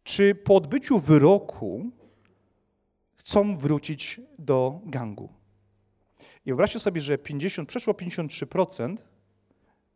czy 0.03 0.35
po 0.35 0.55
odbyciu 0.55 0.99
wyroku 0.99 1.91
chcą 3.15 3.57
wrócić 3.57 4.21
do 4.39 4.81
gangu. 4.85 5.29
I 6.45 6.49
wyobraźcie 6.49 6.79
sobie, 6.79 7.01
że 7.01 7.17
50, 7.17 7.69
przeszło 7.69 7.93
53% 7.93 8.95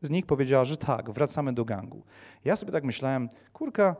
z 0.02 0.10
nich 0.10 0.26
powiedziała, 0.26 0.66
że 0.66 0.78
tak, 0.78 1.12
wracamy 1.12 1.54
do 1.54 1.66
gangu. 1.66 2.04
Ja 2.46 2.56
sobie 2.56 2.72
tak 2.72 2.84
myślałem, 2.84 3.30
kurka, 3.54 3.96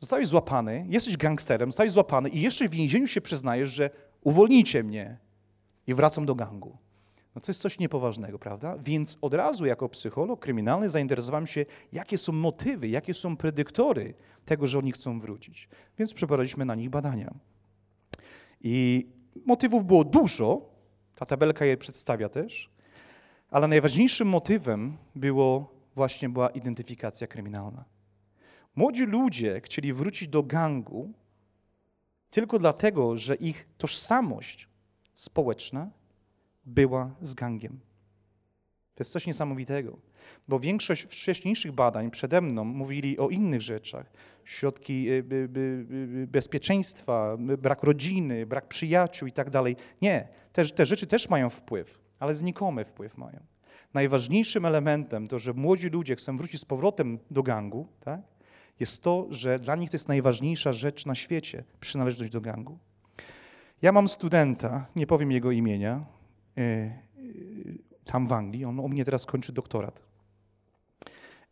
zostałeś 0.00 0.28
złapany, 0.28 0.86
jesteś 0.88 1.16
gangsterem, 1.16 1.70
zostałeś 1.70 1.92
złapany 1.92 2.28
i 2.28 2.40
jeszcze 2.40 2.68
w 2.68 2.70
więzieniu 2.72 3.06
się 3.06 3.20
przyznajesz, 3.20 3.68
że 3.68 3.90
uwolnijcie 4.20 4.82
mnie 4.82 5.18
i 5.86 5.94
wracam 5.94 6.26
do 6.26 6.34
gangu. 6.34 6.78
No 7.34 7.40
to 7.40 7.50
jest 7.50 7.60
coś 7.60 7.78
niepoważnego, 7.78 8.38
prawda? 8.38 8.76
Więc 8.78 9.18
od 9.20 9.34
razu 9.34 9.66
jako 9.66 9.88
psycholog 9.88 10.40
kryminalny 10.40 10.88
zainteresowałem 10.88 11.46
się, 11.46 11.66
jakie 11.92 12.18
są 12.18 12.32
motywy, 12.32 12.88
jakie 12.88 13.14
są 13.14 13.36
predyktory 13.36 14.14
tego, 14.44 14.66
że 14.66 14.78
oni 14.78 14.92
chcą 14.92 15.20
wrócić. 15.20 15.68
Więc 15.98 16.14
przeprowadziliśmy 16.14 16.64
na 16.64 16.74
nich 16.74 16.90
badania. 16.90 17.34
I 18.60 19.06
motywów 19.46 19.86
było 19.86 20.04
dużo, 20.04 20.70
ta 21.14 21.26
tabelka 21.26 21.64
je 21.64 21.76
przedstawia 21.76 22.28
też, 22.28 22.70
ale 23.50 23.68
najważniejszym 23.68 24.28
motywem 24.28 24.96
było 25.14 25.74
właśnie 25.94 26.28
była 26.28 26.48
identyfikacja 26.48 27.26
kryminalna. 27.26 27.84
Młodzi 28.76 29.06
ludzie 29.06 29.60
chcieli 29.60 29.92
wrócić 29.92 30.28
do 30.28 30.42
gangu 30.42 31.12
tylko 32.30 32.58
dlatego, 32.58 33.18
że 33.18 33.34
ich 33.34 33.68
tożsamość 33.78 34.68
społeczna 35.14 35.90
była 36.64 37.14
z 37.20 37.34
gangiem. 37.34 37.80
To 38.94 39.02
jest 39.02 39.12
coś 39.12 39.26
niesamowitego, 39.26 39.98
bo 40.48 40.60
większość 40.60 41.02
wcześniejszych 41.02 41.72
badań 41.72 42.10
przede 42.10 42.40
mną 42.40 42.64
mówili 42.64 43.18
o 43.18 43.28
innych 43.28 43.62
rzeczach. 43.62 44.12
Środki 44.44 45.10
y, 45.10 46.26
bezpieczeństwa, 46.26 47.36
brak 47.58 47.82
rodziny, 47.82 48.46
brak 48.46 48.68
przyjaciół 48.68 49.28
i 49.28 49.32
tak 49.32 49.50
dalej. 49.50 49.76
Nie, 50.02 50.28
te, 50.52 50.64
te 50.64 50.86
rzeczy 50.86 51.06
też 51.06 51.28
mają 51.28 51.50
wpływ, 51.50 52.00
ale 52.18 52.34
znikomy 52.34 52.84
wpływ 52.84 53.18
mają. 53.18 53.40
Najważniejszym 53.94 54.66
elementem 54.66 55.28
to, 55.28 55.38
że 55.38 55.52
młodzi 55.52 55.88
ludzie 55.88 56.16
chcą 56.16 56.36
wrócić 56.36 56.60
z 56.60 56.64
powrotem 56.64 57.18
do 57.30 57.42
gangu, 57.42 57.88
tak, 58.00 58.20
jest 58.80 59.02
to, 59.02 59.26
że 59.30 59.58
dla 59.58 59.76
nich 59.76 59.90
to 59.90 59.94
jest 59.94 60.08
najważniejsza 60.08 60.72
rzecz 60.72 61.06
na 61.06 61.14
świecie, 61.14 61.64
przynależność 61.80 62.32
do 62.32 62.40
gangu. 62.40 62.78
Ja 63.82 63.92
mam 63.92 64.08
studenta, 64.08 64.86
nie 64.96 65.06
powiem 65.06 65.32
jego 65.32 65.50
imienia, 65.50 66.06
E, 66.60 66.98
tam 68.04 68.26
w 68.26 68.32
Anglii. 68.32 68.64
On 68.64 68.80
u 68.80 68.88
mnie 68.88 69.04
teraz 69.04 69.26
kończy 69.26 69.52
doktorat. 69.52 70.02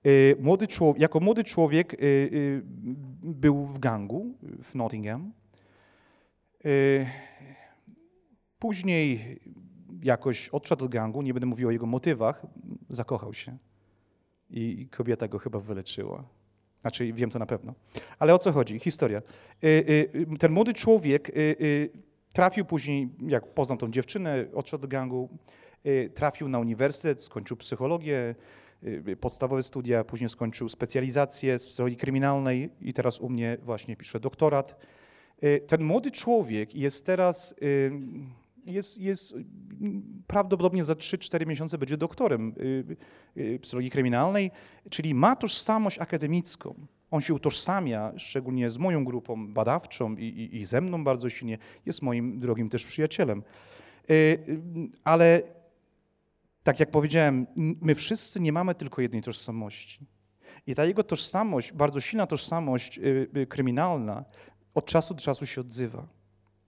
E, 0.05 0.11
młody 0.41 0.67
człowiek, 0.67 1.03
jako 1.03 1.21
młody 1.21 1.45
człowiek 1.45 1.95
e, 1.95 1.97
był 3.23 3.67
w 3.67 3.79
gangu 3.79 4.35
w 4.63 4.75
Nottingham. 4.75 5.33
Później 8.59 9.39
jakoś 10.03 10.49
odszedł 10.49 10.85
od 10.85 10.91
gangu, 10.91 11.23
nie 11.23 11.35
będę 11.35 11.47
mówił 11.47 11.69
o 11.69 11.71
jego 11.71 11.87
motywach, 11.87 12.47
zakochał 12.89 13.35
się. 13.35 13.59
I 14.51 14.89
kobieta 14.91 15.29
go 15.29 15.39
chyba 15.39 15.61
wyleczyła. 15.61 16.25
Znaczy, 16.81 17.13
wiem 17.13 17.31
to 17.31 17.39
na 17.39 17.47
pewno. 17.47 17.75
Ale 18.19 18.35
o 18.35 18.39
co 18.39 18.53
chodzi? 18.53 18.79
Historia. 18.79 19.23
Ten 20.39 20.53
młody 20.53 20.75
człowiek 20.75 21.31
Trafił 22.33 22.65
później, 22.65 23.09
jak 23.27 23.47
poznał 23.47 23.79
tą 23.79 23.91
dziewczynę, 23.91 24.45
odszedł 24.55 24.83
do 24.83 24.89
gangu, 24.89 25.29
y, 25.87 26.11
trafił 26.15 26.49
na 26.49 26.59
uniwersytet, 26.59 27.23
skończył 27.23 27.57
psychologię, 27.57 28.35
y, 29.09 29.17
podstawowe 29.17 29.63
studia, 29.63 30.05
później 30.05 30.29
skończył 30.29 30.69
specjalizację 30.69 31.59
z 31.59 31.67
psychologii 31.67 31.99
kryminalnej 31.99 32.71
i 32.81 32.93
teraz 32.93 33.21
u 33.21 33.29
mnie 33.29 33.57
właśnie 33.63 33.97
pisze 33.97 34.21
doktorat. 34.21 34.77
Y, 35.45 35.61
ten 35.67 35.83
młody 35.83 36.11
człowiek 36.11 36.75
jest 36.75 37.07
teraz, 37.07 37.55
jest, 38.69 39.01
jest 39.01 39.35
prawdopodobnie 40.27 40.85
za 40.85 40.93
3-4 40.93 41.47
miesiące 41.47 41.79
będzie 41.79 41.97
doktorem 41.97 42.55
psychologii 43.63 43.91
kryminalnej, 43.91 44.51
czyli 44.91 45.15
ma 45.15 45.37
tożsamość 45.37 45.99
akademicką. 45.99 46.87
On 47.11 47.21
się 47.21 47.35
utożsamia, 47.35 48.13
szczególnie 48.17 48.71
z 48.71 48.79
moją 48.79 49.05
grupą 49.05 49.53
badawczą 49.53 50.17
i, 50.17 50.25
i, 50.25 50.57
i 50.57 50.65
ze 50.65 50.81
mną 50.81 51.05
bardzo 51.05 51.31
silnie, 51.31 51.59
jest 51.87 52.03
moim 52.03 52.41
drogim 52.41 52.69
też 52.69 52.87
przyjacielem. 52.87 53.43
Ale 55.05 55.43
tak 56.63 56.81
jak 56.81 56.91
powiedziałem, 56.91 57.47
my 57.57 57.95
wszyscy 57.95 58.41
nie 58.41 58.53
mamy 58.53 58.75
tylko 58.75 59.03
jednej 59.03 59.23
tożsamości. 59.23 60.07
I 60.67 60.75
ta 60.75 60.85
jego 60.85 61.05
tożsamość, 61.05 61.73
bardzo 61.73 62.01
silna 62.01 62.27
tożsamość 62.27 63.01
kryminalna, 63.49 64.25
od 64.75 64.87
czasu 64.87 65.15
do 65.15 65.21
czasu 65.21 65.47
się 65.47 65.61
odzywa. 65.61 66.09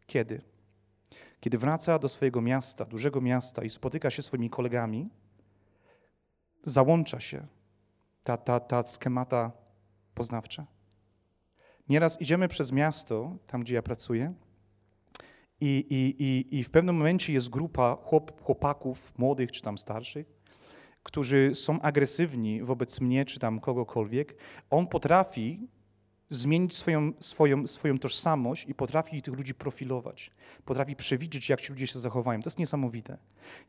Kiedy? 0.06 0.40
Kiedy 1.40 1.58
wraca 1.58 1.98
do 1.98 2.08
swojego 2.08 2.40
miasta, 2.40 2.84
dużego 2.84 3.20
miasta 3.20 3.64
i 3.64 3.70
spotyka 3.70 4.10
się 4.10 4.22
z 4.22 4.26
swoimi 4.26 4.50
kolegami, 4.50 5.08
załącza 6.62 7.20
się 7.20 7.46
ta, 8.24 8.36
ta, 8.36 8.60
ta 8.60 8.82
schemata 8.82 9.52
poznawcza. 10.14 10.66
Nieraz 11.88 12.20
idziemy 12.20 12.48
przez 12.48 12.72
miasto, 12.72 13.36
tam 13.46 13.60
gdzie 13.60 13.74
ja 13.74 13.82
pracuję, 13.82 14.34
i, 15.60 15.86
i, 15.90 16.24
i, 16.24 16.58
i 16.58 16.64
w 16.64 16.70
pewnym 16.70 16.96
momencie 16.96 17.32
jest 17.32 17.48
grupa 17.48 17.96
chłop, 17.96 18.42
chłopaków, 18.42 19.12
młodych 19.18 19.52
czy 19.52 19.62
tam 19.62 19.78
starszych, 19.78 20.32
którzy 21.02 21.54
są 21.54 21.80
agresywni 21.80 22.62
wobec 22.62 23.00
mnie 23.00 23.24
czy 23.24 23.38
tam 23.38 23.60
kogokolwiek. 23.60 24.36
On 24.70 24.86
potrafi 24.86 25.68
zmienić 26.30 26.74
swoją, 26.74 27.12
swoją, 27.18 27.66
swoją 27.66 27.98
tożsamość 27.98 28.66
i 28.68 28.74
potrafi 28.74 29.22
tych 29.22 29.34
ludzi 29.34 29.54
profilować. 29.54 30.30
Potrafi 30.64 30.96
przewidzieć, 30.96 31.48
jak 31.48 31.60
ci 31.60 31.72
ludzie 31.72 31.86
się 31.86 31.98
zachowają. 31.98 32.42
To 32.42 32.46
jest 32.46 32.58
niesamowite. 32.58 33.18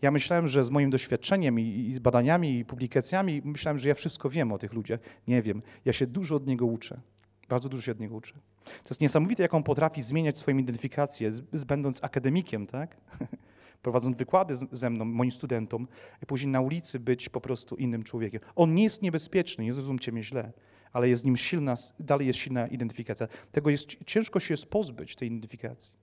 Ja 0.02 0.12
myślałem, 0.12 0.48
że 0.48 0.64
z 0.64 0.70
moim 0.70 0.90
doświadczeniem 0.90 1.60
i, 1.60 1.64
i 1.64 1.94
z 1.94 2.00
badaniami 2.00 2.60
i 2.60 2.66
publikacjami, 2.66 3.42
myślałem, 3.46 3.80
że 3.80 3.90
ja 3.90 3.96
wszystko 3.96 4.30
wiem 4.30 4.52
o 4.52 4.58
tych 4.58 4.74
ludziach. 4.74 5.00
Nie 5.28 5.42
wiem. 5.42 5.62
Ja 5.86 5.94
się 5.94 6.08
dużo 6.08 6.36
od 6.36 6.48
niego 6.48 6.66
uczę. 6.66 7.02
Bardzo 7.50 7.70
dużo 7.70 7.82
się 7.84 7.92
od 7.92 8.00
niego 8.00 8.16
uczę. 8.16 8.34
To 8.66 8.90
jest 8.90 9.02
niesamowite, 9.02 9.44
jak 9.44 9.54
on 9.54 9.64
potrafi 9.64 10.02
zmieniać 10.02 10.38
swoją 10.38 10.58
identyfikację, 10.58 11.32
z, 11.32 11.44
z 11.54 11.64
będąc 11.64 12.04
akademikiem, 12.04 12.68
tak? 12.68 12.98
prowadząc 13.82 14.18
wykłady 14.18 14.56
ze 14.72 14.90
mną, 14.90 15.06
moim 15.06 15.32
studentom, 15.32 15.88
i 16.24 16.26
później 16.26 16.52
na 16.52 16.62
ulicy 16.62 17.00
być 17.00 17.30
po 17.30 17.42
prostu 17.42 17.76
innym 17.76 18.04
człowiekiem. 18.04 18.42
On 18.56 18.74
nie 18.74 18.84
jest 18.84 19.02
niebezpieczny, 19.02 19.64
nie 19.64 19.74
zrozumcie 19.74 20.12
mnie 20.12 20.24
źle 20.24 20.52
ale 20.94 21.10
jest 21.10 21.26
nim 21.26 21.38
silna, 21.38 21.76
dalej 22.00 22.28
jest 22.28 22.40
silna 22.40 22.68
identyfikacja. 22.68 23.28
Tego 23.52 23.70
jest, 23.70 23.88
ciężko 24.06 24.40
się 24.40 24.54
jest 24.54 24.66
pozbyć, 24.66 25.16
tej 25.16 25.28
identyfikacji. 25.28 25.96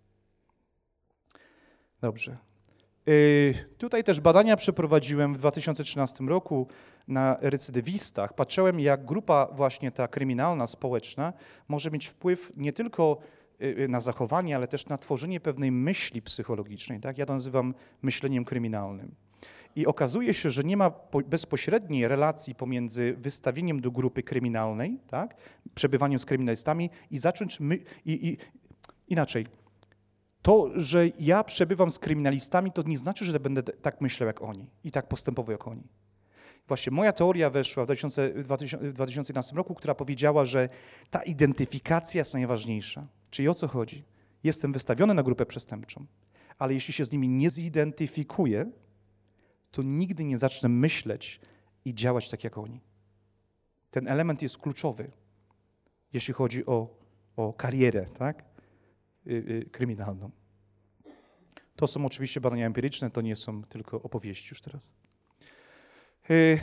Dobrze. 2.00 2.36
Yy, 3.06 3.54
tutaj 3.78 4.04
też 4.04 4.20
badania 4.20 4.56
przeprowadziłem 4.56 5.34
w 5.34 5.38
2013 5.38 6.24
roku 6.24 6.66
na 7.08 7.36
recydywistach. 7.40 8.34
Patrzyłem, 8.34 8.80
jak 8.80 9.04
grupa 9.04 9.48
właśnie 9.52 9.90
ta 9.90 10.08
kryminalna, 10.08 10.66
społeczna 10.66 11.32
może 11.68 11.90
mieć 11.90 12.06
wpływ 12.06 12.52
nie 12.56 12.72
tylko 12.72 13.18
yy, 13.58 13.88
na 13.88 14.00
zachowanie, 14.00 14.56
ale 14.56 14.68
też 14.68 14.86
na 14.86 14.98
tworzenie 14.98 15.40
pewnej 15.40 15.72
myśli 15.72 16.22
psychologicznej. 16.22 17.00
Tak? 17.00 17.18
Ja 17.18 17.26
to 17.26 17.32
nazywam 17.32 17.74
myśleniem 18.02 18.44
kryminalnym. 18.44 19.14
I 19.76 19.86
okazuje 19.86 20.34
się, 20.34 20.50
że 20.50 20.64
nie 20.64 20.76
ma 20.76 20.90
bezpośredniej 21.26 22.08
relacji 22.08 22.54
pomiędzy 22.54 23.14
wystawieniem 23.18 23.80
do 23.80 23.90
grupy 23.90 24.22
kryminalnej, 24.22 24.98
tak, 25.10 25.36
przebywaniem 25.74 26.18
z 26.18 26.24
kryminalistami 26.24 26.90
i 27.10 27.18
zacząć 27.18 27.60
my, 27.60 27.78
i, 28.04 28.28
i, 28.28 28.36
inaczej. 29.08 29.46
To, 30.42 30.70
że 30.74 31.08
ja 31.20 31.44
przebywam 31.44 31.90
z 31.90 31.98
kryminalistami, 31.98 32.72
to 32.72 32.82
nie 32.82 32.98
znaczy, 32.98 33.24
że 33.24 33.40
będę 33.40 33.62
tak 33.62 34.00
myślał 34.00 34.26
jak 34.26 34.42
oni 34.42 34.66
i 34.84 34.90
tak 34.90 35.08
postępował 35.08 35.52
jak 35.52 35.68
oni. 35.68 35.82
Właśnie 36.68 36.92
moja 36.92 37.12
teoria 37.12 37.50
weszła 37.50 37.84
w 37.84 37.86
2011 37.86 39.56
roku, 39.56 39.74
która 39.74 39.94
powiedziała, 39.94 40.44
że 40.44 40.68
ta 41.10 41.22
identyfikacja 41.22 42.18
jest 42.18 42.34
najważniejsza. 42.34 43.06
Czyli 43.30 43.48
o 43.48 43.54
co 43.54 43.68
chodzi? 43.68 44.04
Jestem 44.44 44.72
wystawiony 44.72 45.14
na 45.14 45.22
grupę 45.22 45.46
przestępczą, 45.46 46.06
ale 46.58 46.74
jeśli 46.74 46.94
się 46.94 47.04
z 47.04 47.12
nimi 47.12 47.28
nie 47.28 47.50
zidentyfikuję, 47.50 48.66
to 49.70 49.82
nigdy 49.82 50.24
nie 50.24 50.38
zacznę 50.38 50.68
myśleć 50.68 51.40
i 51.84 51.94
działać 51.94 52.28
tak 52.28 52.44
jak 52.44 52.58
oni. 52.58 52.80
Ten 53.90 54.08
element 54.08 54.42
jest 54.42 54.58
kluczowy, 54.58 55.10
jeśli 56.12 56.34
chodzi 56.34 56.66
o, 56.66 56.98
o 57.36 57.52
karierę 57.52 58.04
tak? 58.04 58.44
Y, 59.26 59.30
y, 59.30 59.70
kryminalną. 59.72 60.30
To 61.76 61.86
są 61.86 62.06
oczywiście 62.06 62.40
badania 62.40 62.66
empiryczne, 62.66 63.10
to 63.10 63.20
nie 63.20 63.36
są 63.36 63.64
tylko 63.64 64.02
opowieści 64.02 64.48
już 64.50 64.60
teraz. 64.60 64.94
Y, 66.30 66.60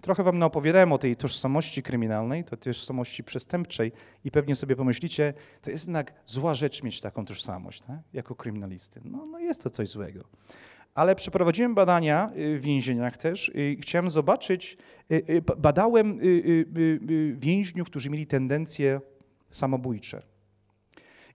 trochę 0.00 0.22
wam 0.22 0.42
opowiadałem 0.42 0.92
o 0.92 0.98
tej 0.98 1.16
tożsamości 1.16 1.82
kryminalnej, 1.82 2.44
to 2.44 2.56
tożsamości 2.56 3.24
przestępczej 3.24 3.92
i 4.24 4.30
pewnie 4.30 4.56
sobie 4.56 4.76
pomyślicie, 4.76 5.34
to 5.62 5.70
jest 5.70 5.86
jednak 5.86 6.12
zła 6.26 6.54
rzecz 6.54 6.82
mieć 6.82 7.00
taką 7.00 7.24
tożsamość, 7.24 7.80
tak? 7.80 7.98
jako 8.12 8.34
kryminalisty. 8.34 9.00
No, 9.04 9.26
no 9.26 9.38
jest 9.38 9.62
to 9.62 9.70
coś 9.70 9.88
złego 9.88 10.24
ale 10.94 11.14
przeprowadziłem 11.14 11.74
badania 11.74 12.30
y, 12.36 12.58
w 12.58 12.62
więzieniach 12.62 13.16
też 13.16 13.52
i 13.54 13.78
chciałem 13.82 14.10
zobaczyć, 14.10 14.76
y, 15.12 15.14
y, 15.14 15.42
badałem 15.58 16.18
więźniów, 17.34 17.88
którzy 17.88 18.10
mieli 18.10 18.26
tendencje 18.26 19.00
samobójcze. 19.50 20.22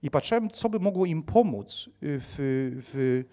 I 0.01 0.11
patrzyłem, 0.11 0.49
co 0.49 0.69
by 0.69 0.79
mogło 0.79 1.05
im 1.05 1.23
pomóc, 1.23 1.89
w, 2.01 2.35
w, 2.93 3.23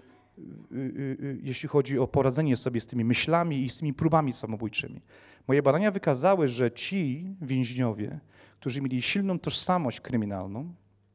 jeśli 1.42 1.68
chodzi 1.68 1.98
o 1.98 2.06
poradzenie 2.06 2.56
sobie 2.56 2.80
z 2.80 2.86
tymi 2.86 3.04
myślami 3.04 3.62
i 3.62 3.70
z 3.70 3.78
tymi 3.78 3.94
próbami 3.94 4.32
samobójczymi. 4.32 5.00
Moje 5.48 5.62
badania 5.62 5.90
wykazały, 5.90 6.48
że 6.48 6.70
ci 6.70 7.26
więźniowie, 7.40 8.20
którzy 8.60 8.82
mieli 8.82 9.02
silną 9.02 9.38
tożsamość 9.38 10.00
kryminalną, 10.00 10.74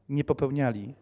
nie 0.10 0.24
popełniali 0.24 0.96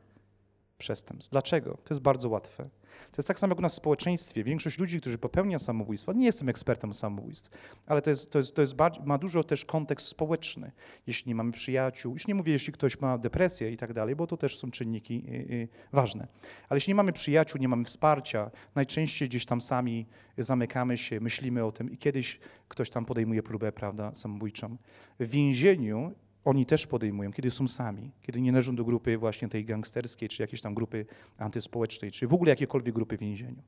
przestępstw. 0.78 1.32
Dlaczego? 1.32 1.78
To 1.84 1.93
jest 1.93 2.01
bardzo 2.01 2.30
łatwe. 2.30 2.70
To 3.11 3.17
jest 3.17 3.27
tak 3.27 3.39
samo 3.39 3.51
jak 3.51 3.59
u 3.59 3.61
nas 3.61 3.73
w 3.73 3.75
społeczeństwie. 3.75 4.43
Większość 4.43 4.79
ludzi, 4.79 5.01
którzy 5.01 5.17
popełnia 5.17 5.59
samobójstwo, 5.59 6.13
nie 6.13 6.25
jestem 6.25 6.49
ekspertem 6.49 6.93
samobójstw, 6.93 7.49
ale 7.87 8.01
to, 8.01 8.09
jest, 8.09 8.31
to, 8.31 8.37
jest, 8.37 8.55
to 8.55 8.61
jest 8.61 8.75
ma 9.05 9.17
dużo 9.17 9.43
też 9.43 9.65
kontekst 9.65 10.07
społeczny. 10.07 10.71
Jeśli 11.07 11.29
nie 11.29 11.35
mamy 11.35 11.51
przyjaciół, 11.51 12.13
już 12.13 12.27
nie 12.27 12.35
mówię, 12.35 12.53
jeśli 12.53 12.73
ktoś 12.73 12.99
ma 13.01 13.17
depresję 13.17 13.71
i 13.71 13.77
tak 13.77 13.93
dalej, 13.93 14.15
bo 14.15 14.27
to 14.27 14.37
też 14.37 14.57
są 14.57 14.71
czynniki 14.71 15.23
y, 15.27 15.31
y, 15.31 15.67
ważne. 15.93 16.27
Ale 16.69 16.77
jeśli 16.77 16.91
nie 16.91 16.95
mamy 16.95 17.13
przyjaciół, 17.13 17.61
nie 17.61 17.67
mamy 17.67 17.83
wsparcia, 17.83 18.51
najczęściej 18.75 19.29
gdzieś 19.29 19.45
tam 19.45 19.61
sami 19.61 20.05
zamykamy 20.37 20.97
się, 20.97 21.19
myślimy 21.19 21.65
o 21.65 21.71
tym 21.71 21.91
i 21.91 21.97
kiedyś 21.97 22.39
ktoś 22.67 22.89
tam 22.89 23.05
podejmuje 23.05 23.43
próbę, 23.43 23.71
prawda, 23.71 24.15
samobójczą. 24.15 24.77
W 25.19 25.29
więzieniu 25.29 26.13
oni 26.45 26.65
też 26.65 26.87
podejmują, 26.87 27.33
kiedy 27.33 27.51
są 27.51 27.67
sami, 27.67 28.11
kiedy 28.21 28.41
nie 28.41 28.51
należą 28.51 28.75
do 28.75 28.85
grupy 28.85 29.17
właśnie 29.17 29.47
tej 29.47 29.65
gangsterskiej, 29.65 30.29
czy 30.29 30.43
jakiejś 30.43 30.61
tam 30.61 30.73
grupy 30.73 31.05
antyspołecznej, 31.37 32.11
czy 32.11 32.27
w 32.27 32.33
ogóle 32.33 32.49
jakiejkolwiek 32.49 32.95
grupy 32.95 33.17
w 33.17 33.19
więzieniu. 33.19 33.61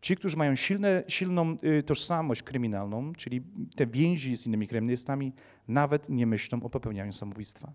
Ci, 0.00 0.16
którzy 0.16 0.36
mają 0.36 0.54
silne, 0.56 1.04
silną 1.08 1.56
y, 1.78 1.82
tożsamość 1.82 2.42
kryminalną, 2.42 3.12
czyli 3.12 3.42
te 3.76 3.86
więzi 3.86 4.36
z 4.36 4.46
innymi 4.46 4.68
kryminalistami, 4.68 5.32
nawet 5.68 6.08
nie 6.08 6.26
myślą 6.26 6.62
o 6.62 6.70
popełnianiu 6.70 7.12
samobójstwa. 7.12 7.72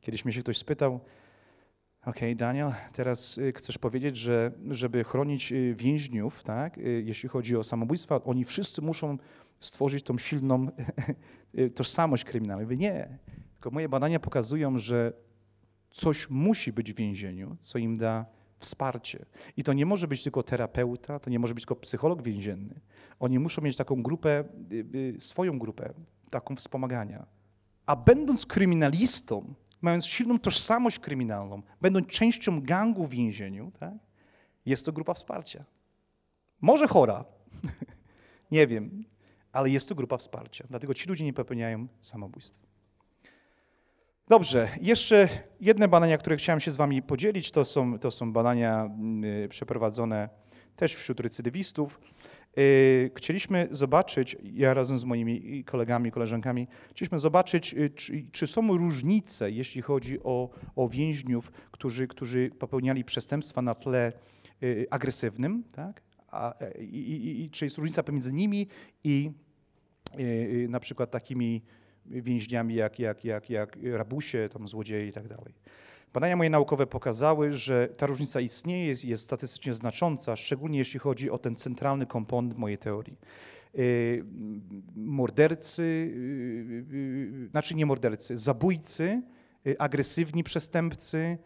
Kiedyś 0.00 0.24
mnie 0.24 0.34
się 0.34 0.40
ktoś 0.40 0.58
spytał, 0.58 1.00
OK, 2.06 2.16
Daniel, 2.36 2.72
teraz 2.92 3.38
y, 3.38 3.52
chcesz 3.52 3.78
powiedzieć, 3.78 4.16
że 4.16 4.52
żeby 4.70 5.04
chronić 5.04 5.52
y, 5.52 5.74
więźniów, 5.78 6.44
tak, 6.44 6.76
jeśli 7.04 7.28
chodzi 7.28 7.56
o 7.56 7.64
samobójstwa, 7.64 8.24
oni 8.24 8.44
wszyscy 8.44 8.82
muszą 8.82 9.18
stworzyć 9.60 10.04
tą 10.04 10.18
silną 10.18 10.66
tożsamość 11.74 12.24
kryminalną. 12.24 12.62
Mówię, 12.64 12.76
nie, 12.76 13.18
tylko 13.64 13.74
moje 13.74 13.88
badania 13.88 14.20
pokazują, 14.20 14.78
że 14.78 15.12
coś 15.90 16.30
musi 16.30 16.72
być 16.72 16.92
w 16.92 16.96
więzieniu, 16.96 17.56
co 17.60 17.78
im 17.78 17.96
da 17.96 18.26
wsparcie. 18.58 19.26
I 19.56 19.64
to 19.64 19.72
nie 19.72 19.86
może 19.86 20.08
być 20.08 20.22
tylko 20.22 20.42
terapeuta, 20.42 21.18
to 21.18 21.30
nie 21.30 21.38
może 21.38 21.54
być 21.54 21.64
tylko 21.64 21.76
psycholog 21.76 22.22
więzienny. 22.22 22.80
Oni 23.20 23.38
muszą 23.38 23.62
mieć 23.62 23.76
taką 23.76 24.02
grupę, 24.02 24.44
y, 24.72 24.86
y, 25.16 25.20
swoją 25.20 25.58
grupę, 25.58 25.94
taką 26.30 26.56
wspomagania. 26.56 27.26
A 27.86 27.96
będąc 27.96 28.46
kryminalistą, 28.46 29.54
mając 29.80 30.06
silną 30.06 30.38
tożsamość 30.38 30.98
kryminalną, 30.98 31.62
będąc 31.80 32.06
częścią 32.06 32.60
gangu 32.60 33.06
w 33.06 33.10
więzieniu, 33.10 33.72
tak, 33.80 33.94
jest 34.66 34.86
to 34.86 34.92
grupa 34.92 35.14
wsparcia. 35.14 35.64
Może 36.60 36.88
chora, 36.88 37.24
nie 38.56 38.66
wiem, 38.66 39.04
ale 39.52 39.70
jest 39.70 39.88
to 39.88 39.94
grupa 39.94 40.16
wsparcia. 40.16 40.64
Dlatego 40.70 40.94
ci 40.94 41.08
ludzie 41.08 41.24
nie 41.24 41.32
popełniają 41.32 41.86
samobójstwa. 42.00 42.73
Dobrze, 44.28 44.68
jeszcze 44.80 45.28
jedne 45.60 45.88
badania, 45.88 46.18
które 46.18 46.36
chciałem 46.36 46.60
się 46.60 46.70
z 46.70 46.76
Wami 46.76 47.02
podzielić, 47.02 47.50
to 47.50 47.64
są, 47.64 47.98
to 47.98 48.10
są 48.10 48.32
badania 48.32 48.90
y, 49.44 49.48
przeprowadzone 49.48 50.28
też 50.76 50.94
wśród 50.94 51.20
recydywistów. 51.20 52.00
Y, 52.58 53.10
chcieliśmy 53.16 53.68
zobaczyć, 53.70 54.36
ja 54.42 54.74
razem 54.74 54.98
z 54.98 55.04
moimi 55.04 55.64
kolegami, 55.64 56.10
koleżankami, 56.10 56.68
chcieliśmy 56.90 57.18
zobaczyć, 57.18 57.74
y, 57.74 57.90
czy, 57.90 58.26
czy 58.32 58.46
są 58.46 58.76
różnice, 58.76 59.50
jeśli 59.50 59.82
chodzi 59.82 60.22
o, 60.22 60.50
o 60.76 60.88
więźniów, 60.88 61.50
którzy, 61.70 62.06
którzy 62.06 62.50
popełniali 62.58 63.04
przestępstwa 63.04 63.62
na 63.62 63.74
tle 63.74 64.12
agresywnym, 64.90 65.64
tak? 65.72 66.02
A, 66.28 66.54
i, 66.78 66.84
i, 66.84 67.44
i, 67.44 67.50
czy 67.50 67.64
jest 67.64 67.78
różnica 67.78 68.02
pomiędzy 68.02 68.32
nimi 68.32 68.68
i 69.04 69.30
na 70.68 70.80
przykład 70.80 71.10
takimi 71.10 71.62
więźniami 72.06 72.74
jak, 72.74 72.98
jak, 72.98 73.24
jak, 73.24 73.50
jak 73.50 73.78
rabusie, 73.92 74.48
tam 74.52 74.68
złodzieje 74.68 75.08
i 75.08 75.12
tak 75.12 75.28
dalej. 75.28 75.54
Badania 76.12 76.36
moje 76.36 76.50
naukowe 76.50 76.86
pokazały, 76.86 77.54
że 77.54 77.88
ta 77.96 78.06
różnica 78.06 78.40
istnieje, 78.40 78.86
jest, 78.86 79.04
jest 79.04 79.24
statystycznie 79.24 79.74
znacząca, 79.74 80.36
szczególnie 80.36 80.78
jeśli 80.78 81.00
chodzi 81.00 81.30
o 81.30 81.38
ten 81.38 81.56
centralny 81.56 82.06
komponent 82.06 82.58
mojej 82.58 82.78
teorii. 82.78 83.18
Yy, 83.74 84.24
mordercy, 84.96 85.82
yy, 85.82 86.98
yy, 86.98 87.48
znaczy 87.48 87.74
nie 87.74 87.86
mordercy, 87.86 88.36
zabójcy, 88.36 89.22
agresywni 89.78 90.44
przestępcy, 90.44 91.38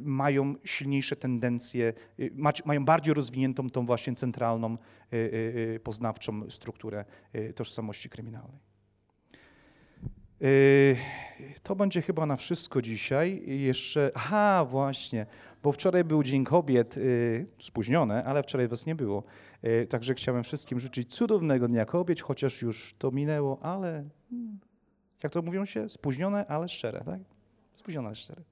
mają 0.00 0.54
silniejsze 0.64 1.16
tendencje, 1.16 1.92
mają 2.64 2.84
bardziej 2.84 3.14
rozwiniętą 3.14 3.70
tą 3.70 3.86
właśnie 3.86 4.14
centralną, 4.14 4.78
poznawczą 5.82 6.50
strukturę 6.50 7.04
tożsamości 7.54 8.08
kryminalnej. 8.08 8.65
Y, 10.42 10.96
To 11.62 11.76
będzie 11.76 12.02
chyba 12.02 12.26
na 12.26 12.36
wszystko 12.36 12.82
dzisiaj. 12.82 13.42
Jeszcze, 13.46 14.10
aha, 14.14 14.66
właśnie, 14.70 15.26
bo 15.62 15.72
wczoraj 15.72 16.04
był 16.04 16.22
Dzień 16.22 16.44
Kobiet, 16.44 16.96
y, 16.96 17.46
spóźnione, 17.58 18.24
ale 18.24 18.42
wczoraj 18.42 18.68
was 18.68 18.86
nie 18.86 18.94
było. 18.94 19.22
Y, 19.64 19.86
Także 19.86 20.14
chciałem 20.14 20.44
wszystkim 20.44 20.80
życzyć 20.80 21.14
cudownego 21.14 21.68
Dnia 21.68 21.84
Kobiet, 21.84 22.20
chociaż 22.20 22.62
już 22.62 22.94
to 22.98 23.10
minęło, 23.10 23.58
ale 23.62 24.04
mm, 24.32 24.58
jak 25.22 25.32
to 25.32 25.42
mówią 25.42 25.64
się? 25.64 25.88
Spóźnione, 25.88 26.46
ale 26.46 26.68
szczere, 26.68 27.00
tak? 27.04 27.20
Spóźnione, 27.72 28.06
ale 28.06 28.16
szczere. 28.16 28.42